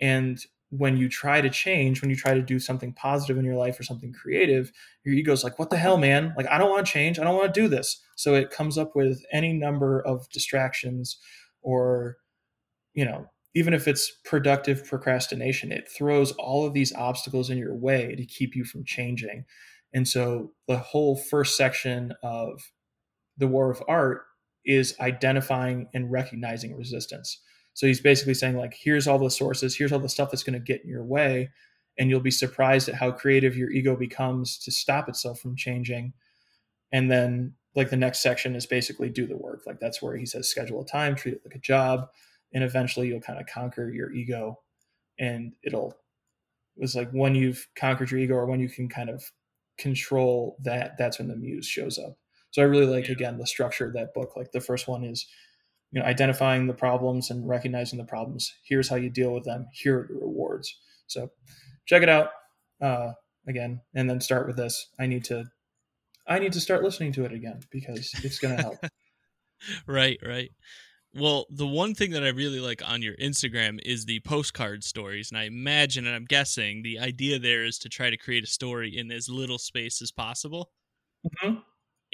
And 0.00 0.38
when 0.68 0.96
you 0.96 1.08
try 1.08 1.40
to 1.40 1.50
change, 1.50 2.00
when 2.00 2.10
you 2.10 2.16
try 2.16 2.34
to 2.34 2.42
do 2.42 2.58
something 2.58 2.92
positive 2.94 3.38
in 3.38 3.44
your 3.44 3.56
life 3.56 3.78
or 3.78 3.82
something 3.82 4.12
creative, 4.12 4.72
your 5.04 5.14
ego's 5.14 5.44
like, 5.44 5.58
what 5.58 5.70
the 5.70 5.76
hell, 5.76 5.98
man? 5.98 6.32
Like, 6.36 6.46
I 6.46 6.56
don't 6.58 6.70
want 6.70 6.86
to 6.86 6.92
change. 6.92 7.18
I 7.18 7.24
don't 7.24 7.36
want 7.36 7.52
to 7.52 7.60
do 7.60 7.68
this. 7.68 8.02
So 8.16 8.34
it 8.34 8.50
comes 8.50 8.78
up 8.78 8.96
with 8.96 9.22
any 9.32 9.52
number 9.52 10.00
of 10.00 10.28
distractions 10.30 11.18
or, 11.62 12.16
you 12.94 13.04
know, 13.04 13.26
even 13.54 13.74
if 13.74 13.86
it's 13.86 14.10
productive 14.24 14.84
procrastination, 14.86 15.72
it 15.72 15.88
throws 15.88 16.32
all 16.32 16.66
of 16.66 16.72
these 16.72 16.92
obstacles 16.94 17.50
in 17.50 17.58
your 17.58 17.74
way 17.74 18.14
to 18.14 18.24
keep 18.24 18.56
you 18.56 18.64
from 18.64 18.84
changing. 18.84 19.44
And 19.92 20.08
so 20.08 20.52
the 20.68 20.78
whole 20.78 21.16
first 21.16 21.56
section 21.56 22.14
of 22.22 22.72
the 23.36 23.48
War 23.48 23.70
of 23.70 23.82
Art 23.86 24.22
is 24.64 24.94
identifying 25.00 25.88
and 25.92 26.10
recognizing 26.10 26.76
resistance. 26.76 27.40
So 27.74 27.86
he's 27.86 28.00
basically 28.00 28.34
saying, 28.34 28.56
like, 28.56 28.74
here's 28.78 29.06
all 29.06 29.18
the 29.18 29.30
sources, 29.30 29.76
here's 29.76 29.92
all 29.92 29.98
the 29.98 30.08
stuff 30.08 30.30
that's 30.30 30.42
going 30.42 30.58
to 30.58 30.60
get 30.60 30.82
in 30.82 30.88
your 30.88 31.04
way. 31.04 31.50
And 31.98 32.08
you'll 32.08 32.20
be 32.20 32.30
surprised 32.30 32.88
at 32.88 32.94
how 32.94 33.12
creative 33.12 33.56
your 33.56 33.70
ego 33.70 33.96
becomes 33.96 34.58
to 34.60 34.70
stop 34.70 35.08
itself 35.08 35.40
from 35.40 35.56
changing. 35.56 36.14
And 36.90 37.10
then, 37.10 37.54
like, 37.74 37.90
the 37.90 37.96
next 37.96 38.22
section 38.22 38.54
is 38.54 38.66
basically 38.66 39.08
do 39.08 39.26
the 39.26 39.36
work. 39.36 39.62
Like, 39.66 39.80
that's 39.80 40.02
where 40.02 40.16
he 40.16 40.26
says, 40.26 40.48
schedule 40.48 40.82
a 40.82 40.86
time, 40.86 41.14
treat 41.14 41.34
it 41.34 41.42
like 41.44 41.54
a 41.54 41.60
job 41.60 42.08
and 42.52 42.64
eventually 42.64 43.08
you'll 43.08 43.20
kind 43.20 43.40
of 43.40 43.46
conquer 43.46 43.90
your 43.90 44.12
ego. 44.12 44.60
And 45.18 45.52
it'll 45.62 45.96
was 46.76 46.94
like 46.94 47.10
when 47.10 47.34
you've 47.34 47.68
conquered 47.76 48.10
your 48.10 48.20
ego 48.20 48.34
or 48.34 48.46
when 48.46 48.60
you 48.60 48.68
can 48.68 48.88
kind 48.88 49.10
of 49.10 49.22
control 49.78 50.56
that 50.62 50.96
that's 50.96 51.18
when 51.18 51.28
the 51.28 51.36
muse 51.36 51.66
shows 51.66 51.98
up. 51.98 52.16
So 52.50 52.62
i 52.62 52.64
really 52.64 52.86
like 52.86 53.08
again 53.08 53.38
the 53.38 53.46
structure 53.46 53.86
of 53.86 53.92
that 53.94 54.14
book. 54.14 54.36
Like 54.36 54.52
the 54.52 54.60
first 54.60 54.88
one 54.88 55.04
is 55.04 55.26
you 55.90 56.00
know 56.00 56.06
identifying 56.06 56.66
the 56.66 56.74
problems 56.74 57.30
and 57.30 57.46
recognizing 57.48 57.98
the 57.98 58.04
problems. 58.04 58.52
Here's 58.64 58.88
how 58.88 58.96
you 58.96 59.10
deal 59.10 59.32
with 59.32 59.44
them. 59.44 59.66
Here 59.72 60.00
are 60.00 60.08
the 60.08 60.14
rewards. 60.14 60.74
So 61.06 61.30
check 61.86 62.02
it 62.02 62.08
out 62.08 62.30
uh, 62.80 63.12
again 63.46 63.82
and 63.94 64.08
then 64.08 64.20
start 64.20 64.46
with 64.46 64.56
this. 64.56 64.88
I 64.98 65.06
need 65.06 65.24
to 65.24 65.44
i 66.26 66.38
need 66.38 66.52
to 66.52 66.60
start 66.60 66.82
listening 66.82 67.12
to 67.12 67.24
it 67.24 67.32
again 67.32 67.60
because 67.70 68.12
it's 68.22 68.38
going 68.38 68.56
to 68.56 68.62
help 68.62 68.78
right 69.86 70.18
right 70.24 70.50
well, 71.14 71.46
the 71.50 71.66
one 71.66 71.94
thing 71.94 72.12
that 72.12 72.24
I 72.24 72.28
really 72.28 72.60
like 72.60 72.82
on 72.88 73.02
your 73.02 73.16
Instagram 73.16 73.78
is 73.84 74.06
the 74.06 74.20
postcard 74.20 74.82
stories. 74.82 75.30
And 75.30 75.38
I 75.38 75.44
imagine 75.44 76.06
and 76.06 76.16
I'm 76.16 76.24
guessing 76.24 76.82
the 76.82 76.98
idea 76.98 77.38
there 77.38 77.64
is 77.64 77.78
to 77.80 77.90
try 77.90 78.08
to 78.08 78.16
create 78.16 78.44
a 78.44 78.48
story 78.48 78.96
in 78.96 79.10
as 79.12 79.28
little 79.28 79.58
space 79.58 80.00
as 80.00 80.10
possible. 80.10 80.70
Mm-hmm. 81.44 81.58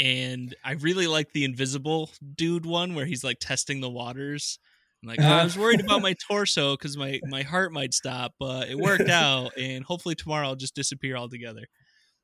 And 0.01 0.55
I 0.65 0.73
really 0.73 1.07
like 1.07 1.33
the 1.33 1.45
invisible 1.45 2.11
dude 2.37 2.67
one 2.67 2.95
where 2.95 3.07
he's 3.07 3.23
like 3.23 3.39
testing 3.41 3.81
the 3.81 3.91
waters. 3.91 4.59
I'm 5.03 5.09
like, 5.09 5.21
uh-huh. 5.21 5.33
I 5.33 5.45
was 5.45 5.57
worried 5.57 5.81
about 5.81 6.03
my 6.03 6.15
torso 6.29 6.75
because 6.75 6.97
my, 6.97 7.21
my 7.29 7.43
heart 7.43 7.73
might 7.73 7.95
stop, 7.95 8.35
but 8.41 8.69
it 8.69 8.77
worked 8.77 9.09
out. 9.09 9.57
And 9.57 9.85
hopefully 9.85 10.17
tomorrow 10.17 10.49
I'll 10.49 10.57
just 10.57 10.75
disappear 10.75 11.17
altogether. 11.17 11.67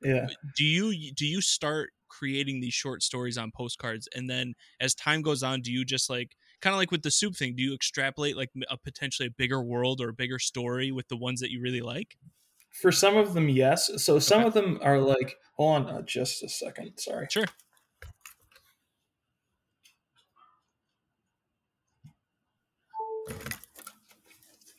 Yeah. 0.05 0.27
Do 0.57 0.65
you 0.65 1.13
do 1.13 1.27
you 1.27 1.41
start 1.41 1.91
creating 2.09 2.61
these 2.61 2.75
short 2.75 3.03
stories 3.03 3.37
on 3.37 3.51
postcards 3.51 4.09
and 4.15 4.31
then 4.31 4.55
as 4.81 4.95
time 4.95 5.21
goes 5.21 5.43
on 5.43 5.61
do 5.61 5.73
you 5.73 5.85
just 5.85 6.09
like 6.09 6.37
kind 6.61 6.73
of 6.73 6.79
like 6.79 6.93
with 6.93 7.03
the 7.03 7.11
soup 7.11 7.35
thing 7.35 7.57
do 7.57 7.63
you 7.63 7.75
extrapolate 7.75 8.37
like 8.37 8.51
a 8.71 8.79
potentially 8.79 9.27
a 9.27 9.31
bigger 9.31 9.61
world 9.61 10.01
or 10.01 10.11
a 10.11 10.15
bigger 10.15 10.39
story 10.39 10.93
with 10.93 11.09
the 11.09 11.17
ones 11.17 11.41
that 11.41 11.51
you 11.51 11.61
really 11.61 11.81
like? 11.81 12.17
For 12.71 12.93
some 12.93 13.17
of 13.17 13.35
them 13.35 13.49
yes. 13.49 13.91
So 14.03 14.19
some 14.19 14.41
okay. 14.41 14.49
of 14.49 14.55
them 14.55 14.79
are 14.83 14.99
like 14.99 15.37
hold 15.57 15.87
on 15.87 15.89
uh, 15.89 16.03
just 16.03 16.43
a 16.43 16.49
second 16.49 16.99
sorry. 16.99 17.27
Sure. 17.31 17.47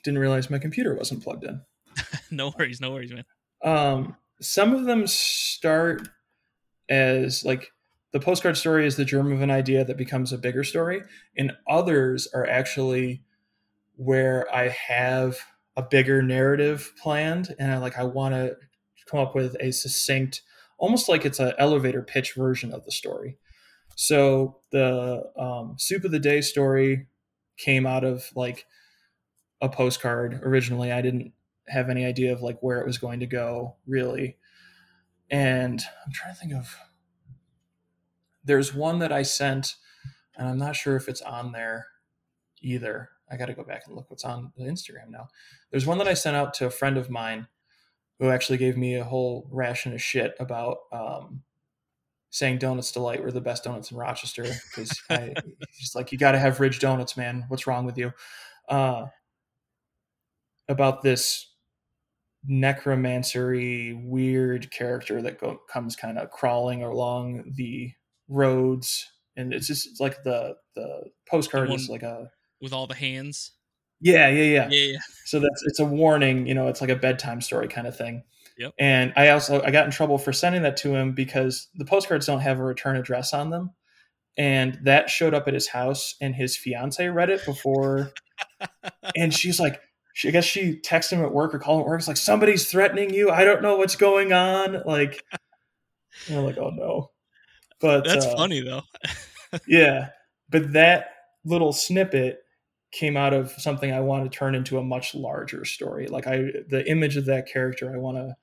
Didn't 0.03 0.19
realize 0.19 0.49
my 0.49 0.59
computer 0.59 0.93
wasn't 0.93 1.23
plugged 1.23 1.43
in. 1.43 1.61
No 2.31 2.51
worries 2.57 2.81
no 2.81 2.91
worries 2.91 3.13
man. 3.13 3.25
Um 3.63 4.15
some 4.41 4.73
of 4.73 4.85
them 4.85 5.07
start 5.07 6.07
as 6.89 7.43
like 7.43 7.71
the 8.11 8.19
postcard 8.19 8.57
story 8.57 8.85
is 8.85 8.95
the 8.95 9.05
germ 9.05 9.31
of 9.31 9.41
an 9.41 9.51
idea 9.51 9.83
that 9.83 9.97
becomes 9.97 10.31
a 10.31 10.37
bigger 10.37 10.63
story 10.63 11.01
and 11.37 11.51
others 11.67 12.27
are 12.33 12.47
actually 12.47 13.23
where 13.95 14.45
i 14.53 14.67
have 14.67 15.39
a 15.75 15.81
bigger 15.81 16.21
narrative 16.21 16.93
planned 17.01 17.55
and 17.59 17.71
i 17.71 17.77
like 17.77 17.97
i 17.97 18.03
want 18.03 18.35
to 18.35 18.55
come 19.09 19.19
up 19.19 19.35
with 19.35 19.55
a 19.59 19.71
succinct 19.71 20.41
almost 20.77 21.09
like 21.09 21.25
it's 21.25 21.39
an 21.39 21.53
elevator 21.57 22.01
pitch 22.01 22.33
version 22.33 22.73
of 22.73 22.85
the 22.85 22.91
story. 22.91 23.37
So 23.95 24.57
the 24.71 25.23
um, 25.37 25.75
soup 25.77 26.03
of 26.03 26.11
the 26.11 26.19
day 26.19 26.41
story 26.41 27.07
came 27.57 27.85
out 27.85 28.03
of 28.03 28.29
like 28.35 28.65
a 29.61 29.69
postcard 29.69 30.41
originally. 30.43 30.91
I 30.91 31.01
didn't 31.01 31.31
have 31.67 31.89
any 31.89 32.05
idea 32.05 32.31
of 32.31 32.41
like 32.41 32.59
where 32.61 32.79
it 32.79 32.87
was 32.87 32.97
going 32.97 33.19
to 33.19 33.25
go 33.25 33.75
really 33.87 34.37
and 35.29 35.83
i'm 36.05 36.11
trying 36.11 36.33
to 36.33 36.39
think 36.39 36.53
of 36.53 36.77
there's 38.45 38.73
one 38.73 38.99
that 38.99 39.11
I 39.11 39.23
sent, 39.23 39.75
and 40.37 40.47
I'm 40.47 40.57
not 40.57 40.75
sure 40.75 40.95
if 40.95 41.09
it's 41.09 41.21
on 41.21 41.51
there 41.51 41.87
either. 42.61 43.09
I 43.29 43.37
got 43.37 43.47
to 43.47 43.53
go 43.53 43.63
back 43.63 43.83
and 43.87 43.95
look 43.95 44.09
what's 44.09 44.23
on 44.23 44.53
the 44.55 44.65
Instagram 44.65 45.09
now. 45.09 45.27
There's 45.71 45.87
one 45.87 45.97
that 45.97 46.07
I 46.07 46.13
sent 46.13 46.37
out 46.37 46.53
to 46.55 46.67
a 46.67 46.71
friend 46.71 46.95
of 46.95 47.09
mine 47.09 47.47
who 48.19 48.29
actually 48.29 48.59
gave 48.59 48.77
me 48.77 48.95
a 48.95 49.03
whole 49.03 49.47
ration 49.51 49.93
of 49.93 50.01
shit 50.01 50.35
about 50.39 50.77
um, 50.91 51.41
saying 52.29 52.59
Donuts 52.59 52.91
Delite 52.91 53.21
were 53.21 53.31
the 53.31 53.41
best 53.41 53.63
donuts 53.63 53.91
in 53.91 53.97
Rochester 53.97 54.43
because 54.43 55.01
he's 55.71 55.95
like, 55.95 56.11
you 56.11 56.17
got 56.17 56.31
to 56.33 56.39
have 56.39 56.59
Ridge 56.59 56.79
Donuts, 56.79 57.17
man. 57.17 57.45
What's 57.47 57.65
wrong 57.65 57.85
with 57.85 57.97
you? 57.97 58.13
Uh, 58.69 59.07
about 60.69 61.01
this 61.01 61.54
necromancery 62.49 63.99
weird 64.05 64.71
character 64.71 65.21
that 65.21 65.39
go, 65.39 65.59
comes 65.71 65.95
kind 65.95 66.17
of 66.17 66.29
crawling 66.31 66.83
along 66.83 67.53
the 67.55 67.91
roads, 68.27 69.11
and 69.35 69.53
it's 69.53 69.67
just 69.67 69.87
it's 69.87 69.99
like 69.99 70.23
the 70.23 70.55
the 70.75 71.03
postcard 71.29 71.69
the 71.69 71.73
is 71.73 71.89
like 71.89 72.03
a 72.03 72.29
with 72.61 72.73
all 72.73 72.87
the 72.87 72.95
hands. 72.95 73.51
Yeah, 74.01 74.29
yeah, 74.29 74.43
yeah, 74.43 74.67
yeah, 74.69 74.91
yeah. 74.93 74.99
So 75.25 75.39
that's 75.39 75.63
it's 75.65 75.79
a 75.79 75.85
warning. 75.85 76.47
You 76.47 76.53
know, 76.53 76.67
it's 76.67 76.81
like 76.81 76.89
a 76.89 76.95
bedtime 76.95 77.41
story 77.41 77.67
kind 77.67 77.87
of 77.87 77.97
thing. 77.97 78.23
Yep. 78.57 78.73
And 78.79 79.13
I 79.15 79.29
also 79.29 79.61
I 79.61 79.71
got 79.71 79.85
in 79.85 79.91
trouble 79.91 80.17
for 80.17 80.33
sending 80.33 80.61
that 80.63 80.77
to 80.77 80.95
him 80.95 81.13
because 81.13 81.67
the 81.75 81.85
postcards 81.85 82.25
don't 82.25 82.41
have 82.41 82.59
a 82.59 82.63
return 82.63 82.95
address 82.95 83.33
on 83.33 83.49
them, 83.49 83.71
and 84.37 84.79
that 84.83 85.09
showed 85.09 85.33
up 85.33 85.47
at 85.47 85.53
his 85.53 85.67
house, 85.67 86.15
and 86.21 86.35
his 86.35 86.57
fiance 86.57 87.07
read 87.07 87.29
it 87.29 87.45
before, 87.45 88.11
and 89.15 89.33
she's 89.33 89.59
like, 89.59 89.81
she, 90.15 90.29
I 90.29 90.31
guess 90.31 90.45
she 90.45 90.79
texted 90.79 91.11
him 91.11 91.25
at 91.25 91.33
work 91.33 91.53
or 91.53 91.59
called 91.59 91.81
him 91.81 91.87
at 91.87 91.89
work. 91.89 91.99
It's 91.99 92.07
like 92.07 92.15
somebody's 92.15 92.71
threatening 92.71 93.13
you. 93.13 93.29
I 93.31 93.43
don't 93.43 93.61
know 93.61 93.75
what's 93.75 93.97
going 93.97 94.31
on. 94.31 94.81
Like, 94.85 95.21
I'm 96.29 96.45
like, 96.45 96.57
oh 96.57 96.69
no. 96.69 97.11
But 97.81 98.05
that's 98.05 98.25
uh, 98.25 98.33
funny 98.37 98.61
though. 98.61 98.83
yeah, 99.67 100.07
but 100.49 100.71
that 100.71 101.09
little 101.43 101.73
snippet 101.73 102.39
came 102.93 103.17
out 103.17 103.33
of 103.33 103.51
something 103.57 103.91
I 103.91 103.99
want 103.99 104.23
to 104.23 104.35
turn 104.35 104.55
into 104.55 104.77
a 104.77 104.83
much 104.83 105.13
larger 105.15 105.65
story. 105.65 106.07
Like 106.07 106.27
I, 106.27 106.45
the 106.69 106.89
image 106.89 107.17
of 107.17 107.25
that 107.25 107.49
character, 107.51 107.93
I 107.93 107.97
want 107.97 108.15
to 108.15 108.37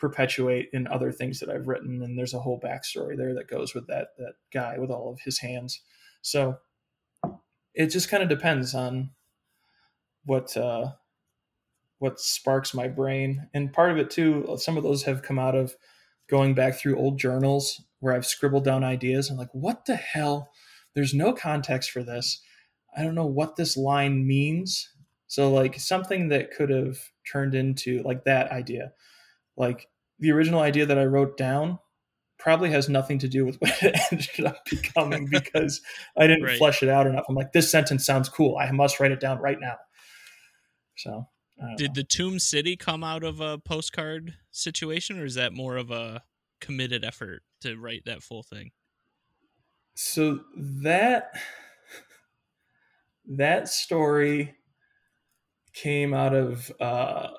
perpetuate 0.00 0.68
in 0.72 0.88
other 0.88 1.12
things 1.12 1.38
that 1.38 1.48
I've 1.48 1.68
written, 1.68 2.02
and 2.02 2.18
there's 2.18 2.34
a 2.34 2.40
whole 2.40 2.58
backstory 2.58 3.16
there 3.16 3.34
that 3.34 3.46
goes 3.46 3.72
with 3.72 3.86
that 3.86 4.08
that 4.18 4.32
guy 4.52 4.80
with 4.80 4.90
all 4.90 5.12
of 5.12 5.20
his 5.20 5.38
hands. 5.38 5.80
So 6.22 6.56
it 7.72 7.86
just 7.86 8.10
kind 8.10 8.24
of 8.24 8.28
depends 8.28 8.74
on 8.74 9.10
what 10.28 10.56
uh, 10.56 10.92
what 11.98 12.20
sparks 12.20 12.74
my 12.74 12.86
brain, 12.86 13.48
and 13.54 13.72
part 13.72 13.90
of 13.90 13.96
it 13.96 14.10
too. 14.10 14.56
Some 14.58 14.76
of 14.76 14.82
those 14.84 15.04
have 15.04 15.22
come 15.22 15.38
out 15.38 15.54
of 15.56 15.74
going 16.28 16.54
back 16.54 16.74
through 16.74 16.98
old 16.98 17.18
journals 17.18 17.82
where 18.00 18.14
I've 18.14 18.26
scribbled 18.26 18.64
down 18.64 18.84
ideas. 18.84 19.30
I'm 19.30 19.36
like, 19.38 19.52
what 19.52 19.86
the 19.86 19.96
hell? 19.96 20.50
There's 20.94 21.14
no 21.14 21.32
context 21.32 21.90
for 21.90 22.02
this. 22.02 22.40
I 22.96 23.02
don't 23.02 23.14
know 23.14 23.26
what 23.26 23.56
this 23.56 23.76
line 23.76 24.26
means. 24.26 24.88
So, 25.26 25.50
like, 25.50 25.80
something 25.80 26.28
that 26.28 26.50
could 26.52 26.70
have 26.70 26.98
turned 27.30 27.54
into 27.54 28.02
like 28.02 28.24
that 28.24 28.50
idea. 28.52 28.92
Like, 29.56 29.88
the 30.18 30.30
original 30.32 30.60
idea 30.60 30.86
that 30.86 30.98
I 30.98 31.04
wrote 31.04 31.36
down 31.36 31.78
probably 32.38 32.70
has 32.70 32.88
nothing 32.88 33.18
to 33.20 33.28
do 33.28 33.44
with 33.44 33.56
what 33.60 33.82
it 33.82 33.98
ended 34.12 34.44
up 34.46 34.64
becoming 34.70 35.26
because 35.26 35.80
I 36.16 36.26
didn't 36.26 36.44
Right. 36.48 36.58
flesh 36.58 36.82
it 36.82 36.88
out 36.88 37.06
enough. 37.06 37.24
I'm 37.28 37.34
like, 37.34 37.52
this 37.52 37.70
sentence 37.70 38.04
sounds 38.06 38.28
cool. 38.28 38.56
I 38.58 38.70
must 38.72 39.00
write 39.00 39.10
it 39.12 39.20
down 39.20 39.38
right 39.38 39.58
now. 39.60 39.76
So 40.98 41.28
Did 41.76 41.90
know. 41.90 41.94
the 41.94 42.04
Tomb 42.04 42.38
City 42.38 42.76
come 42.76 43.02
out 43.02 43.24
of 43.24 43.40
a 43.40 43.58
postcard 43.58 44.34
situation, 44.50 45.18
or 45.18 45.24
is 45.24 45.34
that 45.34 45.52
more 45.52 45.76
of 45.76 45.90
a 45.90 46.22
committed 46.60 47.04
effort 47.04 47.42
to 47.62 47.76
write 47.76 48.04
that 48.04 48.22
full 48.22 48.42
thing? 48.42 48.72
so 50.00 50.38
that 50.54 51.32
that 53.26 53.68
story 53.68 54.54
came 55.72 56.14
out 56.14 56.36
of 56.36 56.70
uh 56.80 57.30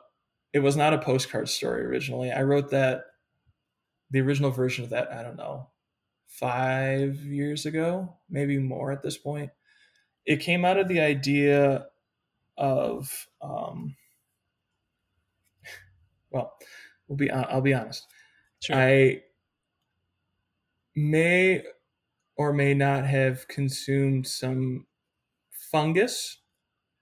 it 0.52 0.60
was 0.60 0.76
not 0.76 0.94
a 0.94 0.98
postcard 0.98 1.48
story 1.48 1.86
originally 1.86 2.32
i 2.32 2.44
wrote 2.44 2.70
that 2.72 3.04
the 4.12 4.20
original 4.20 4.52
version 4.52 4.84
of 4.84 4.90
that 4.90 5.10
i 5.14 5.24
don't 5.24 5.38
know 5.38 5.70
five 6.28 7.16
years 7.22 7.66
ago 7.66 8.14
maybe 8.30 8.58
more 8.58 8.92
at 8.92 9.02
this 9.02 9.18
point 9.18 9.50
it 10.26 10.42
came 10.42 10.66
out 10.66 10.78
of 10.78 10.90
the 10.90 11.00
idea 11.00 11.86
of 12.60 13.28
um 13.42 13.96
well 16.32 16.54
we'll 17.08 17.18
be 17.18 17.30
i'll 17.32 17.62
be 17.62 17.74
honest 17.74 18.06
Sure. 18.62 18.76
I 18.76 19.22
may 20.96 21.64
or 22.38 22.54
may 22.54 22.74
not 22.74 23.06
have 23.06 23.48
consumed 23.48 24.28
some 24.28 24.88
fungus 25.52 26.40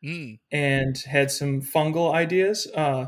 Mm, 0.03 0.37
and 0.51 0.97
had 0.97 1.31
some 1.31 1.61
fungal 1.61 2.13
ideas. 2.13 2.67
Uh, 2.73 3.07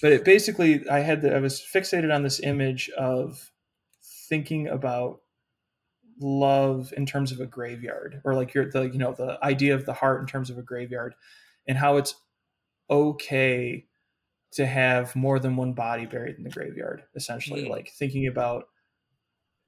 but 0.00 0.12
it 0.12 0.24
basically, 0.24 0.88
I 0.88 1.00
had 1.00 1.22
the, 1.22 1.34
I 1.34 1.40
was 1.40 1.60
fixated 1.60 2.14
on 2.14 2.22
this 2.22 2.40
image 2.40 2.90
of 2.90 3.50
thinking 4.28 4.68
about 4.68 5.20
love 6.20 6.92
in 6.96 7.06
terms 7.06 7.32
of 7.32 7.40
a 7.40 7.46
graveyard, 7.46 8.20
or 8.24 8.34
like 8.34 8.54
your 8.54 8.70
the 8.70 8.82
you 8.82 8.98
know 8.98 9.12
the 9.12 9.38
idea 9.44 9.74
of 9.74 9.86
the 9.86 9.92
heart 9.94 10.20
in 10.20 10.26
terms 10.26 10.50
of 10.50 10.58
a 10.58 10.62
graveyard, 10.62 11.14
and 11.68 11.78
how 11.78 11.96
it's 11.98 12.14
okay 12.90 13.86
to 14.52 14.66
have 14.66 15.14
more 15.14 15.38
than 15.38 15.56
one 15.56 15.74
body 15.74 16.06
buried 16.06 16.36
in 16.36 16.42
the 16.42 16.50
graveyard. 16.50 17.02
Essentially, 17.14 17.66
Mm. 17.66 17.70
like 17.70 17.90
thinking 17.90 18.26
about 18.26 18.68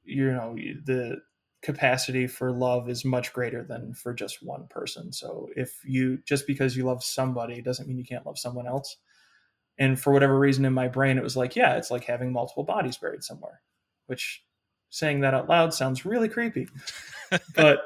you 0.03 0.33
know 0.33 0.55
the 0.57 1.21
capacity 1.63 2.27
for 2.27 2.51
love 2.51 2.89
is 2.89 3.05
much 3.05 3.35
greater 3.35 3.63
than 3.63 3.93
for 3.93 4.15
just 4.15 4.43
one 4.43 4.67
person. 4.69 5.13
So 5.13 5.51
if 5.57 5.79
you 5.85 6.19
just 6.25 6.47
because 6.47 6.75
you 6.77 6.85
love 6.85 7.05
somebody 7.05 7.61
doesn't 7.61 7.87
mean 7.87 7.99
you 7.99 8.05
can't 8.05 8.25
love 8.25 8.39
someone 8.39 8.67
else. 8.67 8.97
And 9.79 10.01
for 10.01 10.13
whatever 10.13 10.39
reason 10.39 10.65
in 10.65 10.73
my 10.73 10.89
brain 10.89 11.19
it 11.19 11.23
was 11.23 11.37
like, 11.37 11.55
yeah, 11.55 11.77
it's 11.77 11.91
like 11.91 12.05
having 12.05 12.33
multiple 12.33 12.65
bodies 12.65 12.97
buried 12.97 13.23
somewhere, 13.23 13.61
which 14.07 14.43
saying 14.89 15.21
that 15.21 15.35
out 15.35 15.49
loud 15.51 15.75
sounds 15.75 16.07
really 16.07 16.29
creepy. 16.31 16.67
but 17.55 17.83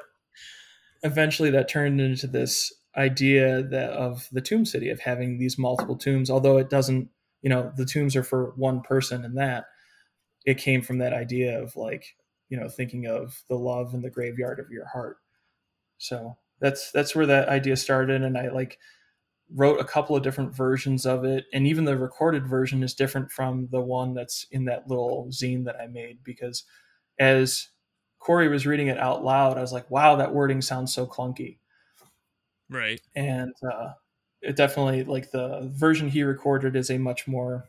eventually 1.02 1.50
that 1.50 1.68
turned 1.68 2.00
into 2.00 2.28
this 2.28 2.72
idea 2.96 3.62
that 3.62 3.90
of 3.90 4.28
the 4.32 4.40
tomb 4.40 4.64
city 4.64 4.88
of 4.88 5.00
having 5.00 5.38
these 5.38 5.58
multiple 5.58 5.96
tombs 5.96 6.30
although 6.30 6.58
it 6.58 6.70
doesn't 6.70 7.08
you 7.42 7.50
know 7.50 7.72
the 7.76 7.84
tombs 7.84 8.14
are 8.14 8.22
for 8.22 8.52
one 8.56 8.80
person 8.80 9.24
and 9.24 9.36
that 9.36 9.64
it 10.44 10.58
came 10.58 10.82
from 10.82 10.98
that 10.98 11.12
idea 11.12 11.60
of 11.60 11.76
like 11.76 12.16
you 12.48 12.58
know 12.58 12.68
thinking 12.68 13.06
of 13.06 13.42
the 13.48 13.56
love 13.56 13.94
in 13.94 14.02
the 14.02 14.10
graveyard 14.10 14.60
of 14.60 14.70
your 14.70 14.86
heart. 14.86 15.18
So 15.98 16.36
that's 16.60 16.90
that's 16.92 17.14
where 17.14 17.26
that 17.26 17.48
idea 17.48 17.76
started 17.76 18.22
and 18.22 18.38
i 18.38 18.48
like 18.48 18.78
wrote 19.54 19.80
a 19.80 19.84
couple 19.84 20.16
of 20.16 20.22
different 20.22 20.54
versions 20.54 21.04
of 21.04 21.24
it 21.24 21.44
and 21.52 21.66
even 21.66 21.84
the 21.84 21.98
recorded 21.98 22.46
version 22.46 22.82
is 22.82 22.94
different 22.94 23.30
from 23.30 23.68
the 23.70 23.80
one 23.80 24.14
that's 24.14 24.46
in 24.52 24.64
that 24.64 24.88
little 24.88 25.26
zine 25.30 25.64
that 25.64 25.76
i 25.80 25.86
made 25.86 26.18
because 26.24 26.64
as 27.18 27.68
corey 28.18 28.48
was 28.48 28.66
reading 28.66 28.86
it 28.86 28.98
out 28.98 29.24
loud 29.24 29.58
i 29.58 29.60
was 29.60 29.72
like 29.72 29.90
wow 29.90 30.16
that 30.16 30.32
wording 30.32 30.62
sounds 30.62 30.94
so 30.94 31.06
clunky 31.06 31.58
right. 32.74 33.00
and 33.14 33.54
uh, 33.72 33.92
it 34.42 34.56
definitely 34.56 35.04
like 35.04 35.30
the 35.30 35.70
version 35.74 36.08
he 36.08 36.22
recorded 36.22 36.76
is 36.76 36.90
a 36.90 36.98
much 36.98 37.26
more 37.26 37.64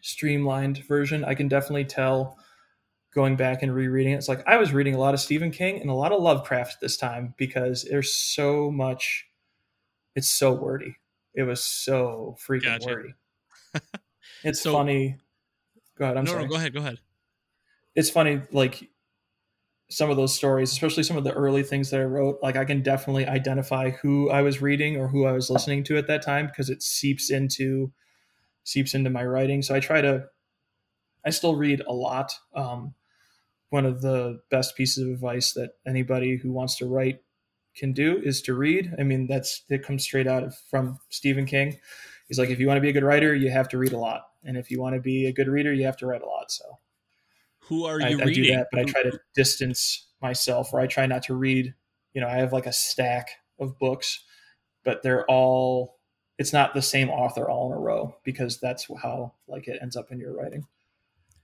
streamlined 0.00 0.78
version 0.86 1.24
i 1.24 1.34
can 1.34 1.48
definitely 1.48 1.84
tell 1.84 2.38
going 3.14 3.34
back 3.36 3.62
and 3.62 3.74
rereading 3.74 4.12
it 4.12 4.16
it's 4.16 4.28
like 4.28 4.42
i 4.46 4.56
was 4.56 4.72
reading 4.72 4.94
a 4.94 4.98
lot 4.98 5.14
of 5.14 5.20
stephen 5.20 5.50
king 5.50 5.80
and 5.80 5.90
a 5.90 5.94
lot 5.94 6.12
of 6.12 6.20
lovecraft 6.22 6.76
this 6.80 6.96
time 6.96 7.34
because 7.38 7.84
there's 7.90 8.12
so 8.12 8.70
much 8.70 9.26
it's 10.14 10.28
so 10.30 10.52
wordy 10.52 10.94
it 11.34 11.42
was 11.42 11.62
so 11.62 12.36
freaking 12.46 12.64
Gotcha. 12.64 12.86
wordy 12.88 13.14
it's 14.44 14.60
So- 14.62 14.72
funny 14.72 15.16
go 15.98 16.04
ahead 16.04 16.16
i'm 16.16 16.24
no, 16.24 16.32
sorry 16.32 16.44
no, 16.44 16.50
go 16.50 16.56
ahead. 16.56 16.72
Go 16.74 16.80
ahead. 16.80 16.98
it's 17.94 18.10
funny 18.10 18.40
like 18.52 18.88
some 19.88 20.10
of 20.10 20.16
those 20.16 20.34
stories 20.34 20.72
especially 20.72 21.02
some 21.02 21.16
of 21.16 21.24
the 21.24 21.32
early 21.32 21.62
things 21.62 21.90
that 21.90 22.00
i 22.00 22.04
wrote 22.04 22.38
like 22.42 22.56
i 22.56 22.64
can 22.64 22.82
definitely 22.82 23.26
identify 23.26 23.90
who 23.90 24.28
i 24.30 24.42
was 24.42 24.60
reading 24.60 24.96
or 24.96 25.06
who 25.08 25.26
i 25.26 25.32
was 25.32 25.48
listening 25.48 25.84
to 25.84 25.96
at 25.96 26.08
that 26.08 26.22
time 26.22 26.46
because 26.46 26.68
it 26.68 26.82
seeps 26.82 27.30
into 27.30 27.92
seeps 28.66 28.94
into 28.94 29.08
my 29.08 29.24
writing. 29.24 29.62
So 29.62 29.74
i 29.74 29.80
try 29.80 30.02
to 30.02 30.24
i 31.24 31.30
still 31.30 31.56
read 31.56 31.82
a 31.86 31.92
lot. 31.92 32.32
Um, 32.54 32.94
one 33.70 33.86
of 33.86 34.02
the 34.02 34.40
best 34.50 34.76
pieces 34.76 35.04
of 35.04 35.10
advice 35.10 35.52
that 35.54 35.72
anybody 35.86 36.36
who 36.36 36.52
wants 36.52 36.76
to 36.78 36.86
write 36.86 37.20
can 37.76 37.92
do 37.92 38.20
is 38.22 38.42
to 38.42 38.54
read. 38.54 38.94
I 38.98 39.04
mean 39.04 39.26
that's 39.28 39.62
it 39.70 39.84
comes 39.84 40.02
straight 40.02 40.26
out 40.26 40.42
of 40.42 40.56
from 40.70 40.98
stephen 41.08 41.46
king. 41.46 41.78
He's 42.28 42.38
like 42.38 42.50
if 42.50 42.58
you 42.58 42.66
want 42.66 42.76
to 42.78 42.82
be 42.82 42.90
a 42.90 42.92
good 42.92 43.04
writer 43.04 43.34
you 43.34 43.50
have 43.50 43.68
to 43.70 43.78
read 43.78 43.92
a 43.92 43.98
lot. 43.98 44.22
And 44.44 44.56
if 44.56 44.70
you 44.70 44.80
want 44.80 44.96
to 44.96 45.00
be 45.00 45.26
a 45.26 45.32
good 45.32 45.48
reader 45.48 45.72
you 45.72 45.84
have 45.84 45.96
to 45.98 46.06
write 46.06 46.22
a 46.22 46.26
lot. 46.26 46.50
So 46.50 46.64
Who 47.66 47.84
are 47.84 48.00
I, 48.00 48.10
you 48.10 48.20
I 48.20 48.24
reading? 48.24 48.44
do 48.44 48.56
that, 48.56 48.68
but 48.70 48.80
I 48.80 48.84
try 48.84 49.02
to 49.02 49.18
distance 49.34 50.08
myself, 50.22 50.72
or 50.72 50.80
I 50.80 50.86
try 50.86 51.06
not 51.06 51.22
to 51.24 51.34
read. 51.34 51.74
You 52.14 52.20
know, 52.20 52.28
I 52.28 52.34
have 52.36 52.52
like 52.52 52.66
a 52.66 52.72
stack 52.72 53.30
of 53.58 53.78
books, 53.78 54.24
but 54.84 55.02
they're 55.02 55.24
all. 55.26 55.98
It's 56.38 56.52
not 56.52 56.74
the 56.74 56.82
same 56.82 57.08
author 57.08 57.48
all 57.48 57.66
in 57.72 57.72
a 57.78 57.80
row 57.80 58.14
because 58.22 58.60
that's 58.60 58.86
how 59.02 59.34
like 59.48 59.68
it 59.68 59.78
ends 59.80 59.96
up 59.96 60.12
in 60.12 60.18
your 60.20 60.34
writing. 60.36 60.66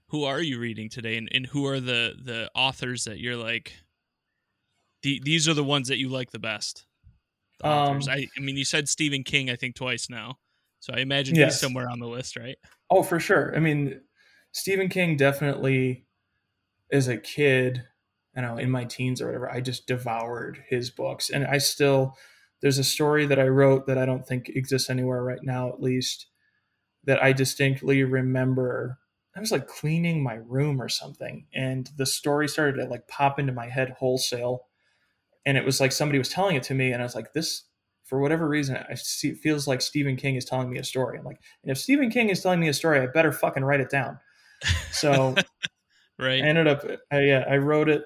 who 0.07 0.23
are 0.23 0.41
you 0.41 0.59
reading 0.59 0.89
today 0.89 1.17
and, 1.17 1.27
and 1.33 1.47
who 1.47 1.65
are 1.65 1.79
the 1.79 2.13
the 2.21 2.49
authors 2.55 3.05
that 3.05 3.19
you're 3.19 3.35
like 3.37 3.73
the, 5.01 5.19
these 5.23 5.47
are 5.47 5.53
the 5.53 5.63
ones 5.63 5.87
that 5.89 5.97
you 5.97 6.09
like 6.09 6.31
the 6.31 6.39
best 6.39 6.85
the. 7.59 7.67
Um, 7.67 7.99
I, 8.09 8.27
I 8.37 8.41
mean 8.41 8.57
you 8.57 8.65
said 8.65 8.89
stephen 8.89 9.23
king 9.23 9.49
i 9.49 9.55
think 9.55 9.75
twice 9.75 10.09
now 10.09 10.37
so 10.79 10.93
i 10.93 10.99
imagine 10.99 11.35
Yes. 11.35 11.53
he's 11.53 11.61
somewhere 11.61 11.89
on 11.89 11.99
the 11.99 12.07
list 12.07 12.35
right 12.35 12.57
Oh, 12.89 13.01
for 13.01 13.19
sure. 13.19 13.55
I 13.55 13.59
mean, 13.59 14.01
Stephen 14.51 14.87
King 14.87 15.17
definitely, 15.17 16.02
as 16.91 17.07
a 17.07 17.17
kid, 17.17 17.83
you 18.35 18.41
know, 18.41 18.57
in 18.57 18.69
my 18.69 18.83
teens 18.83 19.21
or 19.21 19.27
whatever, 19.27 19.51
I 19.51 19.61
just 19.61 19.87
devoured 19.87 20.63
his 20.69 20.89
books, 20.89 21.29
and 21.29 21.45
I 21.45 21.57
still. 21.57 22.15
There's 22.61 22.79
a 22.79 22.83
story 22.83 23.25
that 23.25 23.39
I 23.39 23.49
wrote 23.49 23.87
that 23.87 23.97
I 23.97 24.05
don't 24.05 24.25
think 24.25 24.47
exists 24.47 24.89
anywhere 24.89 25.21
right 25.21 25.43
now, 25.43 25.67
at 25.67 25.81
least, 25.81 26.27
that 27.03 27.21
I 27.21 27.33
distinctly 27.33 28.05
remember. 28.05 28.99
I 29.35 29.41
was 29.41 29.51
like 29.51 29.67
cleaning 29.67 30.23
my 30.23 30.35
room 30.35 30.81
or 30.81 30.87
something, 30.87 31.45
and 31.53 31.89
the 31.97 32.05
story 32.05 32.47
started 32.47 32.81
to 32.81 32.87
like 32.87 33.07
pop 33.07 33.37
into 33.37 33.51
my 33.51 33.67
head 33.67 33.95
wholesale, 33.99 34.67
and 35.45 35.57
it 35.57 35.65
was 35.65 35.81
like 35.81 35.91
somebody 35.91 36.19
was 36.19 36.29
telling 36.29 36.55
it 36.55 36.63
to 36.63 36.73
me, 36.73 36.91
and 36.91 37.01
I 37.01 37.05
was 37.05 37.15
like, 37.15 37.33
this. 37.33 37.63
For 38.05 38.19
whatever 38.19 38.47
reason, 38.47 38.77
I 38.77 38.95
see, 38.95 39.29
it 39.29 39.37
feels 39.37 39.65
like 39.65 39.81
Stephen 39.81 40.17
King 40.17 40.35
is 40.35 40.43
telling 40.43 40.69
me 40.69 40.77
a 40.77 40.83
story. 40.83 41.17
I'm 41.17 41.23
like, 41.23 41.39
and 41.63 41.71
if 41.71 41.77
Stephen 41.77 42.11
King 42.11 42.29
is 42.29 42.43
telling 42.43 42.59
me 42.59 42.67
a 42.67 42.73
story, 42.73 42.99
I 42.99 43.07
better 43.07 43.31
fucking 43.31 43.63
write 43.63 43.79
it 43.79 43.89
down. 43.89 44.19
So 44.91 45.35
right 46.19 46.43
I 46.43 46.47
ended 46.47 46.67
up, 46.67 46.85
I, 47.11 47.21
yeah, 47.21 47.45
I 47.49 47.57
wrote 47.57 47.89
it, 47.89 48.03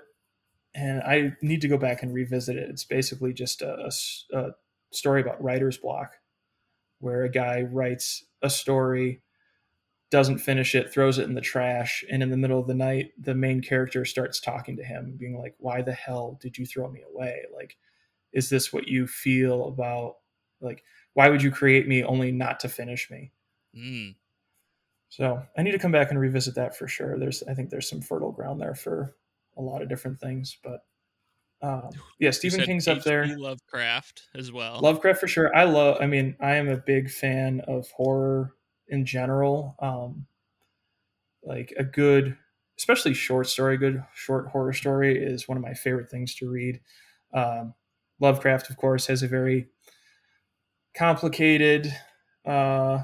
and 0.75 1.01
I 1.01 1.33
need 1.41 1.61
to 1.61 1.67
go 1.67 1.77
back 1.77 2.03
and 2.03 2.13
revisit 2.13 2.55
it. 2.55 2.69
It's 2.69 2.83
basically 2.85 3.33
just 3.33 3.61
a 3.61 3.91
story 4.91 5.21
about 5.21 5.43
writer's 5.43 5.77
block, 5.77 6.13
where 6.99 7.23
a 7.23 7.29
guy 7.31 7.61
writes 7.61 8.25
a 8.41 8.49
story, 8.49 9.21
doesn't 10.09 10.37
finish 10.37 10.73
it, 10.73 10.91
throws 10.91 11.17
it 11.17 11.25
in 11.25 11.33
the 11.33 11.41
trash, 11.41 12.05
and 12.09 12.23
in 12.23 12.29
the 12.29 12.37
middle 12.37 12.59
of 12.59 12.67
the 12.67 12.73
night, 12.73 13.11
the 13.19 13.35
main 13.35 13.61
character 13.61 14.05
starts 14.05 14.39
talking 14.39 14.77
to 14.77 14.83
him, 14.83 15.17
being 15.17 15.37
like, 15.37 15.55
"Why 15.57 15.81
the 15.81 15.93
hell 15.93 16.39
did 16.41 16.57
you 16.57 16.65
throw 16.65 16.89
me 16.89 17.01
away? 17.01 17.43
Like, 17.53 17.77
is 18.31 18.49
this 18.49 18.71
what 18.71 18.87
you 18.87 19.05
feel 19.07 19.67
about? 19.67 20.17
Like, 20.61 20.83
why 21.13 21.29
would 21.29 21.43
you 21.43 21.51
create 21.51 21.87
me 21.87 22.03
only 22.03 22.31
not 22.31 22.61
to 22.61 22.69
finish 22.69 23.11
me?" 23.11 23.33
Mm. 23.75 24.15
So 25.09 25.41
I 25.57 25.63
need 25.63 25.71
to 25.71 25.79
come 25.79 25.91
back 25.91 26.11
and 26.11 26.19
revisit 26.19 26.55
that 26.55 26.75
for 26.75 26.87
sure. 26.87 27.17
There's, 27.17 27.43
I 27.49 27.53
think 27.53 27.69
there's 27.69 27.89
some 27.89 28.01
fertile 28.01 28.31
ground 28.31 28.59
there 28.59 28.75
for 28.75 29.15
a 29.57 29.61
lot 29.61 29.81
of 29.81 29.89
different 29.89 30.19
things, 30.19 30.57
but 30.63 30.81
um, 31.61 31.89
yeah, 32.19 32.31
Stephen 32.31 32.61
King's 32.61 32.87
up 32.87 33.03
there. 33.03 33.35
Lovecraft 33.35 34.27
as 34.35 34.51
well 34.51 34.79
Lovecraft 34.79 35.19
for 35.19 35.27
sure. 35.27 35.55
I 35.55 35.63
love. 35.63 35.97
I 35.99 36.05
mean, 36.05 36.35
I 36.39 36.55
am 36.55 36.69
a 36.69 36.77
big 36.77 37.09
fan 37.09 37.61
of 37.67 37.89
horror 37.91 38.53
in 38.87 39.05
general. 39.05 39.75
Um, 39.79 40.27
like 41.43 41.73
a 41.77 41.83
good, 41.83 42.37
especially 42.77 43.13
short 43.13 43.47
story, 43.47 43.77
good 43.77 44.03
short 44.13 44.49
horror 44.49 44.73
story 44.73 45.17
is 45.17 45.47
one 45.47 45.57
of 45.57 45.63
my 45.63 45.73
favorite 45.73 46.11
things 46.11 46.35
to 46.35 46.49
read. 46.49 46.79
Um, 47.33 47.73
Lovecraft, 48.19 48.69
of 48.69 48.77
course, 48.77 49.07
has 49.07 49.23
a 49.23 49.27
very 49.27 49.67
complicated 50.95 51.91
uh, 52.45 53.03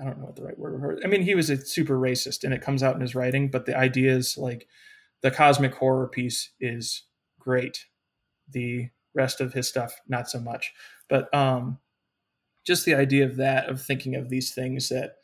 I 0.00 0.04
don't 0.04 0.18
know 0.18 0.26
what 0.26 0.36
the 0.36 0.44
right 0.44 0.58
word. 0.58 1.00
I 1.04 1.08
mean, 1.08 1.22
he 1.22 1.34
was 1.34 1.50
a 1.50 1.56
super 1.56 1.98
racist, 1.98 2.44
and 2.44 2.52
it 2.52 2.62
comes 2.62 2.82
out 2.82 2.94
in 2.94 3.00
his 3.00 3.14
writing. 3.14 3.50
But 3.50 3.66
the 3.66 3.76
idea 3.76 4.14
is 4.14 4.36
like 4.36 4.66
the 5.22 5.30
cosmic 5.30 5.74
horror 5.74 6.08
piece 6.08 6.50
is 6.60 7.04
great. 7.38 7.86
The 8.50 8.90
rest 9.14 9.40
of 9.40 9.52
his 9.52 9.68
stuff, 9.68 10.00
not 10.08 10.28
so 10.28 10.40
much. 10.40 10.72
But 11.08 11.32
um, 11.34 11.78
just 12.64 12.84
the 12.84 12.94
idea 12.94 13.24
of 13.24 13.36
that, 13.36 13.68
of 13.68 13.80
thinking 13.80 14.16
of 14.16 14.28
these 14.28 14.52
things 14.54 14.88
that 14.88 15.16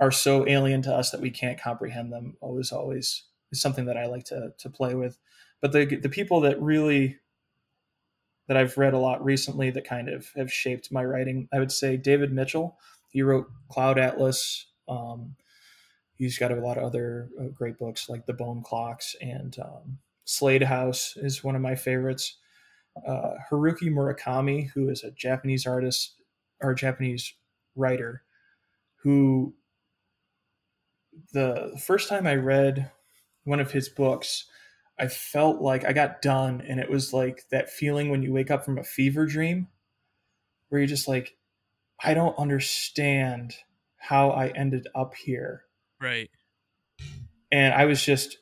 are 0.00 0.10
so 0.10 0.46
alien 0.48 0.82
to 0.82 0.92
us 0.92 1.10
that 1.10 1.20
we 1.20 1.30
can't 1.30 1.60
comprehend 1.60 2.12
them, 2.12 2.36
always, 2.40 2.72
always 2.72 3.24
is 3.52 3.60
something 3.60 3.86
that 3.86 3.96
I 3.96 4.06
like 4.06 4.24
to 4.24 4.52
to 4.58 4.70
play 4.70 4.94
with. 4.94 5.18
But 5.60 5.72
the 5.72 5.84
the 5.84 6.08
people 6.08 6.40
that 6.40 6.60
really 6.60 7.18
that 8.48 8.56
I've 8.56 8.76
read 8.76 8.92
a 8.92 8.98
lot 8.98 9.24
recently 9.24 9.70
that 9.70 9.86
kind 9.86 10.08
of 10.08 10.28
have 10.36 10.52
shaped 10.52 10.92
my 10.92 11.04
writing, 11.04 11.48
I 11.52 11.58
would 11.58 11.72
say 11.72 11.96
David 11.96 12.32
Mitchell. 12.32 12.78
He 13.14 13.22
wrote 13.22 13.48
Cloud 13.70 13.96
Atlas. 13.96 14.66
Um, 14.88 15.36
he's 16.16 16.36
got 16.36 16.50
a 16.50 16.56
lot 16.56 16.76
of 16.76 16.82
other 16.82 17.30
uh, 17.40 17.44
great 17.54 17.78
books 17.78 18.08
like 18.08 18.26
The 18.26 18.34
Bone 18.34 18.62
Clocks 18.62 19.14
and 19.20 19.56
um, 19.60 19.98
Slade 20.24 20.64
House 20.64 21.16
is 21.16 21.44
one 21.44 21.54
of 21.54 21.62
my 21.62 21.76
favorites. 21.76 22.38
Uh, 23.06 23.34
Haruki 23.48 23.88
Murakami, 23.88 24.68
who 24.70 24.88
is 24.88 25.04
a 25.04 25.12
Japanese 25.12 25.64
artist 25.64 26.16
or 26.60 26.74
Japanese 26.74 27.34
writer, 27.76 28.22
who 28.96 29.54
the 31.32 31.80
first 31.80 32.08
time 32.08 32.26
I 32.26 32.34
read 32.34 32.90
one 33.44 33.60
of 33.60 33.70
his 33.70 33.88
books, 33.88 34.46
I 34.98 35.06
felt 35.06 35.60
like 35.60 35.84
I 35.84 35.92
got 35.92 36.20
done, 36.20 36.64
and 36.66 36.80
it 36.80 36.90
was 36.90 37.12
like 37.12 37.44
that 37.50 37.70
feeling 37.70 38.10
when 38.10 38.24
you 38.24 38.32
wake 38.32 38.50
up 38.50 38.64
from 38.64 38.78
a 38.78 38.84
fever 38.84 39.24
dream, 39.24 39.68
where 40.68 40.80
you're 40.80 40.88
just 40.88 41.06
like, 41.06 41.36
I 42.02 42.14
don't 42.14 42.38
understand 42.38 43.54
how 43.98 44.30
I 44.30 44.48
ended 44.48 44.88
up 44.94 45.14
here. 45.14 45.64
Right. 46.00 46.30
And 47.50 47.72
I 47.72 47.84
was 47.84 48.04
just, 48.04 48.38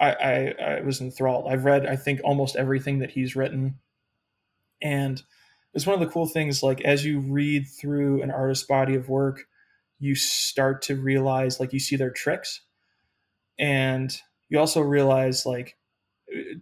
I, 0.00 0.12
I, 0.12 0.54
I 0.76 0.80
was 0.80 1.00
enthralled. 1.00 1.46
I've 1.48 1.64
read, 1.64 1.86
I 1.86 1.96
think, 1.96 2.20
almost 2.24 2.56
everything 2.56 3.00
that 3.00 3.10
he's 3.12 3.36
written, 3.36 3.78
and 4.82 5.22
it's 5.74 5.86
one 5.86 5.94
of 5.94 6.00
the 6.00 6.12
cool 6.12 6.26
things. 6.26 6.62
Like 6.62 6.80
as 6.80 7.04
you 7.04 7.20
read 7.20 7.66
through 7.68 8.22
an 8.22 8.30
artist's 8.30 8.66
body 8.66 8.94
of 8.94 9.08
work, 9.08 9.44
you 10.00 10.14
start 10.14 10.82
to 10.82 10.96
realize, 10.96 11.60
like, 11.60 11.72
you 11.72 11.78
see 11.78 11.96
their 11.96 12.10
tricks, 12.10 12.62
and 13.58 14.16
you 14.48 14.58
also 14.58 14.80
realize 14.80 15.46
like 15.46 15.76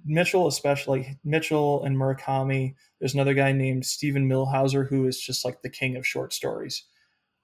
Mitchell, 0.04 0.46
especially 0.46 1.18
Mitchell 1.24 1.84
and 1.84 1.96
Murakami. 1.96 2.74
There's 2.98 3.14
another 3.14 3.34
guy 3.34 3.52
named 3.52 3.86
Steven 3.86 4.28
Millhauser 4.28 4.88
who 4.88 5.06
is 5.06 5.20
just 5.20 5.44
like 5.44 5.62
the 5.62 5.70
king 5.70 5.96
of 5.96 6.06
short 6.06 6.32
stories. 6.32 6.84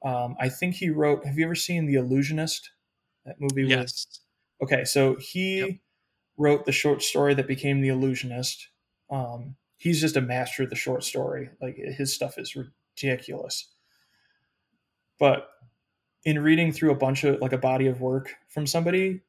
Um, 0.05 0.37
I 0.41 0.49
think 0.49 0.75
he 0.75 0.91
wrote. 0.91 1.25
Have 1.25 1.39
you 1.39 1.45
ever 1.45 1.55
seen 1.55 1.87
The 1.87 1.95
Illusionist? 1.95 2.71
That 3.25 3.37
movie. 3.41 3.67
Yes. 3.69 4.07
With, 4.61 4.71
okay, 4.71 4.85
so 4.85 5.17
he 5.17 5.59
yep. 5.59 5.71
wrote 6.37 6.67
the 6.67 6.73
short 6.73 7.03
story 7.03 7.35
that 7.35 7.49
became 7.49 7.81
The 7.81 7.89
Illusionist. 7.89 8.69
Um, 9.11 9.57
he's 9.77 10.01
just 10.01 10.17
a 10.17 10.21
master 10.21 10.65
of 10.65 10.71
the 10.71 10.77
short 10.77 11.05
story. 11.05 11.51
Like 11.61 11.77
his 11.77 12.13
stuff 12.13 12.39
is 12.39 12.57
ridiculous. 12.57 13.69
But 15.19 15.49
in 16.25 16.41
reading 16.41 16.73
through 16.73 16.91
a 16.91 16.97
bunch 16.97 17.25
of 17.25 17.41
like 17.41 17.53
a 17.53 17.59
body 17.59 17.87
of 17.87 18.01
work 18.01 18.35
from 18.49 18.67
somebody, 18.67 19.23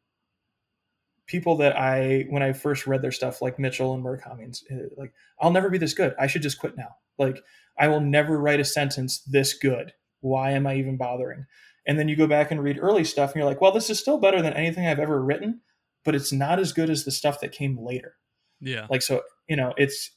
people 1.28 1.58
that 1.58 1.78
I 1.78 2.26
when 2.30 2.42
I 2.42 2.54
first 2.54 2.88
read 2.88 3.02
their 3.02 3.12
stuff, 3.12 3.42
like 3.42 3.60
Mitchell 3.60 3.94
and 3.94 4.04
Murakami, 4.04 4.50
uh, 4.72 4.88
like 4.98 5.14
I'll 5.40 5.52
never 5.52 5.70
be 5.70 5.78
this 5.78 5.94
good. 5.94 6.16
I 6.18 6.28
should 6.28 6.42
just 6.42 6.60
quit 6.60 6.76
now. 6.78 6.96
Like 7.18 7.44
I 7.78 7.90
will 7.90 8.00
never 8.00 8.40
write 8.40 8.60
a 8.60 8.66
sentence 8.66 9.20
this 9.20 9.54
good. 9.54 9.94
Why 10.22 10.52
am 10.52 10.66
I 10.66 10.76
even 10.76 10.98
bothering? 10.98 11.46
And 11.86 12.00
then 12.00 12.08
you 12.10 12.16
go 12.16 12.28
back 12.28 12.52
and 12.52 12.64
read 12.64 12.80
early 12.82 13.04
stuff, 13.04 13.32
and 13.32 13.40
you're 13.40 13.50
like, 13.50 13.62
well, 13.62 13.72
this 13.72 13.90
is 13.90 14.00
still 14.00 14.18
better 14.18 14.42
than 14.42 14.54
anything 14.54 14.88
I've 14.88 15.00
ever 15.00 15.24
written, 15.24 15.62
but 16.04 16.16
it's 16.16 16.34
not 16.34 16.60
as 16.60 16.74
good 16.74 16.90
as 16.90 17.06
the 17.06 17.12
stuff 17.12 17.40
that 17.42 17.52
came 17.52 17.78
later. 17.78 18.16
Yeah. 18.60 18.88
Like 18.90 19.02
so, 19.02 19.22
you 19.48 19.56
know, 19.56 19.74
it's 19.78 20.12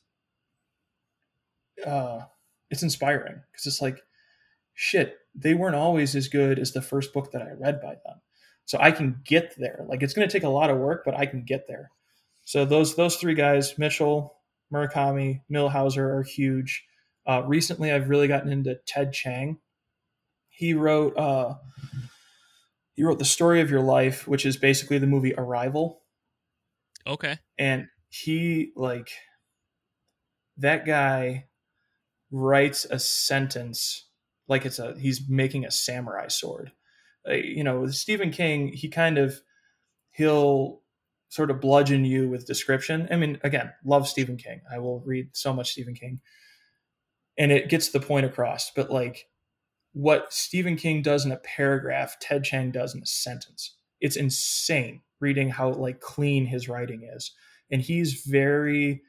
uh 1.85 2.21
it's 2.71 2.83
inspiring 2.83 3.43
because 3.51 3.67
it's 3.67 3.83
like 3.83 4.01
shit, 4.75 5.17
they 5.35 5.55
weren't 5.55 5.77
always 5.77 6.15
as 6.15 6.29
good 6.29 6.59
as 6.59 6.73
the 6.73 6.83
first 6.83 7.13
book 7.13 7.33
that 7.33 7.43
I 7.43 7.51
read 7.51 7.81
by 7.81 7.97
them 8.07 8.21
so 8.71 8.79
I 8.81 8.93
can 8.93 9.21
get 9.25 9.57
there. 9.59 9.85
Like 9.89 10.01
it's 10.01 10.15
going 10.15 10.29
to 10.29 10.33
take 10.33 10.45
a 10.45 10.49
lot 10.49 10.71
of 10.71 10.79
work, 10.79 11.03
but 11.05 11.17
I 11.17 11.27
can 11.27 11.43
get 11.43 11.67
there. 11.67 11.91
So 12.45 12.65
those 12.65 12.95
those 12.95 13.17
three 13.17 13.35
guys, 13.35 13.77
Mitchell, 13.77 14.37
Murakami, 14.73 15.41
Millhauser, 15.53 15.99
are 15.99 16.23
huge. 16.23 16.85
Uh, 17.27 17.43
recently, 17.45 17.91
I've 17.91 18.09
really 18.09 18.29
gotten 18.29 18.53
into 18.53 18.79
Ted 18.87 19.13
Chiang. 19.13 19.59
He 20.51 20.73
wrote 20.73 21.19
uh, 21.19 21.55
he 22.95 23.03
wrote 23.03 23.19
the 23.19 23.25
story 23.25 23.61
of 23.61 23.73
your 23.73 23.81
life, 23.81 24.29
which 24.29 24.47
is 24.47 24.57
basically 24.57 24.99
the 24.99 25.07
movie 25.09 25.35
Arrival. 25.37 26.03
Okay. 27.05 27.39
And 27.59 27.89
he 28.09 28.71
like 28.77 29.11
that 30.59 30.87
guy 30.87 31.47
writes 32.31 32.85
a 32.85 33.01
sentence 33.01 34.07
like 34.47 34.65
it's 34.65 34.79
a 34.79 34.97
he's 34.97 35.29
making 35.29 35.65
a 35.65 35.73
samurai 35.73 36.29
sword 36.29 36.71
uh, 37.29 37.35
you 37.35 37.65
know, 37.65 37.81
with 37.81 37.95
Stephen 37.95 38.31
King, 38.31 38.69
he 38.69 38.89
kind 38.89 39.19
of 39.19 39.41
he'll 40.11 40.81
sort 41.29 41.51
of 41.51 41.61
bludgeon 41.61 42.05
you 42.05 42.29
with 42.29 42.47
description. 42.47 43.09
I 43.11 43.17
mean, 43.17 43.39
again, 43.45 43.73
love 43.85 44.09
Stephen 44.09 44.37
King. 44.37 44.63
I 44.73 44.79
will 44.79 45.01
read 45.01 45.29
so 45.33 45.53
much 45.53 45.71
Stephen 45.71 45.95
King, 45.95 46.21
and 47.39 47.53
it 47.53 47.69
gets 47.69 47.91
the 47.91 48.01
point 48.01 48.27
across. 48.27 48.71
But 48.75 48.91
like 48.91 49.27
what 49.93 50.33
Stephen 50.33 50.77
King 50.77 51.03
does 51.03 51.25
in 51.25 51.33
a 51.33 51.37
paragraph, 51.37 52.17
Ted 52.21 52.45
Chiang 52.45 52.71
does 52.71 52.95
in 52.95 53.03
a 53.03 53.07
sentence. 53.07 53.77
It's 54.01 54.17
insane 54.17 55.03
reading 55.21 55.51
how 55.51 55.71
like 55.71 56.01
clean 56.01 56.47
his 56.47 56.69
writing 56.69 57.09
is, 57.17 57.33
and 57.71 57.83
he's 57.83 58.25
very 58.27 59.03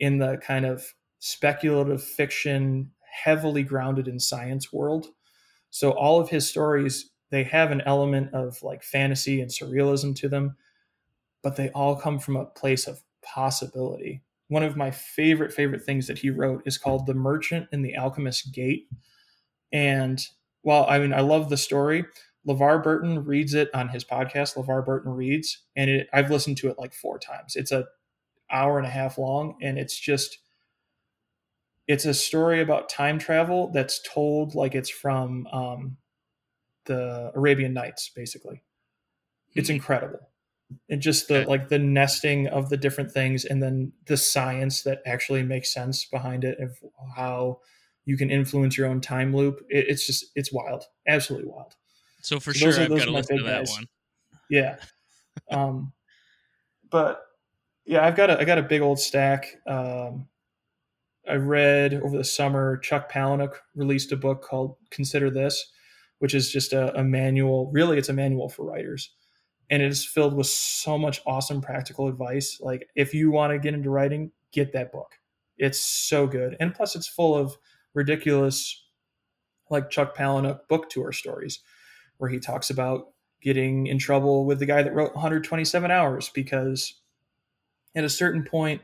in 0.00 0.18
the 0.18 0.38
kind 0.38 0.66
of 0.66 0.94
speculative 1.20 2.02
fiction, 2.02 2.90
heavily 3.24 3.62
grounded 3.62 4.08
in 4.08 4.18
science 4.18 4.72
world. 4.72 5.06
So 5.70 5.92
all 5.92 6.20
of 6.20 6.30
his 6.30 6.48
stories 6.48 7.11
they 7.32 7.44
have 7.44 7.70
an 7.70 7.80
element 7.86 8.32
of 8.34 8.62
like 8.62 8.84
fantasy 8.84 9.40
and 9.40 9.50
surrealism 9.50 10.14
to 10.16 10.28
them, 10.28 10.54
but 11.42 11.56
they 11.56 11.70
all 11.70 11.96
come 11.96 12.18
from 12.18 12.36
a 12.36 12.44
place 12.44 12.86
of 12.86 13.02
possibility. 13.22 14.22
One 14.48 14.62
of 14.62 14.76
my 14.76 14.90
favorite, 14.90 15.50
favorite 15.50 15.82
things 15.82 16.06
that 16.08 16.18
he 16.18 16.28
wrote 16.28 16.62
is 16.66 16.76
called 16.76 17.06
The 17.06 17.14
Merchant 17.14 17.68
and 17.72 17.82
the 17.82 17.96
Alchemist's 17.96 18.46
Gate. 18.50 18.86
And 19.72 20.22
while 20.60 20.84
I 20.86 20.98
mean, 20.98 21.14
I 21.14 21.22
love 21.22 21.48
the 21.48 21.56
story, 21.56 22.04
LeVar 22.46 22.82
Burton 22.82 23.24
reads 23.24 23.54
it 23.54 23.70
on 23.74 23.88
his 23.88 24.04
podcast, 24.04 24.56
LeVar 24.56 24.84
Burton 24.84 25.12
Reads, 25.12 25.62
and 25.74 25.88
it, 25.88 26.08
I've 26.12 26.30
listened 26.30 26.58
to 26.58 26.68
it 26.68 26.78
like 26.78 26.92
four 26.92 27.18
times. 27.18 27.56
It's 27.56 27.72
a 27.72 27.86
hour 28.50 28.76
and 28.76 28.86
a 28.86 28.90
half 28.90 29.16
long, 29.16 29.56
and 29.62 29.78
it's 29.78 29.98
just 29.98 30.36
it's 31.88 32.04
a 32.04 32.12
story 32.12 32.60
about 32.60 32.90
time 32.90 33.18
travel 33.18 33.70
that's 33.72 34.02
told 34.06 34.54
like 34.54 34.74
it's 34.74 34.90
from 34.90 35.46
um, 35.46 35.96
the 36.86 37.32
Arabian 37.34 37.72
Nights, 37.72 38.10
basically. 38.14 38.62
It's 39.54 39.68
hmm. 39.68 39.76
incredible. 39.76 40.28
And 40.88 41.02
just 41.02 41.28
the 41.28 41.44
like 41.44 41.68
the 41.68 41.78
nesting 41.78 42.48
of 42.48 42.70
the 42.70 42.78
different 42.78 43.12
things 43.12 43.44
and 43.44 43.62
then 43.62 43.92
the 44.06 44.16
science 44.16 44.82
that 44.84 45.02
actually 45.04 45.42
makes 45.42 45.72
sense 45.72 46.06
behind 46.06 46.44
it 46.44 46.58
of 46.60 46.78
how 47.14 47.60
you 48.06 48.16
can 48.16 48.30
influence 48.30 48.78
your 48.78 48.86
own 48.86 49.02
time 49.02 49.36
loop. 49.36 49.60
It, 49.68 49.88
it's 49.88 50.06
just 50.06 50.26
it's 50.34 50.50
wild. 50.50 50.84
Absolutely 51.06 51.50
wild. 51.50 51.74
So 52.22 52.40
for 52.40 52.54
so 52.54 52.70
sure 52.70 52.80
I've 52.80 52.88
got 52.88 53.04
to 53.04 53.10
listen 53.10 53.36
to 53.36 53.44
that 53.44 53.66
guys. 53.66 53.72
one. 53.72 53.86
Yeah. 54.48 54.76
um 55.50 55.92
but 56.90 57.22
yeah, 57.84 58.06
I've 58.06 58.16
got 58.16 58.30
a 58.30 58.40
I 58.40 58.44
got 58.44 58.58
a 58.58 58.62
big 58.62 58.80
old 58.80 58.98
stack. 58.98 59.56
Um 59.66 60.28
I 61.28 61.34
read 61.34 61.94
over 61.94 62.16
the 62.16 62.24
summer 62.24 62.78
Chuck 62.78 63.12
Palahniuk 63.12 63.56
released 63.74 64.10
a 64.10 64.16
book 64.16 64.42
called 64.42 64.76
Consider 64.90 65.30
This 65.30 65.70
which 66.22 66.34
is 66.34 66.52
just 66.52 66.72
a, 66.72 66.96
a 66.96 67.02
manual. 67.02 67.70
Really, 67.72 67.98
it's 67.98 68.08
a 68.08 68.12
manual 68.12 68.48
for 68.48 68.64
writers 68.64 69.10
and 69.72 69.82
it 69.82 69.90
is 69.90 70.04
filled 70.04 70.34
with 70.34 70.46
so 70.46 70.98
much 70.98 71.22
awesome 71.26 71.62
practical 71.62 72.06
advice. 72.06 72.60
Like 72.60 72.90
if 72.94 73.14
you 73.14 73.30
want 73.30 73.52
to 73.52 73.58
get 73.58 73.72
into 73.72 73.88
writing, 73.88 74.30
get 74.52 74.74
that 74.74 74.92
book. 74.92 75.18
It's 75.56 75.80
so 75.80 76.26
good. 76.26 76.56
And 76.60 76.74
plus 76.74 76.94
it's 76.94 77.08
full 77.08 77.34
of 77.34 77.56
ridiculous 77.94 78.84
like 79.70 79.88
Chuck 79.88 80.14
Palahniuk 80.14 80.68
book 80.68 80.90
tour 80.90 81.10
stories 81.10 81.60
where 82.18 82.28
he 82.28 82.38
talks 82.38 82.68
about 82.68 83.06
getting 83.40 83.86
in 83.86 83.98
trouble 83.98 84.44
with 84.44 84.58
the 84.58 84.66
guy 84.66 84.82
that 84.82 84.94
wrote 84.94 85.14
127 85.14 85.90
hours 85.90 86.28
because 86.28 87.00
at 87.94 88.04
a 88.04 88.10
certain 88.10 88.44
point 88.44 88.82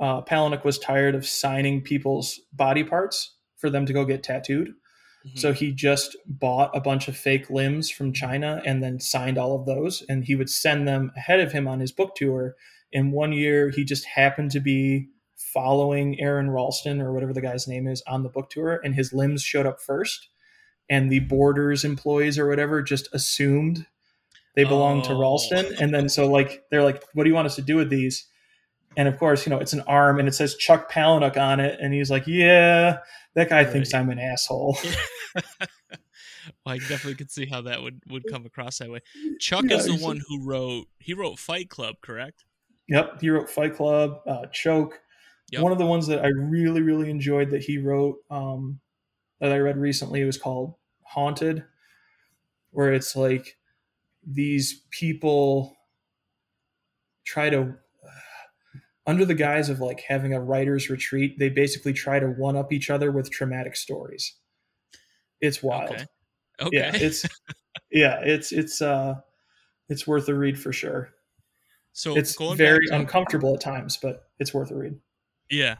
uh, 0.00 0.22
Palahniuk 0.22 0.64
was 0.64 0.78
tired 0.78 1.14
of 1.14 1.24
signing 1.24 1.80
people's 1.80 2.40
body 2.52 2.82
parts 2.82 3.36
for 3.56 3.70
them 3.70 3.86
to 3.86 3.92
go 3.92 4.04
get 4.04 4.24
tattooed. 4.24 4.74
Mm-hmm. 5.26 5.38
So 5.38 5.52
he 5.52 5.72
just 5.72 6.16
bought 6.26 6.70
a 6.76 6.80
bunch 6.80 7.08
of 7.08 7.16
fake 7.16 7.50
limbs 7.50 7.90
from 7.90 8.12
China 8.12 8.62
and 8.64 8.82
then 8.82 9.00
signed 9.00 9.38
all 9.38 9.56
of 9.58 9.66
those. 9.66 10.02
And 10.08 10.24
he 10.24 10.34
would 10.36 10.48
send 10.50 10.86
them 10.86 11.10
ahead 11.16 11.40
of 11.40 11.52
him 11.52 11.66
on 11.66 11.80
his 11.80 11.90
book 11.92 12.14
tour. 12.14 12.54
In 12.92 13.10
one 13.10 13.32
year, 13.32 13.70
he 13.70 13.84
just 13.84 14.04
happened 14.04 14.52
to 14.52 14.60
be 14.60 15.08
following 15.36 16.20
Aron 16.20 16.50
Ralston 16.50 17.00
or 17.00 17.12
whatever 17.12 17.32
the 17.32 17.40
guy's 17.40 17.66
name 17.66 17.86
is 17.86 18.02
on 18.06 18.22
the 18.22 18.28
book 18.28 18.50
tour, 18.50 18.80
and 18.84 18.94
his 18.94 19.12
limbs 19.12 19.42
showed 19.42 19.66
up 19.66 19.80
first. 19.80 20.28
and 20.88 21.10
the 21.10 21.18
Borders 21.18 21.84
employees 21.84 22.38
or 22.38 22.46
whatever 22.46 22.80
just 22.80 23.08
assumed 23.12 23.86
they 24.54 24.62
belonged 24.62 25.02
to 25.02 25.12
Oh. 25.14 25.18
Ralston, 25.18 25.66
and 25.80 25.92
then 25.92 26.08
so 26.08 26.30
like 26.30 26.62
they're 26.70 26.84
like, 26.84 27.02
"What 27.12 27.24
do 27.24 27.28
you 27.28 27.34
want 27.34 27.46
us 27.46 27.56
to 27.56 27.62
do 27.62 27.74
with 27.74 27.90
these?" 27.90 28.24
And 28.96 29.08
of 29.08 29.18
course, 29.18 29.44
you 29.46 29.50
know, 29.50 29.58
it's 29.58 29.72
an 29.72 29.82
arm 29.82 30.18
and 30.18 30.26
it 30.26 30.34
says 30.34 30.54
Chuck 30.56 30.90
Palahniuk 30.90 31.36
on 31.36 31.60
it, 31.60 31.78
and 31.80 31.92
he's 31.92 32.10
like, 32.10 32.26
"Yeah, 32.26 32.98
that 33.34 33.48
guy 33.50 33.64
thinks 33.64 33.92
I'm 33.92 34.08
an 34.10 34.18
asshole." 34.18 34.78
well, 35.34 36.74
I 36.74 36.78
definitely 36.78 37.14
could 37.14 37.30
see 37.30 37.46
how 37.46 37.62
that 37.62 37.82
would 37.82 38.00
would 38.08 38.24
come 38.30 38.46
across 38.46 38.78
that 38.78 38.90
way. 38.90 39.00
Chuck 39.38 39.64
Yeah, 39.68 39.76
is 39.76 39.86
the 39.86 39.96
one 39.96 40.20
who 40.26 40.42
wrote. 40.42 40.86
He 40.98 41.14
wrote 41.14 41.38
Fight 41.38 41.68
Club, 41.68 41.96
correct? 42.00 42.44
Yep, 42.88 43.20
he 43.20 43.30
wrote 43.30 43.50
Fight 43.50 43.74
Club, 43.74 44.20
uh, 44.26 44.46
Choke. 44.46 45.00
Yep. 45.50 45.62
One 45.62 45.72
of 45.72 45.78
the 45.78 45.86
ones 45.86 46.06
that 46.08 46.24
I 46.24 46.28
really, 46.28 46.82
really 46.82 47.10
enjoyed 47.10 47.50
that 47.50 47.62
he 47.62 47.78
wrote 47.78 48.18
um, 48.30 48.80
that 49.40 49.52
I 49.52 49.58
read 49.58 49.76
recently 49.76 50.24
was 50.24 50.38
called 50.38 50.74
Haunted, 51.02 51.64
where 52.70 52.92
it's 52.92 53.14
like 53.14 53.56
these 54.26 54.82
people 54.90 55.76
try 57.24 57.50
to, 57.50 57.76
under 59.06 59.24
the 59.24 59.34
guise 59.34 59.68
of 59.68 59.80
like 59.80 60.00
having 60.00 60.34
a 60.34 60.40
writer's 60.40 60.90
retreat, 60.90 61.38
they 61.38 61.48
basically 61.48 61.92
try 61.92 62.18
to 62.18 62.26
one 62.26 62.56
up 62.56 62.72
each 62.72 62.90
other 62.90 63.12
with 63.12 63.30
traumatic 63.30 63.76
stories. 63.76 64.34
It's 65.40 65.62
wild. 65.62 65.90
Okay. 65.90 66.06
Okay. 66.60 66.76
Yeah, 66.76 66.90
it's 66.94 67.26
yeah, 67.90 68.20
it's 68.22 68.52
it's 68.52 68.80
uh, 68.80 69.16
it's 69.88 70.06
worth 70.06 70.28
a 70.28 70.34
read 70.34 70.58
for 70.58 70.72
sure. 70.72 71.10
so 71.92 72.16
It's 72.16 72.36
very 72.54 72.86
to, 72.88 72.96
uncomfortable 72.96 73.54
at 73.54 73.60
times, 73.60 73.98
but 74.00 74.24
it's 74.38 74.52
worth 74.52 74.70
a 74.70 74.74
read. 74.74 74.98
Yeah. 75.50 75.76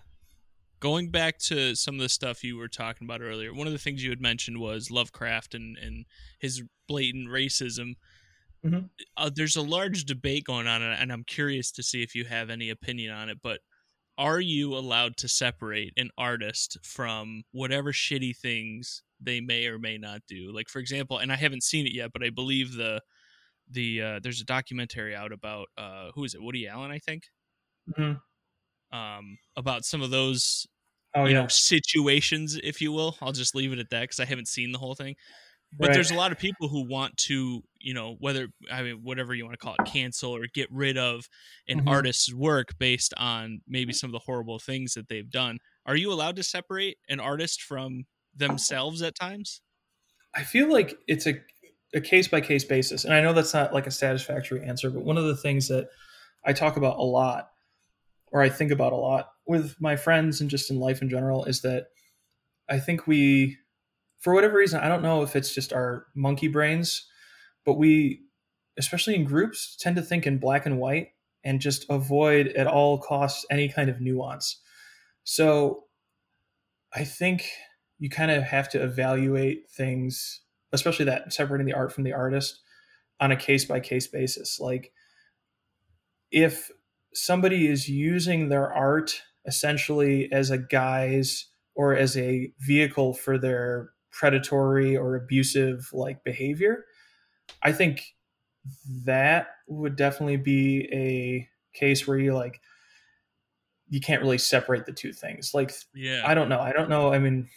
Going 0.79 1.11
back 1.11 1.39
to 1.39 1.74
some 1.74 1.95
of 1.95 2.03
the 2.03 2.09
stuff 2.09 2.45
you 2.45 2.57
were 2.57 2.68
talking 2.68 3.07
about 3.07 3.22
earlier, 3.22 3.53
one 3.53 3.66
of 3.66 3.72
the 3.72 3.79
things 3.79 4.05
you 4.05 4.11
had 4.11 4.20
mentioned 4.20 4.59
was 4.59 4.91
Lovecraft 4.91 5.55
and, 5.55 5.77
and 5.79 6.05
his 6.39 6.62
blatant 6.87 7.29
racism. 7.29 7.95
Mhm. 8.67 8.91
Uh, 9.17 9.31
there's 9.35 9.57
a 9.57 9.62
large 9.62 10.05
debate 10.05 10.45
going 10.45 10.67
on, 10.67 10.83
and 10.83 11.12
I'm 11.12 11.25
curious 11.25 11.71
to 11.73 11.83
see 11.83 12.03
if 12.03 12.14
you 12.14 12.25
have 12.27 12.51
any 12.51 12.71
opinion 12.71 13.12
on 13.12 13.29
it. 13.29 13.39
But 13.43 13.61
are 14.19 14.41
you 14.41 14.77
allowed 14.77 15.17
to 15.19 15.29
separate 15.29 15.95
an 15.97 16.11
artist 16.19 16.79
from 16.85 17.45
whatever 17.53 17.93
shitty 17.93 18.37
things 18.37 19.03
they 19.21 19.41
may 19.41 19.67
or 19.67 19.79
may 19.79 19.99
not 19.99 20.23
do? 20.29 20.53
Like, 20.53 20.69
for 20.71 20.81
example, 20.81 21.19
and 21.19 21.33
I 21.33 21.37
haven't 21.37 21.64
seen 21.64 21.87
it 21.87 21.93
yet, 21.95 22.12
but 22.12 22.25
I 22.25 22.31
believe 22.31 22.75
the 22.75 23.03
the 23.69 24.03
uh, 24.03 24.21
there's 24.23 24.41
a 24.43 24.47
documentary 24.47 25.14
out 25.17 25.33
about 25.33 25.69
uh, 25.79 26.12
who 26.14 26.25
is 26.25 26.35
it? 26.35 26.43
Woody 26.43 26.69
Allen, 26.69 26.91
I 26.93 26.99
think 27.01 27.25
Mhm. 27.87 28.21
um, 28.93 29.39
about 29.57 29.85
some 29.85 30.03
of 30.03 30.11
those 30.11 30.67
Oh 31.14 31.25
you 31.25 31.35
yeah, 31.35 31.43
know 31.43 31.49
situations, 31.49 32.59
if 32.64 32.81
you 32.81 32.93
will. 32.93 33.17
I'll 33.21 33.33
just 33.33 33.55
leave 33.55 33.73
it 33.73 33.79
at 33.81 33.91
that 33.91 34.03
because 34.03 34.21
I 34.21 34.27
haven't 34.27 34.49
seen 34.49 34.73
the 34.73 34.79
whole 34.79 34.95
thing. 34.97 35.17
But 35.79 35.93
Right. 35.93 35.93
there's 35.93 36.11
a 36.11 36.14
lot 36.14 36.33
of 36.33 36.39
people 36.39 36.68
who 36.68 36.87
want 36.89 37.16
to, 37.18 37.62
you 37.81 37.95
know, 37.95 38.16
whether 38.18 38.49
I 38.70 38.83
mean 38.83 39.03
whatever 39.03 39.35
you 39.35 39.45
want 39.45 39.55
to 39.55 39.64
call 39.64 39.74
it, 39.74 39.85
cancel 39.85 40.35
or 40.35 40.47
get 40.53 40.70
rid 40.72 40.97
of 40.99 41.29
an 41.68 41.81
Mhm. 41.81 41.87
artist's 41.87 42.33
work 42.35 42.79
based 42.79 43.12
on 43.18 43.61
maybe 43.66 43.93
some 43.93 44.09
of 44.09 44.12
the 44.12 44.20
horrible 44.20 44.59
things 44.59 44.95
that 44.95 45.09
they've 45.09 45.31
done. 45.31 45.59
Are 45.85 45.97
you 45.97 46.12
allowed 46.12 46.37
to 46.37 46.43
separate 46.43 46.99
an 47.09 47.20
artist 47.20 47.62
from 47.62 48.05
themselves 48.35 49.03
at 49.03 49.14
times? 49.14 49.61
I 50.35 50.43
feel 50.45 50.70
like 50.70 50.99
it's 51.07 51.27
a 51.27 51.35
a 51.95 52.01
case 52.01 52.29
by 52.29 52.41
case 52.41 52.64
basis, 52.64 53.05
and 53.05 53.14
I 53.14 53.20
know 53.22 53.33
that's 53.33 53.55
not 53.55 53.72
like 53.72 53.87
a 53.87 53.91
satisfactory 53.91 54.62
answer. 54.62 54.91
But 54.91 55.05
one 55.05 55.16
of 55.16 55.24
the 55.24 55.37
things 55.37 55.68
that 55.68 55.89
I 56.45 56.53
talk 56.53 56.77
about 56.77 56.99
a 56.99 57.03
lot, 57.03 57.51
or 58.33 58.43
I 58.43 58.49
think 58.51 58.72
about 58.72 58.93
a 58.93 58.97
lot 58.97 59.31
with 59.47 59.77
my 59.81 59.97
friends 59.97 60.41
and 60.41 60.51
just 60.51 60.70
in 60.70 60.81
life 60.81 61.03
in 61.03 61.11
general, 61.11 61.45
is 61.47 61.62
that 61.62 61.89
I 62.68 62.81
think 62.81 63.07
we, 63.07 63.59
for 64.21 64.35
whatever 64.35 64.57
reason, 64.57 64.81
I 64.81 64.89
don't 64.89 65.03
know 65.03 65.23
if 65.23 65.37
it's 65.37 65.55
just 65.55 65.73
our 65.73 66.07
monkey 66.14 66.49
brains, 66.49 67.07
but 67.64 67.75
we, 67.75 68.23
especially 68.79 69.14
in 69.14 69.25
groups, 69.25 69.77
tend 69.79 69.97
to 69.97 70.03
think 70.03 70.27
in 70.27 70.39
black 70.39 70.67
and 70.67 70.79
white 70.79 71.09
and 71.45 71.61
just 71.61 71.87
avoid 71.89 72.49
at 72.49 72.67
all 72.67 72.99
costs 72.99 73.47
any 73.51 73.69
kind 73.69 73.89
of 73.89 74.01
nuance. 74.01 74.61
So 75.25 75.85
I 76.95 77.05
think 77.05 77.49
you 77.99 78.11
kind 78.11 78.31
of 78.31 78.43
have 78.43 78.69
to 78.71 78.83
evaluate 78.83 79.71
things, 79.71 80.41
especially 80.73 81.05
that 81.07 81.33
separating 81.33 81.67
the 81.67 81.75
art 81.75 81.93
from 81.93 82.05
the 82.05 82.12
artist 82.12 82.61
on 83.21 83.33
a 83.33 83.37
case 83.37 83.64
by 83.64 83.81
case 83.81 84.07
basis. 84.07 84.59
Like 84.61 84.93
if 86.31 86.71
somebody 87.14 87.67
is 87.67 87.89
using 87.89 88.49
their 88.49 88.73
art 88.73 89.23
essentially 89.47 90.31
as 90.33 90.51
a 90.51 90.59
guise 90.59 91.49
or 91.75 91.95
as 91.95 92.17
a 92.17 92.53
vehicle 92.59 93.14
for 93.14 93.39
their 93.39 93.91
predatory 94.19 94.97
or 94.97 95.14
abusive 95.14 95.89
like 95.93 96.25
behavior, 96.25 96.85
I 97.62 97.73
think 97.73 98.03
that 99.05 99.49
would 99.69 99.95
definitely 99.97 100.39
be 100.39 100.89
a 100.93 101.49
case 101.79 102.07
where 102.07 102.19
you 102.19 102.35
like 102.35 102.61
you 103.89 104.01
can't 104.01 104.23
really 104.23 104.39
separate 104.39 104.87
the 104.87 104.93
two 104.93 105.12
things. 105.12 105.53
Like 105.55 105.73
Yeah. 105.95 106.23
I 106.25 106.35
don't 106.35 106.49
know. 106.49 106.59
I 106.61 106.73
don't 106.73 106.89
know. 106.89 107.12
I 107.12 107.19
mean, 107.21 107.49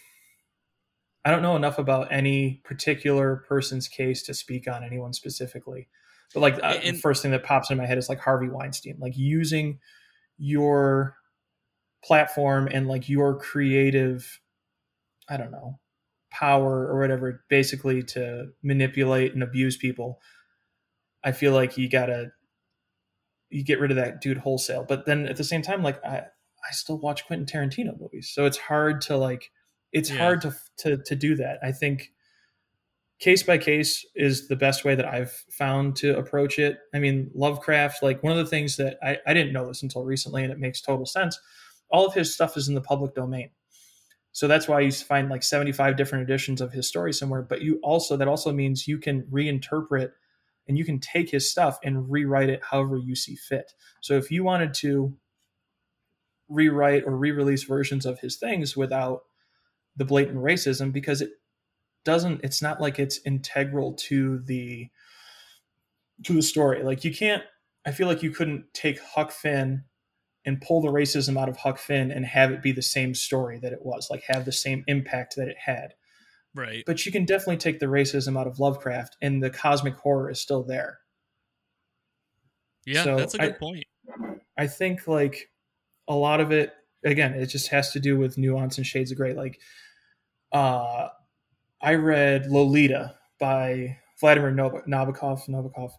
I 1.26 1.32
don't 1.32 1.42
know 1.42 1.56
enough 1.56 1.80
about 1.80 2.12
any 2.12 2.62
particular 2.64 3.38
person's 3.48 3.88
case 3.88 4.22
to 4.24 4.34
speak 4.34 4.68
on 4.68 4.84
anyone 4.84 5.14
specifically. 5.14 5.88
But 6.34 6.42
like 6.42 6.56
uh, 6.62 6.80
And- 6.84 6.96
the 6.98 7.00
first 7.02 7.22
thing 7.24 7.32
that 7.32 7.44
pops 7.44 7.72
in 7.72 7.78
my 7.78 7.86
head 7.88 7.98
is 7.98 8.10
like 8.10 8.20
Harvey 8.20 8.50
Weinstein, 8.50 8.98
like 9.00 9.18
using 9.18 9.80
your 10.38 11.16
platform 12.04 12.68
and 12.72 12.88
like 12.88 13.10
your 13.10 13.38
creative, 13.40 14.40
I 15.28 15.38
don't 15.38 15.52
know, 15.52 15.80
power 16.32 16.88
or 16.88 17.00
whatever, 17.00 17.44
basically 17.50 18.04
to 18.04 18.50
manipulate 18.64 19.34
and 19.34 19.44
abuse 19.44 19.78
people. 19.78 20.22
I 21.24 21.32
feel 21.32 21.54
like 21.54 21.78
you 21.78 21.90
gotta 21.90 22.32
you 23.50 23.64
get 23.64 23.80
rid 23.80 23.92
of 23.92 23.98
that 23.98 24.22
dude 24.22 24.38
wholesale. 24.38 24.86
But 24.88 25.06
then 25.06 25.26
at 25.28 25.38
the 25.38 25.44
same 25.44 25.62
time, 25.62 25.84
like 25.84 26.04
I 26.06 26.24
I 26.68 26.72
still 26.72 27.00
watch 27.00 27.26
Quentin 27.26 27.46
Tarantino 27.48 28.00
movies, 28.00 28.30
so 28.34 28.46
it's 28.46 28.58
hard 28.58 29.02
to 29.02 29.18
like 29.18 29.52
it's 29.92 30.10
Yeah. 30.10 30.18
hard 30.18 30.42
to 30.42 30.56
to 30.80 30.98
to 30.98 31.16
do 31.16 31.36
that. 31.36 31.60
I 31.64 31.72
think 31.72 32.12
case 33.20 33.44
by 33.44 33.58
case 33.58 34.06
is 34.16 34.48
the 34.48 34.56
best 34.56 34.86
way 34.86 34.96
that 34.96 35.06
I've 35.06 35.32
found 35.52 35.96
to 35.98 36.18
approach 36.18 36.58
it. 36.58 36.78
I 36.94 37.00
mean, 37.00 37.30
Lovecraft, 37.36 38.02
like 38.02 38.24
one 38.24 38.32
of 38.32 38.38
the 38.38 38.46
things 38.46 38.78
that 38.78 38.98
I, 39.04 39.18
I 39.28 39.34
didn't 39.34 39.52
know 39.52 39.68
this 39.68 39.84
until 39.84 40.06
recently, 40.06 40.44
and 40.44 40.54
it 40.54 40.60
makes 40.60 40.80
total 40.82 41.06
sense. 41.06 41.38
All 41.90 42.06
of 42.06 42.14
his 42.14 42.34
stuff 42.34 42.56
is 42.56 42.70
in 42.70 42.76
the 42.76 42.82
public 42.82 43.16
domain. 43.16 43.50
So 44.32 44.48
that's 44.48 44.68
why 44.68 44.82
you 44.82 44.92
find 44.92 45.30
like 45.30 45.44
75 45.44 45.98
different 45.98 46.24
editions 46.24 46.62
of 46.62 46.72
his 46.72 46.88
story 46.88 47.14
somewhere. 47.14 47.42
But 47.42 47.62
you 47.62 47.80
also, 47.84 48.16
that 48.18 48.28
also 48.28 48.52
means 48.52 48.88
you 48.88 48.98
can 48.98 49.24
reinterpret 49.24 50.12
and 50.68 50.78
you 50.78 50.86
can 50.86 51.00
take 51.00 51.32
his 51.32 51.50
stuff 51.50 51.80
and 51.84 52.12
rewrite 52.12 52.50
it 52.50 52.62
however 52.64 52.98
you 52.98 53.16
see 53.16 53.36
fit. 53.36 53.74
So 54.02 54.18
if 54.18 54.30
you 54.30 54.44
wanted 54.44 54.74
to 54.76 55.16
rewrite 56.48 57.04
or 57.06 57.16
re-release 57.16 57.64
versions 57.64 58.06
of 58.06 58.20
his 58.20 58.38
things 58.38 58.78
without 58.78 59.22
the 59.96 60.06
blatant 60.06 60.38
racism, 60.38 60.94
because 60.94 61.22
it 61.22 61.32
doesn't, 62.06 62.42
it's 62.44 62.62
not 62.62 62.80
like 62.80 63.00
it's 63.00 63.20
integral 63.26 63.94
to 63.94 64.40
the 64.46 64.90
to 66.24 66.34
the 66.34 66.42
story. 66.42 66.84
Like 66.84 67.04
you 67.04 67.14
can't. 67.14 67.44
I 67.86 67.92
feel 67.92 68.08
like 68.08 68.24
you 68.24 68.32
couldn't 68.32 68.66
take 68.74 69.00
Huck 69.00 69.32
Finn 69.32 69.86
and 70.50 70.60
pull 70.60 70.82
the 70.82 70.90
racism 70.90 71.40
out 71.40 71.48
of 71.48 71.58
Huck 71.58 71.78
Finn 71.78 72.12
and 72.12 72.26
have 72.26 72.52
it 72.52 72.64
be 72.64 72.72
the 72.72 72.82
same 72.82 73.14
story 73.14 73.60
that 73.60 73.72
it 73.72 73.84
was, 73.84 74.08
like 74.10 74.24
have 74.28 74.46
the 74.46 74.52
same 74.52 74.84
impact 74.88 75.36
that 75.38 75.48
it 75.48 75.58
had 75.64 75.94
right. 76.56 76.84
but 76.86 77.06
you 77.06 77.12
can 77.12 77.26
definitely 77.26 77.58
take 77.58 77.80
the 77.80 77.86
racism 77.86 78.40
out 78.40 78.48
of 78.48 78.60
Lovecraft, 78.60 79.18
and 79.22 79.44
the 79.44 79.50
cosmic 79.50 79.96
horror 79.96 80.30
is 80.30 80.42
still 80.42 80.64
there. 80.64 81.00
Yeah, 82.86 83.04
so 83.04 83.18
that's 83.18 83.36
a 83.36 83.38
good 83.38 83.60
point. 83.60 83.86
I 84.58 84.68
think 84.68 85.08
like 85.08 85.52
a 86.08 86.16
lot 86.16 86.40
of 86.40 86.52
it, 86.52 86.74
again, 87.04 87.34
it 87.34 87.48
just 87.48 87.70
has 87.70 87.92
to 87.92 88.00
do 88.00 88.18
with 88.18 88.38
nuance 88.38 88.78
and 88.78 88.86
shades 88.86 89.12
of 89.12 89.18
gray. 89.18 89.34
Like, 89.34 89.60
uh, 90.52 91.10
I 91.82 91.96
read 91.96 92.48
Lolita 92.48 93.16
by 93.40 93.98
Vladimir 94.20 94.52
Nabokov. 94.52 95.48
Nabokov. 95.48 95.92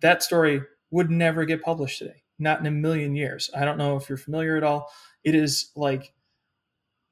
That 0.00 0.22
story 0.22 0.62
would 0.90 1.10
never 1.10 1.44
get 1.44 1.62
published 1.62 1.98
today, 1.98 2.21
not 2.38 2.60
in 2.60 2.66
a 2.66 2.70
million 2.70 3.14
years. 3.14 3.50
I 3.56 3.64
don't 3.64 3.78
know 3.78 3.96
if 3.96 4.08
you're 4.08 4.18
familiar 4.18 4.56
at 4.56 4.64
all. 4.64 4.90
It 5.24 5.34
is 5.34 5.70
like 5.76 6.12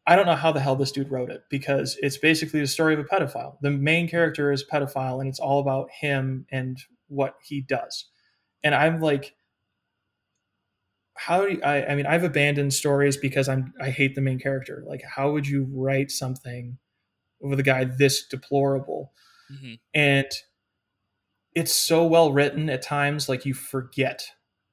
I 0.06 0.16
don't 0.16 0.26
know 0.26 0.34
how 0.34 0.50
the 0.50 0.60
hell 0.60 0.76
this 0.76 0.92
dude 0.92 1.10
wrote 1.10 1.30
it 1.30 1.44
because 1.50 1.96
it's 2.02 2.16
basically 2.18 2.60
the 2.60 2.66
story 2.66 2.94
of 2.94 3.00
a 3.00 3.04
pedophile. 3.04 3.56
The 3.60 3.70
main 3.70 4.08
character 4.08 4.50
is 4.50 4.62
a 4.62 4.66
pedophile, 4.66 5.20
and 5.20 5.28
it's 5.28 5.38
all 5.38 5.60
about 5.60 5.90
him 5.90 6.46
and 6.50 6.78
what 7.08 7.36
he 7.42 7.60
does. 7.60 8.06
And 8.64 8.74
I'm 8.74 9.00
like, 9.00 9.34
how 11.16 11.44
do 11.44 11.52
you, 11.52 11.62
I? 11.62 11.86
I 11.86 11.94
mean, 11.94 12.06
I've 12.06 12.24
abandoned 12.24 12.72
stories 12.72 13.16
because 13.16 13.48
I'm 13.48 13.74
I 13.80 13.90
hate 13.90 14.14
the 14.14 14.20
main 14.20 14.38
character. 14.38 14.82
Like, 14.86 15.02
how 15.04 15.32
would 15.32 15.46
you 15.46 15.68
write 15.70 16.10
something 16.10 16.78
with 17.40 17.60
a 17.60 17.64
guy 17.64 17.84
this 17.84 18.26
deplorable? 18.26 19.12
hmm 19.48 19.74
And 19.94 20.30
it's 21.54 21.74
so 21.74 22.06
well 22.06 22.32
written 22.32 22.70
at 22.70 22.82
times, 22.82 23.28
like 23.28 23.44
you 23.44 23.54
forget. 23.54 24.24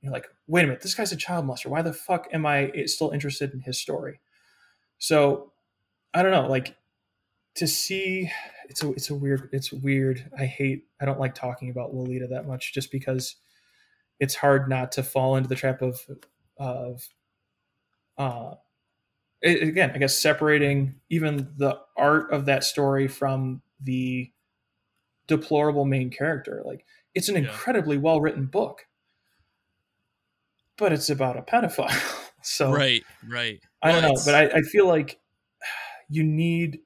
You're 0.01 0.13
like, 0.13 0.27
wait 0.47 0.63
a 0.63 0.67
minute, 0.67 0.81
this 0.81 0.95
guy's 0.95 1.11
a 1.11 1.17
child 1.17 1.45
molester. 1.45 1.67
Why 1.67 1.81
the 1.81 1.93
fuck 1.93 2.27
am 2.31 2.45
I 2.45 2.71
still 2.85 3.11
interested 3.11 3.53
in 3.53 3.61
his 3.61 3.79
story? 3.79 4.19
So 4.97 5.51
I 6.13 6.23
don't 6.23 6.31
know. 6.31 6.47
Like 6.47 6.75
to 7.55 7.67
see 7.67 8.31
it's 8.69 8.83
a 8.83 8.91
it's 8.91 9.09
a 9.09 9.15
weird 9.15 9.49
it's 9.51 9.71
weird. 9.71 10.29
I 10.37 10.45
hate 10.45 10.85
I 11.01 11.05
don't 11.05 11.19
like 11.19 11.35
talking 11.35 11.69
about 11.69 11.93
Lolita 11.93 12.27
that 12.27 12.47
much 12.47 12.73
just 12.73 12.91
because 12.91 13.35
it's 14.19 14.35
hard 14.35 14.69
not 14.69 14.91
to 14.93 15.03
fall 15.03 15.35
into 15.35 15.49
the 15.49 15.55
trap 15.55 15.81
of 15.81 15.99
of 16.57 17.07
uh 18.17 18.55
it, 19.41 19.67
again 19.67 19.91
I 19.93 19.97
guess 19.99 20.17
separating 20.17 20.95
even 21.09 21.53
the 21.57 21.79
art 21.95 22.31
of 22.31 22.45
that 22.45 22.63
story 22.63 23.07
from 23.07 23.61
the 23.81 24.31
deplorable 25.27 25.85
main 25.85 26.09
character. 26.09 26.63
Like 26.65 26.85
it's 27.13 27.29
an 27.29 27.35
yeah. 27.35 27.41
incredibly 27.41 27.97
well 27.97 28.21
written 28.21 28.45
book, 28.45 28.86
but 30.77 30.93
it's 30.93 31.09
about 31.09 31.37
a 31.37 31.41
pedophile. 31.41 31.91
so 32.41 32.71
right, 32.71 33.03
right. 33.27 33.59
I 33.81 33.91
don't 33.91 34.03
know, 34.03 34.17
but 34.25 34.35
I, 34.35 34.45
I 34.57 34.61
feel 34.61 34.87
like 34.87 35.19
you 36.09 36.23
need 36.23 36.79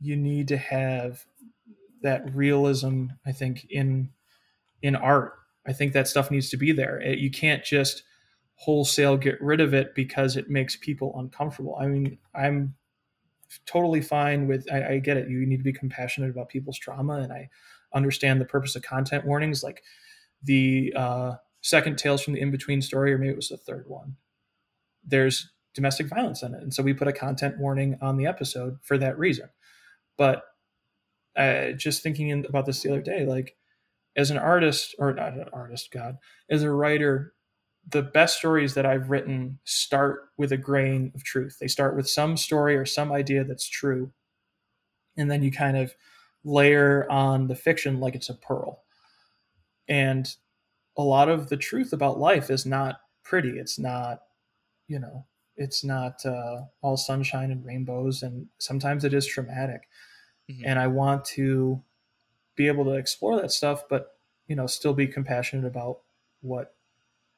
you 0.00 0.16
need 0.16 0.48
to 0.48 0.56
have 0.56 1.24
that 2.02 2.34
realism 2.34 3.06
i 3.26 3.32
think 3.32 3.66
in 3.70 4.10
in 4.82 4.94
art 4.94 5.34
i 5.66 5.72
think 5.72 5.92
that 5.92 6.08
stuff 6.08 6.30
needs 6.30 6.48
to 6.50 6.56
be 6.56 6.72
there 6.72 7.00
it, 7.00 7.18
you 7.18 7.30
can't 7.30 7.64
just 7.64 8.02
wholesale 8.54 9.16
get 9.16 9.40
rid 9.40 9.60
of 9.60 9.74
it 9.74 9.94
because 9.94 10.36
it 10.36 10.48
makes 10.48 10.76
people 10.76 11.12
uncomfortable 11.18 11.76
i 11.80 11.86
mean 11.86 12.18
i'm 12.34 12.74
totally 13.66 14.00
fine 14.00 14.46
with 14.46 14.70
I, 14.70 14.94
I 14.94 14.98
get 14.98 15.16
it 15.16 15.28
you 15.28 15.46
need 15.46 15.58
to 15.58 15.64
be 15.64 15.72
compassionate 15.72 16.30
about 16.30 16.48
people's 16.48 16.78
trauma 16.78 17.14
and 17.14 17.32
i 17.32 17.48
understand 17.94 18.40
the 18.40 18.44
purpose 18.44 18.76
of 18.76 18.82
content 18.82 19.24
warnings 19.24 19.62
like 19.62 19.82
the 20.42 20.92
uh, 20.94 21.34
second 21.60 21.98
tales 21.98 22.22
from 22.22 22.34
the 22.34 22.40
in-between 22.40 22.80
story 22.82 23.12
or 23.12 23.18
maybe 23.18 23.32
it 23.32 23.36
was 23.36 23.48
the 23.48 23.56
third 23.56 23.84
one 23.88 24.16
there's 25.04 25.50
domestic 25.74 26.06
violence 26.06 26.42
in 26.42 26.54
it 26.54 26.62
and 26.62 26.72
so 26.72 26.82
we 26.82 26.92
put 26.92 27.08
a 27.08 27.12
content 27.12 27.58
warning 27.58 27.96
on 28.00 28.16
the 28.16 28.26
episode 28.26 28.78
for 28.82 28.98
that 28.98 29.18
reason 29.18 29.48
but 30.16 30.44
uh, 31.38 31.70
just 31.72 32.02
thinking 32.02 32.28
in, 32.28 32.44
about 32.46 32.66
this 32.66 32.82
the 32.82 32.90
other 32.90 33.00
day, 33.00 33.24
like 33.24 33.56
as 34.16 34.30
an 34.30 34.36
artist, 34.36 34.94
or 34.98 35.14
not 35.14 35.34
an 35.34 35.46
artist, 35.52 35.90
God, 35.92 36.18
as 36.50 36.64
a 36.64 36.70
writer, 36.70 37.32
the 37.88 38.02
best 38.02 38.36
stories 38.36 38.74
that 38.74 38.84
I've 38.84 39.08
written 39.08 39.60
start 39.64 40.28
with 40.36 40.52
a 40.52 40.56
grain 40.56 41.12
of 41.14 41.22
truth. 41.22 41.58
They 41.60 41.68
start 41.68 41.96
with 41.96 42.10
some 42.10 42.36
story 42.36 42.76
or 42.76 42.84
some 42.84 43.12
idea 43.12 43.44
that's 43.44 43.68
true. 43.68 44.12
And 45.16 45.30
then 45.30 45.42
you 45.42 45.52
kind 45.52 45.76
of 45.76 45.94
layer 46.44 47.10
on 47.10 47.46
the 47.46 47.54
fiction 47.54 48.00
like 48.00 48.14
it's 48.14 48.28
a 48.28 48.34
pearl. 48.34 48.82
And 49.88 50.28
a 50.98 51.02
lot 51.02 51.28
of 51.28 51.48
the 51.48 51.56
truth 51.56 51.92
about 51.92 52.18
life 52.18 52.50
is 52.50 52.66
not 52.66 53.00
pretty. 53.22 53.58
It's 53.58 53.78
not, 53.78 54.22
you 54.88 54.98
know, 54.98 55.24
it's 55.56 55.84
not 55.84 56.24
uh, 56.26 56.62
all 56.82 56.96
sunshine 56.96 57.50
and 57.50 57.64
rainbows. 57.64 58.22
And 58.22 58.48
sometimes 58.58 59.04
it 59.04 59.14
is 59.14 59.26
traumatic 59.26 59.88
mm-hmm. 60.50 60.62
and 60.64 60.78
I 60.78 60.86
want 60.86 61.24
to 61.26 61.82
be 62.56 62.66
able 62.66 62.84
to 62.86 62.92
explore 62.92 63.40
that 63.40 63.52
stuff, 63.52 63.84
but 63.88 64.16
you 64.46 64.56
know, 64.56 64.66
still 64.66 64.94
be 64.94 65.06
compassionate 65.06 65.66
about 65.66 66.00
what 66.40 66.74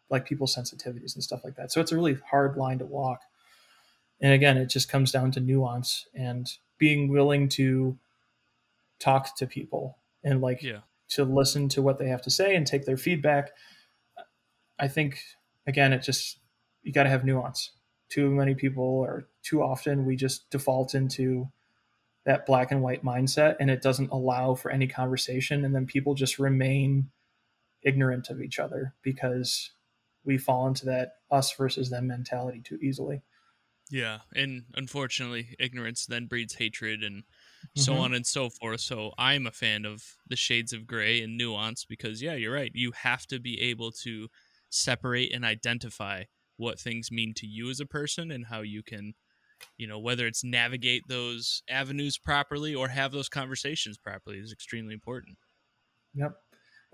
like 0.09 0.25
people's 0.25 0.55
sensitivities 0.55 1.15
and 1.15 1.23
stuff 1.23 1.43
like 1.45 1.57
that. 1.57 1.73
So 1.73 1.81
it's 1.81 1.93
a 1.93 1.97
really 1.97 2.19
hard 2.31 2.57
line 2.57 2.79
to 2.79 2.85
walk. 2.85 3.21
And 4.21 4.33
again, 4.33 4.57
it 4.57 4.67
just 4.67 4.89
comes 4.89 5.13
down 5.13 5.31
to 5.33 5.41
nuance 5.41 6.07
and 6.15 6.51
being 6.79 7.09
willing 7.09 7.49
to 7.51 7.97
talk 8.99 9.37
to 9.37 9.47
people 9.47 9.97
and 10.23 10.41
like 10.41 10.63
yeah. 10.63 10.81
To 11.11 11.25
listen 11.25 11.69
to 11.71 11.83
what 11.83 11.99
they 11.99 12.09
have 12.09 12.23
to 12.23 12.31
say 12.31 12.55
and 12.55 12.67
take 12.67 12.87
their 12.87 12.97
feedback. 12.97 13.51
I 14.79 14.89
think 14.89 15.21
again, 15.67 15.93
it 15.93 16.03
just 16.03 16.39
you 16.83 16.93
got 16.93 17.05
to 17.05 17.11
have 17.11 17.25
nuance. 17.25 17.73
Too 18.09 18.31
many 18.31 18.55
people 18.55 18.85
or 18.85 19.29
too 19.43 19.63
often 19.63 20.05
we 20.05 20.17
just 20.17 20.51
default 20.51 20.95
into 20.95 21.49
that 22.27 22.47
black 22.47 22.71
and 22.71 22.83
white 22.83 23.05
mindset 23.05 23.57
and 23.61 23.71
it 23.71 23.83
doesn't 23.83 24.11
allow 24.11 24.55
for 24.55 24.71
any 24.71 24.87
conversation 24.87 25.65
and 25.65 25.75
then 25.75 25.87
people 25.87 26.15
just 26.15 26.39
remain 26.39 27.11
ignorant 27.83 28.29
of 28.29 28.43
each 28.43 28.59
other 28.59 28.95
because 29.03 29.71
we 30.25 30.37
fall 30.37 30.67
into 30.67 30.85
that 30.85 31.13
us 31.31 31.55
versus 31.57 31.89
them 31.89 32.07
mentality 32.07 32.61
too 32.63 32.79
easily 32.83 33.23
yeah 33.91 34.19
and 34.35 34.65
unfortunately 34.75 35.57
ignorance 35.59 36.05
then 36.05 36.27
breeds 36.27 36.57
hatred 36.57 37.03
and 37.03 37.25
so 37.77 37.93
mm-hmm. 37.93 38.03
on 38.03 38.15
and 38.15 38.27
so 38.27 38.51
forth. 38.51 38.81
So 38.81 39.13
i'm 39.19 39.47
a 39.47 39.53
fan 39.53 39.85
of 39.85 40.03
the 40.29 40.37
shades 40.37 40.73
of 40.73 40.87
gray 40.87 41.23
and 41.23 41.37
nuance 41.37 41.85
because 41.85 42.23
yeah 42.23 42.35
you're 42.35 42.55
right. 42.55 42.73
You 42.75 42.93
have 43.03 43.27
to 43.27 43.39
be 43.39 43.61
able 43.61 43.93
to 44.03 44.29
separate 44.71 45.35
and 45.35 45.45
identify 45.45 46.25
what 46.57 46.79
things 46.79 47.11
mean 47.11 47.33
to 47.35 47.47
you 47.47 47.71
as 47.71 47.81
a 47.81 47.87
person 47.87 48.31
and 48.31 48.47
how 48.47 48.61
you 48.61 48.83
can 48.83 49.15
you 49.77 49.87
know 49.87 49.99
whether 49.99 50.27
it's 50.27 50.45
navigate 50.45 51.03
those 51.09 51.63
avenues 51.69 52.19
properly 52.19 52.75
or 52.75 52.89
have 52.89 53.13
those 53.13 53.29
conversations 53.29 53.99
properly 53.99 54.39
is 54.39 54.53
extremely 54.53 54.95
important. 54.95 55.37
Yep. 56.15 56.37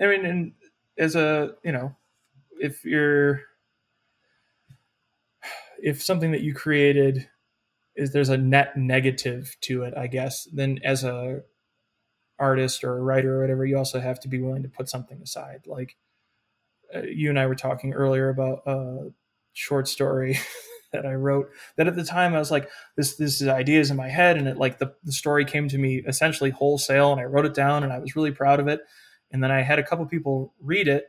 I 0.01 0.07
mean 0.07 0.25
and 0.27 0.53
as 0.99 1.17
a 1.17 1.55
you 1.65 1.73
know 1.73 1.95
if 2.59 2.85
you're 2.85 3.43
if 5.83 6.03
something 6.03 6.33
that 6.33 6.41
you 6.41 6.55
created 6.55 7.29
is 7.97 8.13
there's 8.13 8.29
a 8.29 8.37
net 8.37 8.77
negative 8.77 9.57
to 9.61 9.83
it 9.83 9.95
i 9.97 10.07
guess 10.07 10.45
then 10.53 10.79
as 10.85 11.05
a 11.05 11.41
artist 12.39 12.85
or 12.85 12.99
a 12.99 13.03
writer 13.03 13.39
or 13.39 13.41
whatever 13.41 13.65
you 13.65 13.77
also 13.77 14.01
have 14.01 14.21
to 14.21 14.29
be 14.29 14.41
willing 14.41 14.63
to 14.63 14.69
put 14.69 14.89
something 14.89 15.21
aside 15.23 15.61
like 15.67 15.97
uh, 16.95 17.03
you 17.03 17.31
and 17.31 17.39
i 17.39 17.47
were 17.47 17.55
talking 17.55 17.95
earlier 17.95 18.29
about 18.29 18.61
a 18.67 19.11
short 19.53 19.89
story 19.89 20.39
that 20.93 21.07
I 21.07 21.15
wrote 21.15 21.51
that 21.77 21.87
at 21.87 21.97
the 21.97 22.05
time 22.05 22.35
I 22.35 22.39
was 22.39 22.51
like, 22.51 22.69
this 22.97 23.17
this 23.17 23.41
is 23.41 23.49
ideas 23.49 23.91
in 23.91 23.97
my 23.97 24.09
head, 24.09 24.37
and 24.37 24.49
it 24.49 24.57
like 24.57 24.79
the, 24.79 24.95
the 25.05 25.13
story 25.13 25.45
came 25.45 25.69
to 25.69 25.79
me 25.79 26.03
essentially 26.07 26.51
wholesale, 26.51 27.13
and 27.13 27.21
I 27.21 27.25
wrote 27.25 27.47
it 27.47 27.55
down, 27.55 27.83
and 27.83 27.93
I 27.93 27.99
was 27.99 28.17
really 28.17 28.31
proud 28.31 28.61
of 28.61 28.69
it. 28.69 28.81
And 29.33 29.43
then 29.43 29.51
I 29.51 29.63
had 29.63 29.79
a 29.79 29.83
couple 29.83 30.07
people 30.07 30.55
read 30.61 30.89
it, 30.89 31.07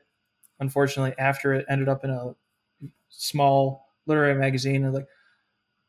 unfortunately, 0.60 1.14
after 1.20 1.54
it 1.54 1.66
ended 1.70 1.88
up 1.88 2.04
in 2.04 2.10
a 2.10 2.34
small 3.10 3.88
literary 4.06 4.36
magazine, 4.36 4.84
and 4.84 4.94
like, 4.94 5.08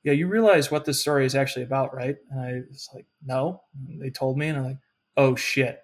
yeah, 0.08 0.18
you 0.18 0.26
realize 0.26 0.70
what 0.70 0.84
this 0.84 1.00
story 1.00 1.26
is 1.26 1.34
actually 1.34 1.64
about, 1.64 1.94
right? 1.94 2.16
And 2.30 2.40
I 2.40 2.60
was 2.70 2.88
like, 2.94 3.06
no. 3.24 3.62
And 3.88 4.00
they 4.00 4.10
told 4.10 4.38
me, 4.38 4.48
and 4.48 4.58
I'm 4.58 4.64
like, 4.64 4.78
oh 5.16 5.36
shit. 5.36 5.80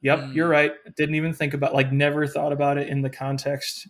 Yep, 0.00 0.18
mm. 0.18 0.34
you're 0.34 0.48
right. 0.48 0.72
Didn't 0.96 1.14
even 1.14 1.32
think 1.32 1.54
about 1.54 1.74
like 1.74 1.92
never 1.92 2.26
thought 2.26 2.52
about 2.52 2.76
it 2.76 2.88
in 2.88 3.02
the 3.02 3.10
context 3.10 3.88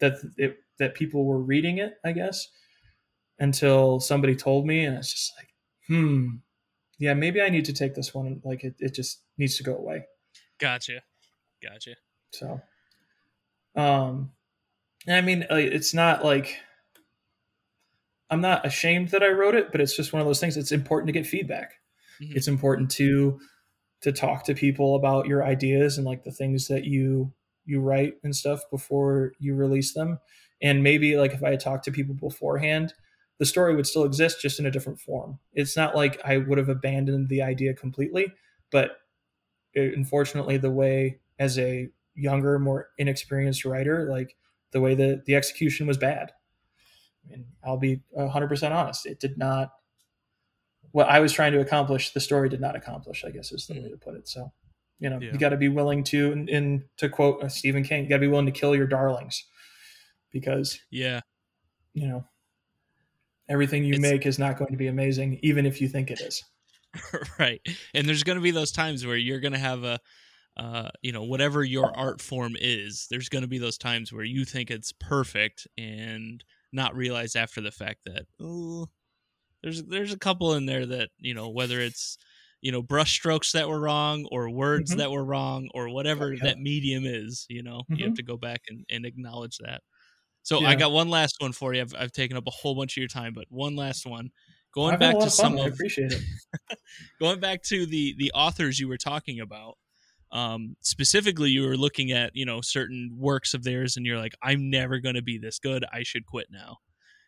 that 0.00 0.14
it 0.36 0.56
that 0.78 0.94
people 0.94 1.26
were 1.26 1.40
reading 1.40 1.78
it, 1.78 1.94
I 2.04 2.12
guess 2.12 2.48
until 3.40 3.98
somebody 3.98 4.36
told 4.36 4.66
me, 4.66 4.84
and 4.84 4.96
it's 4.96 5.12
just 5.12 5.32
like, 5.36 5.48
hmm, 5.88 6.36
yeah, 6.98 7.14
maybe 7.14 7.40
I 7.40 7.48
need 7.48 7.64
to 7.64 7.72
take 7.72 7.94
this 7.94 8.14
one. 8.14 8.40
Like 8.44 8.62
it, 8.62 8.74
it 8.78 8.94
just 8.94 9.22
needs 9.38 9.56
to 9.56 9.62
go 9.64 9.74
away. 9.74 10.04
Gotcha, 10.60 11.00
gotcha. 11.62 11.96
So, 12.32 12.60
um, 13.74 14.30
I 15.08 15.22
mean, 15.22 15.46
it's 15.50 15.94
not 15.94 16.24
like 16.24 16.58
I'm 18.30 18.40
not 18.40 18.64
ashamed 18.64 19.08
that 19.08 19.22
I 19.22 19.28
wrote 19.28 19.54
it, 19.54 19.72
but 19.72 19.80
it's 19.80 19.96
just 19.96 20.12
one 20.12 20.20
of 20.20 20.26
those 20.26 20.40
things. 20.40 20.56
It's 20.56 20.72
important 20.72 21.08
to 21.08 21.12
get 21.12 21.26
feedback. 21.26 21.74
Mm-hmm. 22.20 22.36
It's 22.36 22.48
important 22.48 22.90
to 22.92 23.40
to 24.02 24.12
talk 24.12 24.44
to 24.44 24.54
people 24.54 24.94
about 24.94 25.26
your 25.26 25.44
ideas 25.44 25.98
and 25.98 26.06
like 26.06 26.24
the 26.24 26.30
things 26.30 26.68
that 26.68 26.84
you 26.84 27.32
you 27.64 27.80
write 27.80 28.14
and 28.24 28.34
stuff 28.34 28.62
before 28.70 29.32
you 29.38 29.54
release 29.54 29.92
them. 29.92 30.18
And 30.62 30.82
maybe 30.82 31.16
like 31.16 31.32
if 31.32 31.42
I 31.42 31.50
had 31.50 31.60
talked 31.60 31.84
to 31.84 31.92
people 31.92 32.14
beforehand, 32.14 32.94
the 33.38 33.46
story 33.46 33.74
would 33.74 33.86
still 33.86 34.04
exist 34.04 34.40
just 34.40 34.58
in 34.58 34.66
a 34.66 34.70
different 34.70 35.00
form. 35.00 35.38
It's 35.52 35.76
not 35.76 35.96
like 35.96 36.20
I 36.24 36.38
would 36.38 36.58
have 36.58 36.68
abandoned 36.68 37.28
the 37.28 37.42
idea 37.42 37.74
completely, 37.74 38.32
but 38.70 38.98
it, 39.72 39.96
unfortunately, 39.96 40.56
the 40.56 40.70
way 40.70 41.20
as 41.38 41.58
a 41.58 41.88
younger, 42.14 42.58
more 42.58 42.88
inexperienced 42.98 43.64
writer, 43.64 44.08
like 44.10 44.36
the 44.72 44.80
way 44.80 44.94
that 44.94 45.24
the 45.24 45.34
execution 45.34 45.86
was 45.86 45.96
bad. 45.96 46.32
I 47.24 47.30
mean, 47.30 47.46
I'll 47.64 47.76
be 47.76 48.00
100% 48.16 48.70
honest. 48.70 49.06
It 49.06 49.20
did 49.20 49.38
not, 49.38 49.72
what 50.92 51.08
I 51.08 51.20
was 51.20 51.32
trying 51.32 51.52
to 51.52 51.60
accomplish, 51.60 52.12
the 52.12 52.20
story 52.20 52.48
did 52.48 52.60
not 52.60 52.76
accomplish, 52.76 53.24
I 53.24 53.30
guess 53.30 53.52
is 53.52 53.66
the 53.66 53.74
way 53.74 53.88
to 53.88 53.96
put 53.96 54.14
it. 54.14 54.28
So, 54.28 54.52
you 54.98 55.10
know, 55.10 55.18
yeah. 55.20 55.32
you 55.32 55.38
got 55.38 55.50
to 55.50 55.56
be 55.56 55.68
willing 55.68 56.04
to, 56.04 56.32
in, 56.32 56.48
in 56.48 56.84
to 56.96 57.08
quote 57.08 57.42
uh, 57.42 57.48
Stephen 57.48 57.84
King, 57.84 58.04
you 58.04 58.10
got 58.10 58.16
to 58.16 58.20
be 58.20 58.28
willing 58.28 58.46
to 58.46 58.52
kill 58.52 58.74
your 58.74 58.86
darlings 58.86 59.44
because, 60.32 60.78
yeah, 60.90 61.20
you 61.94 62.06
know, 62.08 62.24
everything 63.50 63.84
you 63.84 63.94
it's, 63.94 64.00
make 64.00 64.24
is 64.24 64.38
not 64.38 64.56
going 64.56 64.70
to 64.70 64.76
be 64.76 64.86
amazing 64.86 65.38
even 65.42 65.66
if 65.66 65.80
you 65.80 65.88
think 65.88 66.10
it 66.10 66.20
is 66.20 66.44
right 67.38 67.60
and 67.92 68.08
there's 68.08 68.22
going 68.22 68.38
to 68.38 68.42
be 68.42 68.52
those 68.52 68.72
times 68.72 69.04
where 69.04 69.16
you're 69.16 69.40
going 69.40 69.52
to 69.52 69.58
have 69.58 69.84
a 69.84 69.98
uh, 70.56 70.88
you 71.02 71.12
know 71.12 71.22
whatever 71.22 71.62
your 71.62 71.96
art 71.96 72.20
form 72.20 72.54
is 72.58 73.06
there's 73.10 73.28
going 73.28 73.42
to 73.42 73.48
be 73.48 73.58
those 73.58 73.78
times 73.78 74.12
where 74.12 74.24
you 74.24 74.44
think 74.44 74.70
it's 74.70 74.92
perfect 74.92 75.66
and 75.76 76.44
not 76.72 76.96
realize 76.96 77.36
after 77.36 77.60
the 77.60 77.70
fact 77.70 77.98
that 78.06 78.26
oh 78.40 78.86
there's 79.62 79.82
there's 79.84 80.12
a 80.12 80.18
couple 80.18 80.54
in 80.54 80.66
there 80.66 80.86
that 80.86 81.08
you 81.18 81.34
know 81.34 81.48
whether 81.48 81.80
it's 81.80 82.16
you 82.60 82.72
know 82.72 82.82
brush 82.82 83.12
strokes 83.12 83.52
that 83.52 83.68
were 83.68 83.80
wrong 83.80 84.26
or 84.30 84.50
words 84.50 84.90
mm-hmm. 84.90 85.00
that 85.00 85.10
were 85.10 85.24
wrong 85.24 85.68
or 85.74 85.88
whatever 85.88 86.32
yeah. 86.32 86.40
that 86.42 86.58
medium 86.58 87.04
is 87.04 87.46
you 87.48 87.62
know 87.62 87.78
mm-hmm. 87.78 87.94
you 87.94 88.04
have 88.04 88.12
mm-hmm. 88.12 88.16
to 88.16 88.22
go 88.22 88.36
back 88.36 88.62
and, 88.68 88.84
and 88.90 89.04
acknowledge 89.04 89.58
that 89.58 89.82
so 90.42 90.60
yeah. 90.60 90.68
I 90.68 90.74
got 90.74 90.92
one 90.92 91.10
last 91.10 91.36
one 91.38 91.52
for 91.52 91.74
you. 91.74 91.82
I've, 91.82 91.94
I've 91.96 92.12
taken 92.12 92.36
up 92.36 92.46
a 92.46 92.50
whole 92.50 92.74
bunch 92.74 92.96
of 92.96 93.00
your 93.00 93.08
time, 93.08 93.32
but 93.34 93.44
one 93.50 93.76
last 93.76 94.06
one. 94.06 94.30
Going 94.72 94.98
back 94.98 95.18
to 95.18 95.30
some 95.30 95.58
of, 95.58 95.64
I 95.64 95.68
appreciate 95.68 96.12
it. 96.12 96.22
going 97.20 97.40
back 97.40 97.62
to 97.64 97.86
the 97.86 98.14
the 98.18 98.30
authors 98.32 98.78
you 98.78 98.86
were 98.86 98.96
talking 98.96 99.40
about, 99.40 99.76
um, 100.32 100.76
specifically, 100.80 101.50
you 101.50 101.66
were 101.66 101.76
looking 101.76 102.12
at 102.12 102.34
you 102.34 102.46
know 102.46 102.60
certain 102.60 103.16
works 103.18 103.54
of 103.54 103.64
theirs, 103.64 103.96
and 103.96 104.06
you're 104.06 104.18
like, 104.18 104.34
I'm 104.42 104.70
never 104.70 104.98
going 104.98 105.16
to 105.16 105.22
be 105.22 105.38
this 105.38 105.58
good. 105.58 105.84
I 105.92 106.02
should 106.02 106.26
quit 106.26 106.48
now. 106.50 106.78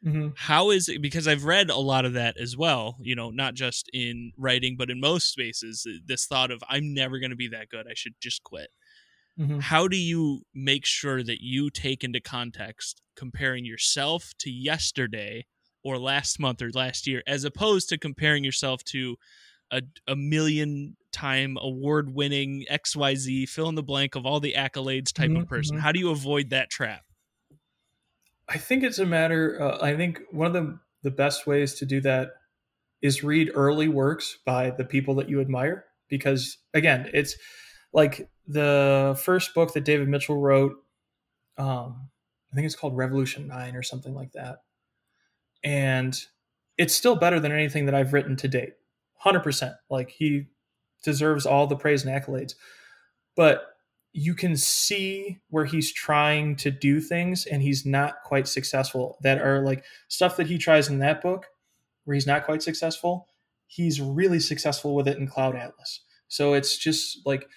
Mm-hmm. 0.05 0.31
How 0.37 0.71
is 0.71 0.89
it? 0.89 1.01
Because 1.01 1.29
I've 1.29 1.45
read 1.45 1.71
a 1.71 1.77
lot 1.77 2.05
of 2.05 2.15
that 2.15 2.37
as 2.37 2.57
well. 2.57 2.97
You 3.01 3.15
know, 3.15 3.31
not 3.31 3.55
just 3.55 3.89
in 3.93 4.33
writing, 4.37 4.77
but 4.77 4.91
in 4.91 5.01
most 5.01 5.31
spaces, 5.31 5.87
this 6.07 6.27
thought 6.27 6.51
of 6.51 6.63
I'm 6.69 6.93
never 6.93 7.19
going 7.19 7.31
to 7.31 7.37
be 7.37 7.49
that 7.49 7.69
good. 7.69 7.87
I 7.89 7.95
should 7.95 8.15
just 8.21 8.43
quit. 8.43 8.71
Mm-hmm. 9.39 9.61
How 9.61 9.89
do 9.89 9.97
you 9.97 10.43
make 10.55 10.85
sure 10.85 11.23
that 11.23 11.39
you 11.41 11.71
take 11.71 12.05
into 12.05 12.21
context 12.21 13.01
comparing 13.17 13.65
yourself 13.65 14.33
to 14.41 14.51
yesterday 14.51 15.47
or 15.85 15.99
last 15.99 16.39
month 16.39 16.63
or 16.63 16.71
last 16.71 17.07
year, 17.07 17.23
as 17.27 17.45
opposed 17.45 17.89
to 17.89 17.99
comparing 17.99 18.45
yourself 18.45 18.85
to 18.85 19.17
a, 19.73 19.83
a 20.07 20.15
million 20.15 20.97
time 21.13 21.57
award 21.61 22.15
winning 22.15 22.65
XYZ, 22.71 23.49
fill 23.49 23.69
in 23.69 23.75
the 23.75 23.83
blank 23.83 24.15
of 24.15 24.25
all 24.25 24.39
the 24.39 24.55
accolades 24.57 25.13
type 25.13 25.31
mm-hmm, 25.31 25.43
of 25.43 25.49
person? 25.49 25.77
Mm-hmm. 25.77 25.85
How 25.85 25.93
do 25.93 25.99
you 25.99 26.11
avoid 26.11 26.51
that 26.51 26.71
trap? 26.71 27.03
I 28.49 28.59
think 28.59 28.83
it's 28.83 28.99
a 28.99 29.07
matter. 29.07 29.61
Uh, 29.61 29.79
I 29.83 29.97
think 29.97 30.21
one 30.31 30.47
of 30.47 30.53
the 30.53 30.79
the 31.03 31.11
best 31.11 31.47
ways 31.47 31.75
to 31.75 31.87
do 31.87 32.01
that 32.01 32.31
is 33.01 33.25
read 33.25 33.51
early 33.55 33.89
works 33.89 34.39
by 34.45 34.71
the 34.71 34.85
people 34.85 35.17
that 35.17 35.29
you 35.29 35.41
admire, 35.41 35.85
because 36.09 36.59
again, 36.75 37.11
it's 37.13 37.35
like 37.93 38.29
the 38.47 39.19
first 39.23 39.55
book 39.55 39.73
that 39.73 39.85
David 39.85 40.09
Mitchell 40.09 40.37
wrote. 40.37 40.77
Um, 41.59 42.11
I 42.53 42.55
think 42.55 42.67
it's 42.67 42.77
called 42.77 42.97
Revolution 42.97 43.49
Nine 43.49 43.75
or 43.75 43.83
something 43.83 44.15
like 44.15 44.33
that, 44.33 44.59
and 45.65 46.19
it's 46.79 46.95
still 46.95 47.17
better 47.17 47.41
than 47.41 47.53
anything 47.53 47.87
that 47.87 47.95
I've 47.95 48.13
written 48.13 48.37
to 48.37 48.49
date. 48.49 48.75
Hundred 49.23 49.41
percent. 49.41 49.75
Like 49.91 50.11
he 50.11 50.47
deserves 51.03 51.47
all 51.47 51.67
the 51.67 51.77
praise 51.77 52.05
and 52.05 52.15
accolades, 52.15 52.55
but 53.37 53.69
you 54.13 54.35
can 54.35 54.57
see 54.57 55.41
where 55.49 55.65
he's 55.65 55.93
trying 55.93 56.55
to 56.57 56.71
do 56.71 57.01
things 57.01 57.47
and 57.47 57.63
he's 57.63 57.87
not 57.87 58.17
quite 58.25 58.47
successful. 58.47 59.19
That 59.23 59.41
are 59.41 59.63
like 59.63 59.85
stuff 60.09 60.37
that 60.37 60.47
he 60.47 60.59
tries 60.59 60.89
in 60.89 60.99
that 60.99 61.23
book 61.23 61.47
where 62.05 62.15
he's 62.15 62.27
not 62.27 62.45
quite 62.45 62.63
successful 62.63 63.29
he's 63.73 64.03
really 64.03 64.39
successful 64.39 64.95
with 64.95 65.09
it 65.09 65.17
in 65.17 65.27
cloud 65.27 65.57
atlas. 65.57 66.01
So 66.29 66.53
it's 66.53 66.77
just 66.77 67.25
like 67.25 67.49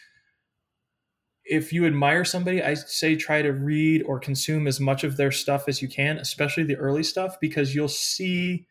if 1.44 1.74
you 1.74 1.86
admire 1.86 2.26
somebody 2.26 2.64
i 2.64 2.74
say 2.74 3.16
try 3.16 3.42
to 3.42 3.52
read 3.52 4.02
or 4.04 4.18
consume 4.18 4.66
as 4.66 4.80
much 4.80 5.04
of 5.04 5.16
their 5.16 5.32
stuff 5.32 5.68
as 5.68 5.80
you 5.80 5.88
can 5.88 6.18
especially 6.18 6.64
the 6.64 6.76
early 6.78 7.04
stuff 7.04 7.38
because 7.40 7.76
you'll 7.76 7.88
see 7.88 8.66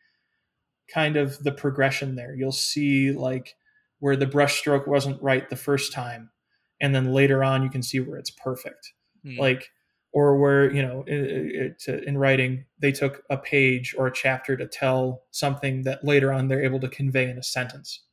kind 0.87 1.17
of 1.17 1.43
the 1.43 1.51
progression 1.51 2.15
there. 2.15 2.35
You'll 2.35 2.51
see 2.51 3.11
like 3.11 3.55
where 3.99 4.15
the 4.15 4.27
brushstroke 4.27 4.87
wasn't 4.87 5.21
right 5.21 5.49
the 5.49 5.55
first 5.55 5.93
time 5.93 6.29
and 6.81 6.93
then 6.93 7.13
later 7.13 7.43
on 7.43 7.63
you 7.63 7.69
can 7.69 7.83
see 7.83 7.99
where 7.99 8.17
it's 8.17 8.31
perfect. 8.31 8.93
Mm. 9.25 9.39
like 9.39 9.71
or 10.13 10.37
where 10.37 10.71
you 10.71 10.83
know 10.83 11.03
it, 11.07 11.75
it, 11.87 12.03
in 12.03 12.15
writing 12.15 12.65
they 12.77 12.91
took 12.91 13.23
a 13.31 13.37
page 13.37 13.95
or 13.97 14.05
a 14.05 14.13
chapter 14.13 14.55
to 14.55 14.67
tell 14.67 15.23
something 15.31 15.81
that 15.81 16.05
later 16.05 16.31
on 16.31 16.47
they're 16.47 16.63
able 16.63 16.79
to 16.79 16.87
convey 16.87 17.29
in 17.29 17.37
a 17.37 17.43
sentence. 17.43 18.03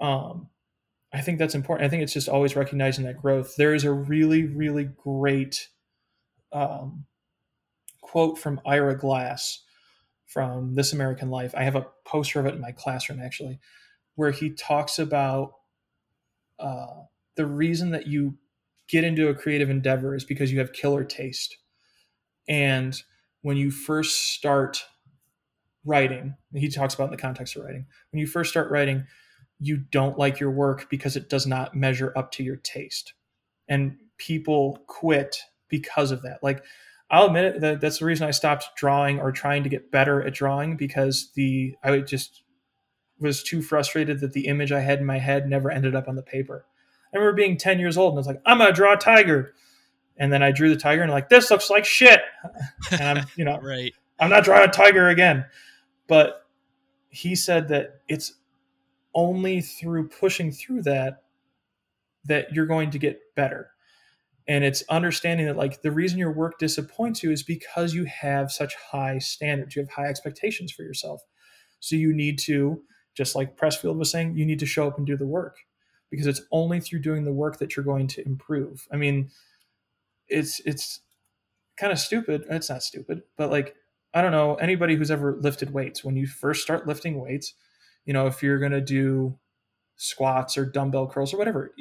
Um 0.00 0.48
i 1.12 1.20
think 1.20 1.38
that's 1.38 1.54
important. 1.54 1.86
I 1.86 1.90
think 1.90 2.02
it's 2.02 2.14
just 2.14 2.28
always 2.28 2.56
recognizing 2.56 3.04
that 3.04 3.20
growth. 3.20 3.56
There 3.56 3.74
is 3.74 3.84
a 3.84 3.92
really 3.92 4.44
really 4.44 4.84
great 4.84 5.68
um, 6.50 7.04
quote 8.00 8.38
from 8.38 8.58
ira 8.64 8.96
glass 8.96 9.62
from 10.28 10.76
this 10.76 10.92
american 10.92 11.30
life 11.30 11.52
i 11.56 11.64
have 11.64 11.76
a 11.76 11.86
poster 12.04 12.38
of 12.38 12.46
it 12.46 12.54
in 12.54 12.60
my 12.60 12.72
classroom 12.72 13.20
actually 13.20 13.58
where 14.14 14.30
he 14.30 14.50
talks 14.50 14.98
about 14.98 15.52
uh, 16.58 17.02
the 17.36 17.46
reason 17.46 17.90
that 17.90 18.08
you 18.08 18.36
get 18.88 19.04
into 19.04 19.28
a 19.28 19.34
creative 19.34 19.70
endeavor 19.70 20.14
is 20.14 20.24
because 20.24 20.50
you 20.50 20.58
have 20.58 20.72
killer 20.72 21.04
taste. 21.04 21.56
And 22.48 23.00
when 23.42 23.56
you 23.56 23.70
first 23.70 24.32
start 24.32 24.84
writing, 25.84 26.34
he 26.52 26.68
talks 26.68 26.94
about 26.94 27.04
in 27.04 27.10
the 27.12 27.16
context 27.16 27.54
of 27.54 27.62
writing, 27.64 27.86
when 28.10 28.18
you 28.18 28.26
first 28.26 28.50
start 28.50 28.70
writing, 28.70 29.06
you 29.60 29.76
don't 29.76 30.18
like 30.18 30.40
your 30.40 30.50
work 30.50 30.88
because 30.90 31.16
it 31.16 31.28
does 31.28 31.46
not 31.46 31.76
measure 31.76 32.12
up 32.16 32.32
to 32.32 32.42
your 32.42 32.56
taste. 32.56 33.14
And 33.68 33.98
people 34.16 34.82
quit 34.88 35.38
because 35.68 36.10
of 36.10 36.22
that. 36.22 36.38
Like, 36.42 36.64
I'll 37.10 37.26
admit 37.26 37.44
it, 37.44 37.60
that 37.60 37.80
that's 37.80 37.98
the 37.98 38.04
reason 38.04 38.26
I 38.26 38.32
stopped 38.32 38.76
drawing 38.76 39.18
or 39.18 39.32
trying 39.32 39.62
to 39.62 39.68
get 39.68 39.90
better 39.90 40.22
at 40.22 40.34
drawing 40.34 40.76
because 40.76 41.30
the 41.34 41.74
I 41.82 41.98
just 42.00 42.42
was 43.18 43.42
too 43.42 43.62
frustrated 43.62 44.20
that 44.20 44.32
the 44.32 44.46
image 44.46 44.72
I 44.72 44.80
had 44.80 45.00
in 45.00 45.06
my 45.06 45.18
head 45.18 45.48
never 45.48 45.70
ended 45.70 45.94
up 45.94 46.08
on 46.08 46.16
the 46.16 46.22
paper. 46.22 46.66
I 47.12 47.16
remember 47.16 47.34
being 47.34 47.56
10 47.56 47.78
years 47.78 47.96
old 47.96 48.12
and 48.12 48.18
I 48.18 48.20
was 48.20 48.26
like, 48.26 48.42
I'm 48.44 48.58
gonna 48.58 48.72
draw 48.72 48.92
a 48.92 48.98
tiger. 48.98 49.54
And 50.18 50.32
then 50.32 50.42
I 50.42 50.50
drew 50.50 50.68
the 50.68 50.80
tiger 50.80 51.02
and 51.02 51.10
I'm 51.10 51.14
like, 51.14 51.28
this 51.28 51.50
looks 51.50 51.70
like 51.70 51.84
shit. 51.84 52.20
And 52.90 53.20
I'm, 53.20 53.26
you 53.36 53.44
know, 53.44 53.58
right. 53.62 53.94
I'm 54.20 54.30
not 54.30 54.44
drawing 54.44 54.68
a 54.68 54.72
tiger 54.72 55.08
again. 55.08 55.46
But 56.08 56.46
he 57.08 57.34
said 57.34 57.68
that 57.68 58.00
it's 58.08 58.34
only 59.14 59.60
through 59.60 60.08
pushing 60.08 60.52
through 60.52 60.82
that 60.82 61.22
that 62.24 62.52
you're 62.52 62.66
going 62.66 62.90
to 62.90 62.98
get 62.98 63.20
better. 63.34 63.70
And 64.48 64.64
it's 64.64 64.82
understanding 64.88 65.46
that 65.46 65.58
like 65.58 65.82
the 65.82 65.92
reason 65.92 66.18
your 66.18 66.32
work 66.32 66.58
disappoints 66.58 67.22
you 67.22 67.30
is 67.30 67.42
because 67.42 67.94
you 67.94 68.06
have 68.06 68.50
such 68.50 68.74
high 68.76 69.18
standards, 69.18 69.76
you 69.76 69.82
have 69.82 69.90
high 69.90 70.06
expectations 70.08 70.72
for 70.72 70.82
yourself. 70.82 71.20
So 71.80 71.96
you 71.96 72.14
need 72.14 72.38
to, 72.40 72.82
just 73.14 73.36
like 73.36 73.58
Pressfield 73.58 73.96
was 73.96 74.10
saying, 74.10 74.36
you 74.36 74.46
need 74.46 74.58
to 74.60 74.66
show 74.66 74.88
up 74.88 74.96
and 74.96 75.06
do 75.06 75.16
the 75.16 75.26
work 75.26 75.58
because 76.10 76.26
it's 76.26 76.40
only 76.50 76.80
through 76.80 77.00
doing 77.00 77.24
the 77.24 77.32
work 77.32 77.58
that 77.58 77.76
you're 77.76 77.84
going 77.84 78.06
to 78.08 78.24
improve. 78.24 78.88
I 78.90 78.96
mean, 78.96 79.30
it's 80.28 80.60
it's 80.60 81.00
kind 81.76 81.92
of 81.92 81.98
stupid. 81.98 82.44
It's 82.48 82.70
not 82.70 82.82
stupid, 82.82 83.22
but 83.36 83.50
like 83.50 83.74
I 84.14 84.22
don't 84.22 84.32
know 84.32 84.54
anybody 84.56 84.96
who's 84.96 85.10
ever 85.10 85.36
lifted 85.40 85.72
weights. 85.72 86.02
When 86.02 86.16
you 86.16 86.26
first 86.26 86.62
start 86.62 86.86
lifting 86.86 87.20
weights, 87.20 87.54
you 88.06 88.12
know 88.14 88.26
if 88.26 88.42
you're 88.42 88.58
gonna 88.58 88.80
do 88.80 89.38
squats 89.96 90.56
or 90.56 90.64
dumbbell 90.64 91.08
curls 91.08 91.34
or 91.34 91.38
whatever, 91.38 91.74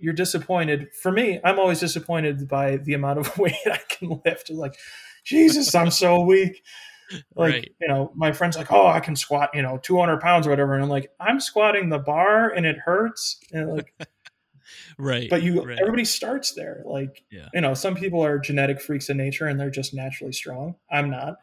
you're 0.00 0.14
disappointed. 0.14 0.88
For 0.94 1.12
me, 1.12 1.40
I'm 1.44 1.58
always 1.58 1.80
disappointed 1.80 2.48
by 2.48 2.78
the 2.78 2.94
amount 2.94 3.18
of 3.18 3.38
weight 3.38 3.54
I 3.66 3.80
can 3.88 4.20
lift. 4.24 4.50
Like, 4.50 4.76
Jesus, 5.24 5.74
I'm 5.74 5.90
so 5.90 6.20
weak 6.20 6.62
like 7.36 7.52
right. 7.52 7.72
you 7.80 7.88
know 7.88 8.12
my 8.14 8.32
friends 8.32 8.56
like 8.56 8.70
oh 8.72 8.86
i 8.86 9.00
can 9.00 9.16
squat 9.16 9.50
you 9.54 9.62
know 9.62 9.78
200 9.82 10.20
pounds 10.20 10.46
or 10.46 10.50
whatever 10.50 10.74
and 10.74 10.82
i'm 10.82 10.88
like 10.88 11.10
i'm 11.18 11.40
squatting 11.40 11.88
the 11.88 11.98
bar 11.98 12.50
and 12.50 12.66
it 12.66 12.78
hurts 12.78 13.38
and 13.52 13.72
like 13.72 13.94
right 14.98 15.28
but 15.30 15.42
you 15.42 15.62
right. 15.62 15.78
everybody 15.80 16.04
starts 16.04 16.54
there 16.54 16.82
like 16.84 17.24
yeah. 17.30 17.48
you 17.52 17.60
know 17.60 17.74
some 17.74 17.94
people 17.94 18.24
are 18.24 18.38
genetic 18.38 18.80
freaks 18.80 19.08
in 19.08 19.16
nature 19.16 19.46
and 19.46 19.58
they're 19.58 19.70
just 19.70 19.94
naturally 19.94 20.32
strong 20.32 20.74
i'm 20.90 21.10
not 21.10 21.36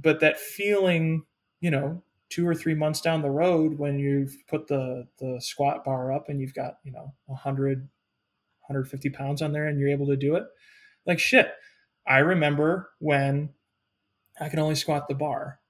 but 0.00 0.20
that 0.20 0.38
feeling 0.38 1.24
you 1.60 1.70
know 1.70 2.02
two 2.28 2.46
or 2.46 2.54
three 2.54 2.74
months 2.74 3.00
down 3.00 3.22
the 3.22 3.30
road 3.30 3.78
when 3.78 3.98
you've 3.98 4.36
put 4.48 4.66
the 4.66 5.06
the 5.18 5.40
squat 5.40 5.84
bar 5.84 6.12
up 6.12 6.28
and 6.28 6.40
you've 6.40 6.54
got 6.54 6.74
you 6.84 6.92
know 6.92 7.14
100 7.26 7.88
150 8.68 9.10
pounds 9.10 9.42
on 9.42 9.52
there 9.52 9.66
and 9.66 9.78
you're 9.78 9.88
able 9.88 10.06
to 10.06 10.16
do 10.16 10.34
it 10.34 10.44
like 11.06 11.20
shit 11.20 11.52
i 12.06 12.18
remember 12.18 12.90
when 12.98 13.50
I 14.40 14.48
can 14.48 14.58
only 14.58 14.74
squat 14.74 15.08
the 15.08 15.14
bar. 15.14 15.60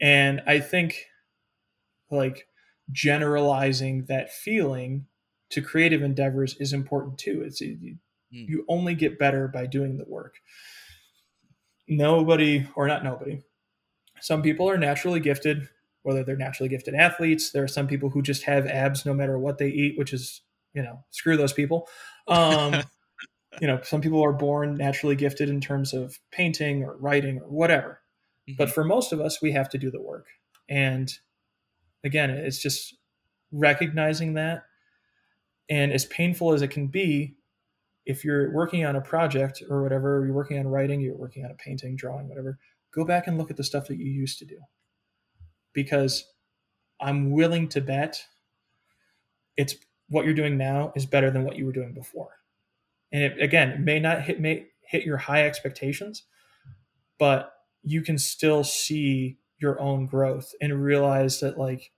And 0.00 0.42
I 0.46 0.60
think 0.60 1.04
like 2.10 2.46
generalizing 2.90 4.06
that 4.08 4.32
feeling 4.32 5.06
to 5.50 5.62
creative 5.62 6.02
endeavors 6.02 6.56
is 6.58 6.72
important 6.72 7.18
too. 7.18 7.42
It's 7.44 7.60
you, 7.60 7.98
mm. 8.34 8.48
you 8.48 8.64
only 8.68 8.94
get 8.94 9.18
better 9.18 9.48
by 9.48 9.66
doing 9.66 9.96
the 9.96 10.04
work. 10.06 10.36
Nobody 11.86 12.66
or 12.74 12.86
not 12.86 13.04
nobody. 13.04 13.42
Some 14.20 14.42
people 14.42 14.70
are 14.70 14.78
naturally 14.78 15.20
gifted, 15.20 15.68
whether 16.04 16.22
they're 16.22 16.36
naturally 16.36 16.68
gifted 16.68 16.94
athletes. 16.94 17.50
There 17.50 17.64
are 17.64 17.68
some 17.68 17.88
people 17.88 18.10
who 18.10 18.22
just 18.22 18.44
have 18.44 18.66
abs 18.66 19.04
no 19.04 19.14
matter 19.14 19.38
what 19.38 19.58
they 19.58 19.68
eat, 19.68 19.98
which 19.98 20.12
is, 20.12 20.42
you 20.74 20.82
know, 20.82 21.02
screw 21.10 21.36
those 21.36 21.52
people. 21.52 21.88
Um, 22.28 22.82
you 23.60 23.66
know, 23.66 23.80
some 23.82 24.00
people 24.00 24.22
are 24.22 24.32
born 24.32 24.76
naturally 24.76 25.16
gifted 25.16 25.48
in 25.48 25.60
terms 25.60 25.92
of 25.92 26.18
painting 26.30 26.84
or 26.84 26.96
writing 26.98 27.40
or 27.40 27.48
whatever. 27.48 28.00
Mm-hmm. 28.48 28.56
But 28.58 28.70
for 28.70 28.84
most 28.84 29.12
of 29.12 29.20
us, 29.20 29.40
we 29.40 29.52
have 29.52 29.68
to 29.70 29.78
do 29.78 29.90
the 29.90 30.00
work. 30.00 30.26
And 30.68 31.10
again, 32.04 32.30
it's 32.30 32.58
just 32.58 32.94
recognizing 33.50 34.34
that. 34.34 34.64
And 35.70 35.90
as 35.92 36.04
painful 36.04 36.52
as 36.52 36.60
it 36.60 36.68
can 36.68 36.88
be, 36.88 37.36
if 38.04 38.24
you're 38.24 38.52
working 38.52 38.84
on 38.84 38.96
a 38.96 39.00
project 39.00 39.62
or 39.70 39.82
whatever, 39.82 40.22
you're 40.26 40.34
working 40.34 40.58
on 40.58 40.68
writing, 40.68 41.00
you're 41.00 41.16
working 41.16 41.44
on 41.44 41.50
a 41.50 41.54
painting, 41.54 41.96
drawing, 41.96 42.28
whatever, 42.28 42.58
go 42.92 43.04
back 43.06 43.26
and 43.26 43.38
look 43.38 43.50
at 43.50 43.56
the 43.56 43.64
stuff 43.64 43.88
that 43.88 43.96
you 43.96 44.10
used 44.10 44.38
to 44.40 44.44
do. 44.44 44.58
Because 45.74 46.24
I'm 47.00 47.30
willing 47.32 47.68
to 47.68 47.80
bet 47.80 48.24
it's 49.56 49.76
what 50.08 50.24
you're 50.24 50.34
doing 50.34 50.56
now 50.56 50.92
is 50.96 51.06
better 51.06 51.30
than 51.30 51.44
what 51.44 51.56
you 51.56 51.66
were 51.66 51.72
doing 51.72 51.92
before. 51.92 52.30
And 53.12 53.22
it, 53.22 53.42
again, 53.42 53.70
it 53.70 53.80
may 53.80 54.00
not 54.00 54.22
hit 54.22 54.40
may 54.40 54.66
hit 54.82 55.04
your 55.04 55.16
high 55.16 55.46
expectations, 55.46 56.24
but 57.18 57.52
you 57.82 58.02
can 58.02 58.18
still 58.18 58.64
see 58.64 59.38
your 59.58 59.80
own 59.80 60.06
growth 60.06 60.52
and 60.60 60.82
realize 60.82 61.40
that 61.40 61.58
like 61.58 61.92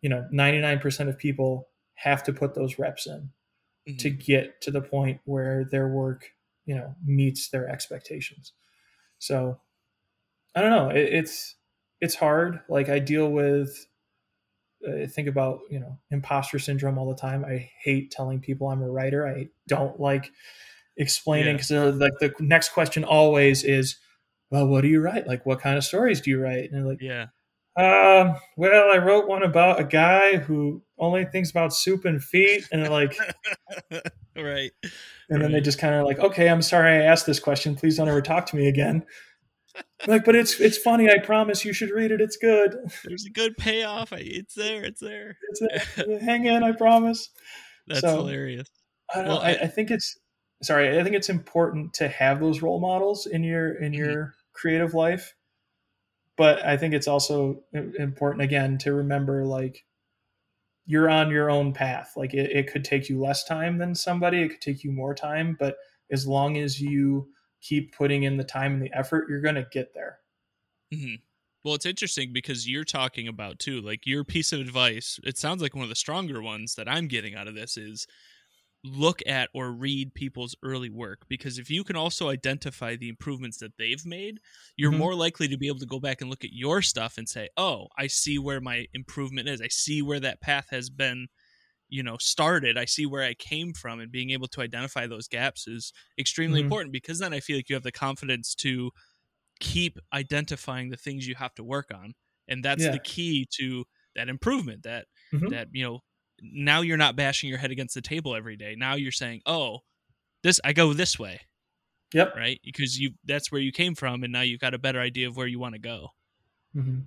you 0.00 0.08
know 0.08 0.26
99% 0.32 1.08
of 1.08 1.18
people 1.18 1.68
have 1.94 2.22
to 2.24 2.32
put 2.32 2.54
those 2.54 2.78
reps 2.78 3.06
in 3.06 3.30
mm-hmm. 3.88 3.96
to 3.96 4.10
get 4.10 4.60
to 4.62 4.70
the 4.70 4.80
point 4.80 5.20
where 5.24 5.64
their 5.64 5.88
work 5.88 6.30
you 6.66 6.74
know 6.74 6.94
meets 7.04 7.48
their 7.48 7.68
expectations 7.68 8.52
so 9.18 9.58
i 10.54 10.60
don't 10.60 10.70
know 10.70 10.90
it, 10.90 11.12
it's 11.12 11.56
it's 12.00 12.14
hard 12.14 12.60
like 12.68 12.88
i 12.88 12.98
deal 12.98 13.30
with 13.30 13.88
I 14.86 15.06
think 15.06 15.28
about 15.28 15.60
you 15.70 15.80
know 15.80 15.98
imposter 16.10 16.58
syndrome 16.58 16.98
all 16.98 17.08
the 17.08 17.20
time. 17.20 17.44
I 17.44 17.70
hate 17.82 18.10
telling 18.10 18.40
people 18.40 18.68
I'm 18.68 18.82
a 18.82 18.90
writer. 18.90 19.26
I 19.26 19.48
don't 19.66 19.98
like 19.98 20.30
explaining 20.96 21.56
because 21.56 21.70
yeah. 21.70 21.84
like 21.84 22.18
the 22.20 22.32
next 22.38 22.70
question 22.70 23.04
always 23.04 23.64
is, 23.64 23.96
well, 24.50 24.66
what 24.66 24.82
do 24.82 24.88
you 24.88 25.00
write? 25.00 25.26
Like, 25.26 25.44
what 25.44 25.60
kind 25.60 25.76
of 25.76 25.84
stories 25.84 26.20
do 26.20 26.30
you 26.30 26.40
write? 26.40 26.70
And 26.70 26.86
like, 26.86 27.00
yeah, 27.00 27.26
um, 27.76 28.36
well, 28.56 28.92
I 28.92 28.98
wrote 28.98 29.28
one 29.28 29.42
about 29.42 29.80
a 29.80 29.84
guy 29.84 30.36
who 30.36 30.82
only 30.98 31.24
thinks 31.24 31.50
about 31.50 31.74
soup 31.74 32.04
and 32.04 32.22
feet, 32.22 32.68
and 32.70 32.88
like, 32.88 33.18
right. 34.36 34.70
And 35.30 35.40
right. 35.40 35.42
then 35.42 35.52
they 35.52 35.60
just 35.60 35.78
kind 35.78 35.94
of 35.94 36.06
like, 36.06 36.20
okay, 36.20 36.48
I'm 36.48 36.62
sorry 36.62 36.98
I 36.98 37.02
asked 37.02 37.26
this 37.26 37.40
question. 37.40 37.74
Please 37.74 37.96
don't 37.96 38.08
ever 38.08 38.22
talk 38.22 38.46
to 38.46 38.56
me 38.56 38.68
again 38.68 39.04
like, 40.06 40.24
but 40.24 40.34
it's 40.36 40.60
it's 40.60 40.78
funny. 40.78 41.10
I 41.10 41.18
promise 41.18 41.64
you 41.64 41.72
should 41.72 41.90
read 41.90 42.10
it. 42.10 42.20
It's 42.20 42.36
good. 42.36 42.76
There's 43.04 43.26
a 43.26 43.30
good 43.30 43.56
payoff. 43.56 44.12
It's 44.12 44.54
there. 44.54 44.84
It's 44.84 45.00
there. 45.00 45.36
It's 45.50 45.60
there. 45.96 46.18
Hang 46.20 46.46
in. 46.46 46.62
I 46.62 46.72
promise. 46.72 47.30
That's 47.86 48.00
so, 48.00 48.16
hilarious. 48.16 48.68
I, 49.14 49.22
well, 49.22 49.38
I, 49.38 49.50
I, 49.52 49.66
think 49.66 49.90
it's 49.90 50.18
sorry. 50.62 50.98
I 50.98 51.02
think 51.02 51.16
it's 51.16 51.30
important 51.30 51.94
to 51.94 52.08
have 52.08 52.40
those 52.40 52.62
role 52.62 52.80
models 52.80 53.26
in 53.26 53.42
your 53.42 53.74
in 53.74 53.92
mm-hmm. 53.92 53.94
your 53.94 54.08
mm-hmm. 54.08 54.30
creative 54.52 54.94
life, 54.94 55.34
but 56.36 56.64
I 56.64 56.76
think 56.76 56.94
it's 56.94 57.08
also 57.08 57.62
important 57.72 58.42
again 58.42 58.78
to 58.78 58.92
remember 58.92 59.44
like 59.44 59.84
you're 60.84 61.10
on 61.10 61.30
your 61.30 61.50
own 61.50 61.72
path. 61.72 62.12
Like 62.16 62.34
it, 62.34 62.50
it 62.50 62.72
could 62.72 62.84
take 62.84 63.08
you 63.08 63.20
less 63.20 63.44
time 63.44 63.78
than 63.78 63.94
somebody. 63.94 64.42
It 64.42 64.48
could 64.48 64.60
take 64.60 64.84
you 64.84 64.92
more 64.92 65.14
time, 65.14 65.56
but 65.58 65.76
as 66.10 66.26
long 66.26 66.56
as 66.56 66.80
you 66.80 67.28
keep 67.60 67.94
putting 67.96 68.24
in 68.24 68.36
the 68.36 68.44
time 68.44 68.74
and 68.74 68.82
the 68.82 68.92
effort, 68.96 69.26
you're 69.28 69.40
going 69.40 69.54
to 69.54 69.66
get 69.70 69.94
there. 69.94 70.18
Mm-hmm. 70.94 71.16
Well, 71.64 71.74
it's 71.74 71.86
interesting 71.86 72.32
because 72.32 72.68
you're 72.68 72.84
talking 72.84 73.28
about 73.28 73.58
too, 73.58 73.80
like 73.80 74.06
your 74.06 74.24
piece 74.24 74.52
of 74.52 74.60
advice. 74.60 75.18
It 75.24 75.36
sounds 75.36 75.60
like 75.60 75.74
one 75.74 75.82
of 75.82 75.88
the 75.88 75.96
stronger 75.96 76.40
ones 76.40 76.74
that 76.76 76.88
I'm 76.88 77.08
getting 77.08 77.34
out 77.34 77.48
of 77.48 77.54
this 77.54 77.76
is 77.76 78.06
look 78.84 79.20
at 79.26 79.50
or 79.52 79.72
read 79.72 80.14
people's 80.14 80.54
early 80.62 80.88
work 80.88 81.22
because 81.28 81.58
if 81.58 81.68
you 81.68 81.82
can 81.82 81.96
also 81.96 82.28
identify 82.28 82.94
the 82.94 83.08
improvements 83.08 83.58
that 83.58 83.76
they've 83.76 84.06
made, 84.06 84.38
you're 84.76 84.90
mm-hmm. 84.90 85.00
more 85.00 85.14
likely 85.14 85.48
to 85.48 85.58
be 85.58 85.66
able 85.66 85.80
to 85.80 85.86
go 85.86 85.98
back 85.98 86.20
and 86.20 86.30
look 86.30 86.44
at 86.44 86.52
your 86.52 86.80
stuff 86.80 87.18
and 87.18 87.28
say, 87.28 87.48
"Oh, 87.56 87.88
I 87.98 88.06
see 88.06 88.38
where 88.38 88.60
my 88.60 88.86
improvement 88.94 89.48
is. 89.48 89.60
I 89.60 89.68
see 89.68 90.00
where 90.00 90.20
that 90.20 90.40
path 90.40 90.68
has 90.70 90.90
been 90.90 91.26
you 91.88 92.02
know 92.02 92.16
started 92.18 92.76
i 92.76 92.84
see 92.84 93.06
where 93.06 93.22
i 93.22 93.34
came 93.34 93.72
from 93.72 94.00
and 94.00 94.12
being 94.12 94.30
able 94.30 94.46
to 94.46 94.60
identify 94.60 95.06
those 95.06 95.28
gaps 95.28 95.66
is 95.66 95.92
extremely 96.18 96.60
mm-hmm. 96.60 96.66
important 96.66 96.92
because 96.92 97.18
then 97.18 97.32
i 97.32 97.40
feel 97.40 97.56
like 97.56 97.68
you 97.68 97.74
have 97.74 97.82
the 97.82 97.92
confidence 97.92 98.54
to 98.54 98.90
keep 99.60 99.98
identifying 100.12 100.90
the 100.90 100.96
things 100.96 101.26
you 101.26 101.34
have 101.34 101.54
to 101.54 101.64
work 101.64 101.90
on 101.92 102.14
and 102.46 102.64
that's 102.64 102.84
yeah. 102.84 102.90
the 102.90 102.98
key 102.98 103.46
to 103.50 103.84
that 104.14 104.28
improvement 104.28 104.82
that 104.82 105.06
mm-hmm. 105.32 105.48
that 105.48 105.68
you 105.72 105.84
know 105.84 106.00
now 106.40 106.80
you're 106.80 106.96
not 106.96 107.16
bashing 107.16 107.48
your 107.48 107.58
head 107.58 107.70
against 107.70 107.94
the 107.94 108.00
table 108.00 108.34
every 108.34 108.56
day 108.56 108.74
now 108.78 108.94
you're 108.94 109.10
saying 109.10 109.40
oh 109.46 109.78
this 110.42 110.60
i 110.64 110.72
go 110.72 110.92
this 110.92 111.18
way 111.18 111.40
yep 112.14 112.34
right 112.36 112.60
because 112.64 112.98
you 112.98 113.10
that's 113.24 113.50
where 113.50 113.60
you 113.60 113.72
came 113.72 113.94
from 113.94 114.22
and 114.22 114.32
now 114.32 114.40
you've 114.40 114.60
got 114.60 114.74
a 114.74 114.78
better 114.78 115.00
idea 115.00 115.26
of 115.26 115.36
where 115.36 115.46
you 115.46 115.58
want 115.58 115.74
to 115.74 115.80
go 115.80 116.08
mm-hmm. 116.76 117.00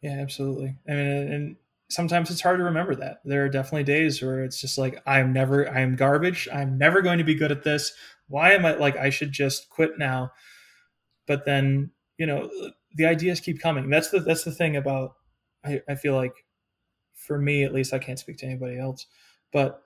yeah 0.00 0.18
absolutely 0.20 0.76
I 0.88 0.92
mean, 0.92 1.32
and 1.32 1.56
sometimes 1.92 2.30
it's 2.30 2.40
hard 2.40 2.58
to 2.58 2.64
remember 2.64 2.94
that. 2.96 3.18
There 3.24 3.44
are 3.44 3.48
definitely 3.48 3.84
days 3.84 4.22
where 4.22 4.42
it's 4.42 4.60
just 4.60 4.78
like 4.78 5.02
I'm 5.06 5.32
never 5.32 5.68
I'm 5.68 5.94
garbage. 5.94 6.48
I'm 6.52 6.78
never 6.78 7.02
going 7.02 7.18
to 7.18 7.24
be 7.24 7.34
good 7.34 7.52
at 7.52 7.64
this. 7.64 7.92
Why 8.28 8.52
am 8.52 8.64
I 8.64 8.74
like 8.74 8.96
I 8.96 9.10
should 9.10 9.32
just 9.32 9.68
quit 9.68 9.98
now? 9.98 10.32
But 11.26 11.44
then, 11.44 11.90
you 12.18 12.26
know, 12.26 12.50
the 12.94 13.06
ideas 13.06 13.40
keep 13.40 13.60
coming. 13.60 13.90
That's 13.90 14.10
the 14.10 14.20
that's 14.20 14.44
the 14.44 14.52
thing 14.52 14.76
about 14.76 15.14
I, 15.64 15.82
I 15.88 15.94
feel 15.94 16.16
like 16.16 16.44
for 17.14 17.38
me 17.38 17.62
at 17.62 17.74
least 17.74 17.92
I 17.92 17.98
can't 17.98 18.18
speak 18.18 18.38
to 18.38 18.46
anybody 18.46 18.78
else, 18.78 19.06
but 19.52 19.82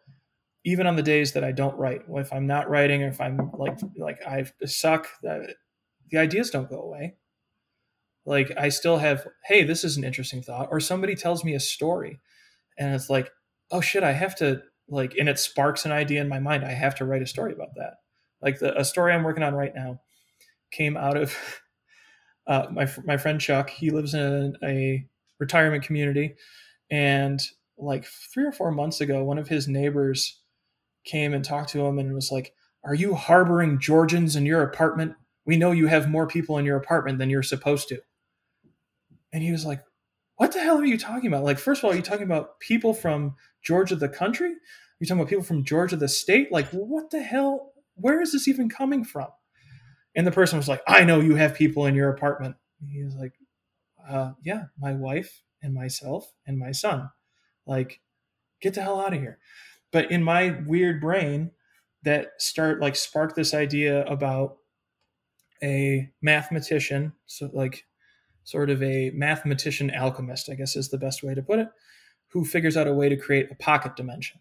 even 0.65 0.87
on 0.87 0.97
the 0.97 1.03
days 1.03 1.33
that 1.33 1.45
I 1.45 1.53
don't 1.53 1.77
write, 1.77 2.03
if 2.09 2.33
I'm 2.33 2.47
not 2.47 2.71
writing 2.71 3.03
or 3.03 3.09
if 3.09 3.21
I'm 3.21 3.51
like 3.55 3.79
like 3.99 4.27
I 4.27 4.47
suck, 4.65 5.09
that 5.23 5.57
the 6.11 6.19
ideas 6.19 6.51
don't 6.51 6.71
go 6.71 6.81
away 6.81 7.17
like 8.27 8.53
i 8.59 8.69
still 8.69 8.99
have 8.99 9.27
hey 9.45 9.63
this 9.63 9.85
is 9.85 9.97
an 9.97 10.05
interesting 10.05 10.43
thought 10.43 10.69
or 10.71 10.81
somebody 10.81 11.15
tells 11.15 11.45
me 11.45 11.55
a 11.55 11.61
story 11.61 12.21
and 12.79 12.95
it's 12.95 13.09
like 13.09 13.31
oh 13.71 13.81
shit 13.81 14.03
i 14.03 14.13
have 14.13 14.35
to 14.35 14.61
like 14.89 15.15
and 15.19 15.29
it 15.29 15.39
sparks 15.39 15.87
an 15.87 15.93
idea 15.93 16.21
in 16.21 16.29
my 16.29 16.39
mind 16.39 16.65
i 16.65 16.73
have 16.73 16.95
to 16.95 17.05
write 17.05 17.23
a 17.23 17.27
story 17.27 17.53
about 17.53 17.75
that. 17.77 17.95
Like 18.43 18.59
the 18.59 18.79
a 18.79 18.85
story 18.85 19.13
i'm 19.13 19.25
working 19.25 19.43
on 19.43 19.55
right 19.55 19.75
now 19.75 20.01
came 20.71 20.97
out 20.97 21.17
of 21.17 21.35
uh, 22.47 22.67
my 22.71 22.89
my 23.05 23.17
friend 23.17 23.41
chuck 23.41 23.71
he 23.71 23.91
lives 23.91 24.15
in 24.15 24.57
a 24.63 25.07
retirement 25.39 25.85
community 25.85 26.35
and 26.91 27.41
like 27.79 28.07
three 28.33 28.45
or 28.45 28.53
four 28.53 28.71
months 28.71 29.01
ago 29.01 29.25
one 29.25 29.39
of 29.39 29.49
his 29.49 29.69
neighbors 29.69 30.41
came 31.05 31.35
and 31.35 31.45
talked 31.45 31.71
to 31.71 31.85
him 31.85 31.99
and 31.99 32.15
was 32.15 32.31
like 32.31 32.53
are 32.87 32.95
you 32.95 33.15
harboring 33.15 33.81
georgians 33.81 34.37
in 34.37 34.47
your 34.47 34.63
apartment? 34.63 35.17
We 35.45 35.57
know 35.57 35.73
you 35.73 35.89
have 35.89 36.09
more 36.09 36.27
people 36.27 36.57
in 36.57 36.65
your 36.65 36.77
apartment 36.77 37.19
than 37.19 37.31
you're 37.31 37.43
supposed 37.43 37.89
to 37.89 38.01
and 39.37 39.45
he 39.45 39.53
was 39.53 39.67
like, 39.67 39.85
What 40.37 40.53
the 40.53 40.61
hell 40.61 40.79
are 40.79 40.85
you 40.87 40.97
talking 40.97 41.27
about? 41.27 41.45
Like, 41.45 41.59
first 41.59 41.81
of 41.81 41.85
all, 41.85 41.93
are 41.93 41.97
you 41.97 42.01
talking 42.01 42.25
about 42.25 42.59
people 42.59 42.95
from 42.95 43.35
Georgia, 43.63 43.95
the 43.95 44.09
country? 44.09 44.49
Are 44.49 44.99
you 44.99 45.07
talking 45.07 45.21
about 45.21 45.29
people 45.29 45.45
from 45.45 45.63
Georgia, 45.63 45.97
the 45.97 46.09
state? 46.09 46.51
Like, 46.51 46.69
what 46.71 47.11
the 47.11 47.23
hell? 47.23 47.75
Where 47.97 48.23
is 48.23 48.33
this 48.33 48.49
even 48.49 48.71
coming 48.71 49.05
from? 49.05 49.29
And 50.15 50.27
the 50.27 50.33
person 50.33 50.57
was 50.57 50.69
like, 50.69 50.81
I 50.89 51.05
know 51.05 51.21
you 51.21 51.35
have 51.35 51.55
people 51.55 51.85
in 51.85 51.95
your 51.95 52.09
apartment. 52.09 52.57
And 52.81 52.89
he 52.89 53.05
was 53.05 53.15
like, 53.15 53.35
uh, 54.09 54.33
Yeah, 54.43 54.65
my 54.81 54.95
wife 54.95 55.43
and 55.63 55.75
myself 55.75 56.33
and 56.47 56.59
my 56.59 56.73
son. 56.73 57.11
Like, 57.67 58.01
get 58.63 58.73
the 58.73 58.81
hell 58.81 59.03
out 59.03 59.13
of 59.13 59.21
here. 59.21 59.39
But 59.93 60.11
in 60.11 60.23
my 60.23 60.63
weird 60.67 60.99
brain, 61.03 61.51
that 62.05 62.29
start 62.39 62.81
like 62.81 62.97
sparked 62.97 63.37
this 63.37 63.53
idea 63.53 64.03
about 64.07 64.57
a 65.63 66.09
mathematician 66.23 67.13
so 67.27 67.51
like 67.53 67.85
sort 68.47 68.71
of 68.71 68.81
a 68.81 69.11
mathematician 69.11 69.91
alchemist, 69.91 70.49
I 70.49 70.55
guess 70.55 70.77
is 70.77 70.89
the 70.89 70.99
best 70.99 71.25
way 71.25 71.35
to 71.35 71.43
put 71.43 71.59
it, 71.59 71.69
who 72.29 72.45
figures 72.45 72.77
out 72.77 72.87
a 72.87 72.95
way 72.95 73.09
to 73.09 73.17
create 73.17 73.51
a 73.51 73.57
pocket 73.57 73.97
dimension. 73.97 74.41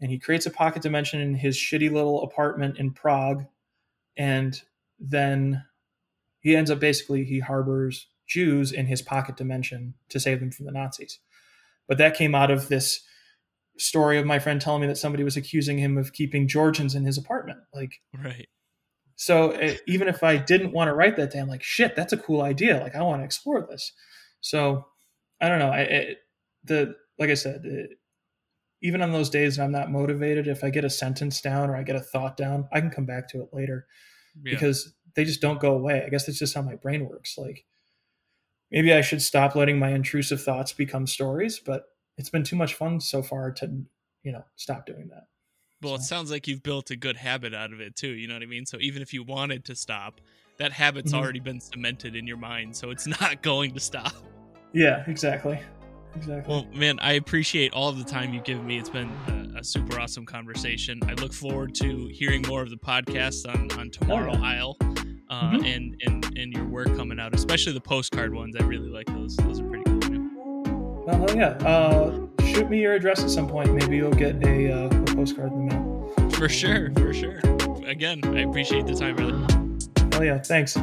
And 0.00 0.12
he 0.12 0.18
creates 0.18 0.46
a 0.46 0.50
pocket 0.50 0.80
dimension 0.80 1.20
in 1.20 1.34
his 1.34 1.56
shitty 1.56 1.90
little 1.90 2.22
apartment 2.22 2.78
in 2.78 2.92
Prague. 2.92 3.44
And 4.16 4.60
then 4.98 5.64
he 6.38 6.54
ends 6.54 6.70
up 6.70 6.78
basically, 6.78 7.24
he 7.24 7.40
harbors 7.40 8.06
Jews 8.28 8.70
in 8.70 8.86
his 8.86 9.02
pocket 9.02 9.36
dimension 9.36 9.94
to 10.10 10.20
save 10.20 10.38
them 10.38 10.52
from 10.52 10.66
the 10.66 10.72
Nazis. 10.72 11.18
But 11.88 11.98
that 11.98 12.14
came 12.14 12.36
out 12.36 12.52
of 12.52 12.68
this 12.68 13.04
story 13.76 14.18
of 14.18 14.26
my 14.26 14.38
friend 14.38 14.60
telling 14.60 14.82
me 14.82 14.86
that 14.86 14.98
somebody 14.98 15.24
was 15.24 15.36
accusing 15.36 15.78
him 15.78 15.98
of 15.98 16.12
keeping 16.12 16.46
Georgians 16.46 16.94
in 16.94 17.04
his 17.04 17.18
apartment. 17.18 17.58
Like, 17.74 18.00
right. 18.22 18.48
So 19.16 19.50
it, 19.50 19.80
even 19.86 20.08
if 20.08 20.22
I 20.22 20.36
didn't 20.36 20.72
want 20.72 20.88
to 20.88 20.94
write 20.94 21.16
that 21.16 21.30
day, 21.30 21.38
I'm 21.38 21.48
like, 21.48 21.62
shit, 21.62 21.94
that's 21.94 22.12
a 22.12 22.18
cool 22.18 22.42
idea. 22.42 22.80
Like 22.80 22.96
I 22.96 23.02
want 23.02 23.20
to 23.20 23.24
explore 23.24 23.66
this. 23.68 23.92
So 24.40 24.86
I 25.40 25.48
don't 25.48 25.58
know. 25.58 25.70
I 25.70 25.80
it, 25.80 26.18
the 26.64 26.94
like 27.18 27.30
I 27.30 27.34
said, 27.34 27.64
it, 27.64 27.90
even 28.82 29.02
on 29.02 29.12
those 29.12 29.30
days 29.30 29.58
I'm 29.58 29.72
not 29.72 29.90
motivated, 29.90 30.48
if 30.48 30.64
I 30.64 30.70
get 30.70 30.84
a 30.84 30.90
sentence 30.90 31.40
down 31.40 31.70
or 31.70 31.76
I 31.76 31.82
get 31.82 31.96
a 31.96 32.00
thought 32.00 32.36
down, 32.36 32.68
I 32.72 32.80
can 32.80 32.90
come 32.90 33.06
back 33.06 33.28
to 33.30 33.42
it 33.42 33.50
later 33.52 33.86
yeah. 34.42 34.54
because 34.54 34.94
they 35.14 35.24
just 35.24 35.40
don't 35.40 35.60
go 35.60 35.74
away. 35.74 36.02
I 36.04 36.08
guess 36.08 36.26
that's 36.26 36.38
just 36.38 36.54
how 36.54 36.62
my 36.62 36.76
brain 36.76 37.08
works. 37.08 37.36
Like 37.38 37.64
maybe 38.70 38.92
I 38.92 39.02
should 39.02 39.22
stop 39.22 39.54
letting 39.54 39.78
my 39.78 39.90
intrusive 39.90 40.42
thoughts 40.42 40.72
become 40.72 41.06
stories, 41.06 41.60
but 41.64 41.84
it's 42.16 42.30
been 42.30 42.44
too 42.44 42.56
much 42.56 42.74
fun 42.74 43.00
so 43.00 43.22
far 43.22 43.52
to, 43.52 43.84
you 44.22 44.32
know, 44.32 44.44
stop 44.56 44.86
doing 44.86 45.08
that. 45.08 45.24
Well, 45.82 45.96
it 45.96 46.02
sounds 46.02 46.30
like 46.30 46.46
you've 46.46 46.62
built 46.62 46.90
a 46.90 46.96
good 46.96 47.16
habit 47.16 47.54
out 47.54 47.72
of 47.72 47.80
it 47.80 47.96
too. 47.96 48.10
You 48.10 48.28
know 48.28 48.34
what 48.34 48.42
I 48.42 48.46
mean? 48.46 48.66
So 48.66 48.78
even 48.80 49.02
if 49.02 49.12
you 49.12 49.22
wanted 49.22 49.64
to 49.66 49.74
stop, 49.74 50.20
that 50.58 50.72
habit's 50.72 51.12
mm-hmm. 51.12 51.20
already 51.22 51.40
been 51.40 51.60
cemented 51.60 52.14
in 52.14 52.26
your 52.26 52.36
mind, 52.36 52.76
so 52.76 52.90
it's 52.90 53.06
not 53.20 53.42
going 53.42 53.72
to 53.72 53.80
stop. 53.80 54.14
Yeah, 54.72 55.04
exactly. 55.06 55.60
Exactly. 56.14 56.52
Well, 56.52 56.66
man, 56.74 56.98
I 57.00 57.12
appreciate 57.12 57.72
all 57.72 57.90
the 57.92 58.04
time 58.04 58.34
you've 58.34 58.44
given 58.44 58.66
me. 58.66 58.78
It's 58.78 58.90
been 58.90 59.10
a, 59.54 59.60
a 59.60 59.64
super 59.64 59.98
awesome 59.98 60.26
conversation. 60.26 61.00
I 61.08 61.14
look 61.14 61.32
forward 61.32 61.74
to 61.76 62.06
hearing 62.08 62.42
more 62.46 62.62
of 62.62 62.70
the 62.70 62.76
podcast 62.76 63.48
on, 63.48 63.70
on 63.78 63.90
Tomorrow 63.90 64.34
I'll 64.34 64.76
uh, 65.32 65.50
mm-hmm. 65.50 65.64
and, 65.64 65.96
and 66.02 66.38
and 66.38 66.52
your 66.52 66.66
work 66.66 66.94
coming 66.96 67.18
out, 67.18 67.34
especially 67.34 67.72
the 67.72 67.80
postcard 67.80 68.34
ones. 68.34 68.54
I 68.58 68.64
really 68.64 68.90
like 68.90 69.06
those. 69.06 69.36
Those 69.36 69.60
are 69.60 69.64
pretty 69.64 69.84
cool. 69.84 70.10
Man. 70.10 70.30
Well, 71.06 71.36
yeah. 71.36 71.50
Uh, 71.66 72.26
shoot 72.44 72.68
me 72.68 72.80
your 72.80 72.92
address 72.92 73.22
at 73.22 73.30
some 73.30 73.48
point. 73.48 73.72
Maybe 73.74 73.96
you'll 73.96 74.12
get 74.12 74.44
a, 74.46 74.72
uh, 74.72 74.86
a 74.86 75.01
postcard 75.22 75.52
in 75.52 75.68
the 75.68 75.74
mail. 75.74 76.30
For 76.32 76.48
sure, 76.48 76.90
for 76.96 77.14
sure. 77.14 77.38
Again, 77.86 78.20
I 78.24 78.40
appreciate 78.40 78.86
the 78.86 78.94
time, 78.94 79.14
brother. 79.14 79.46
Oh 80.18 80.22
yeah, 80.22 80.38
thanks. 80.38 80.76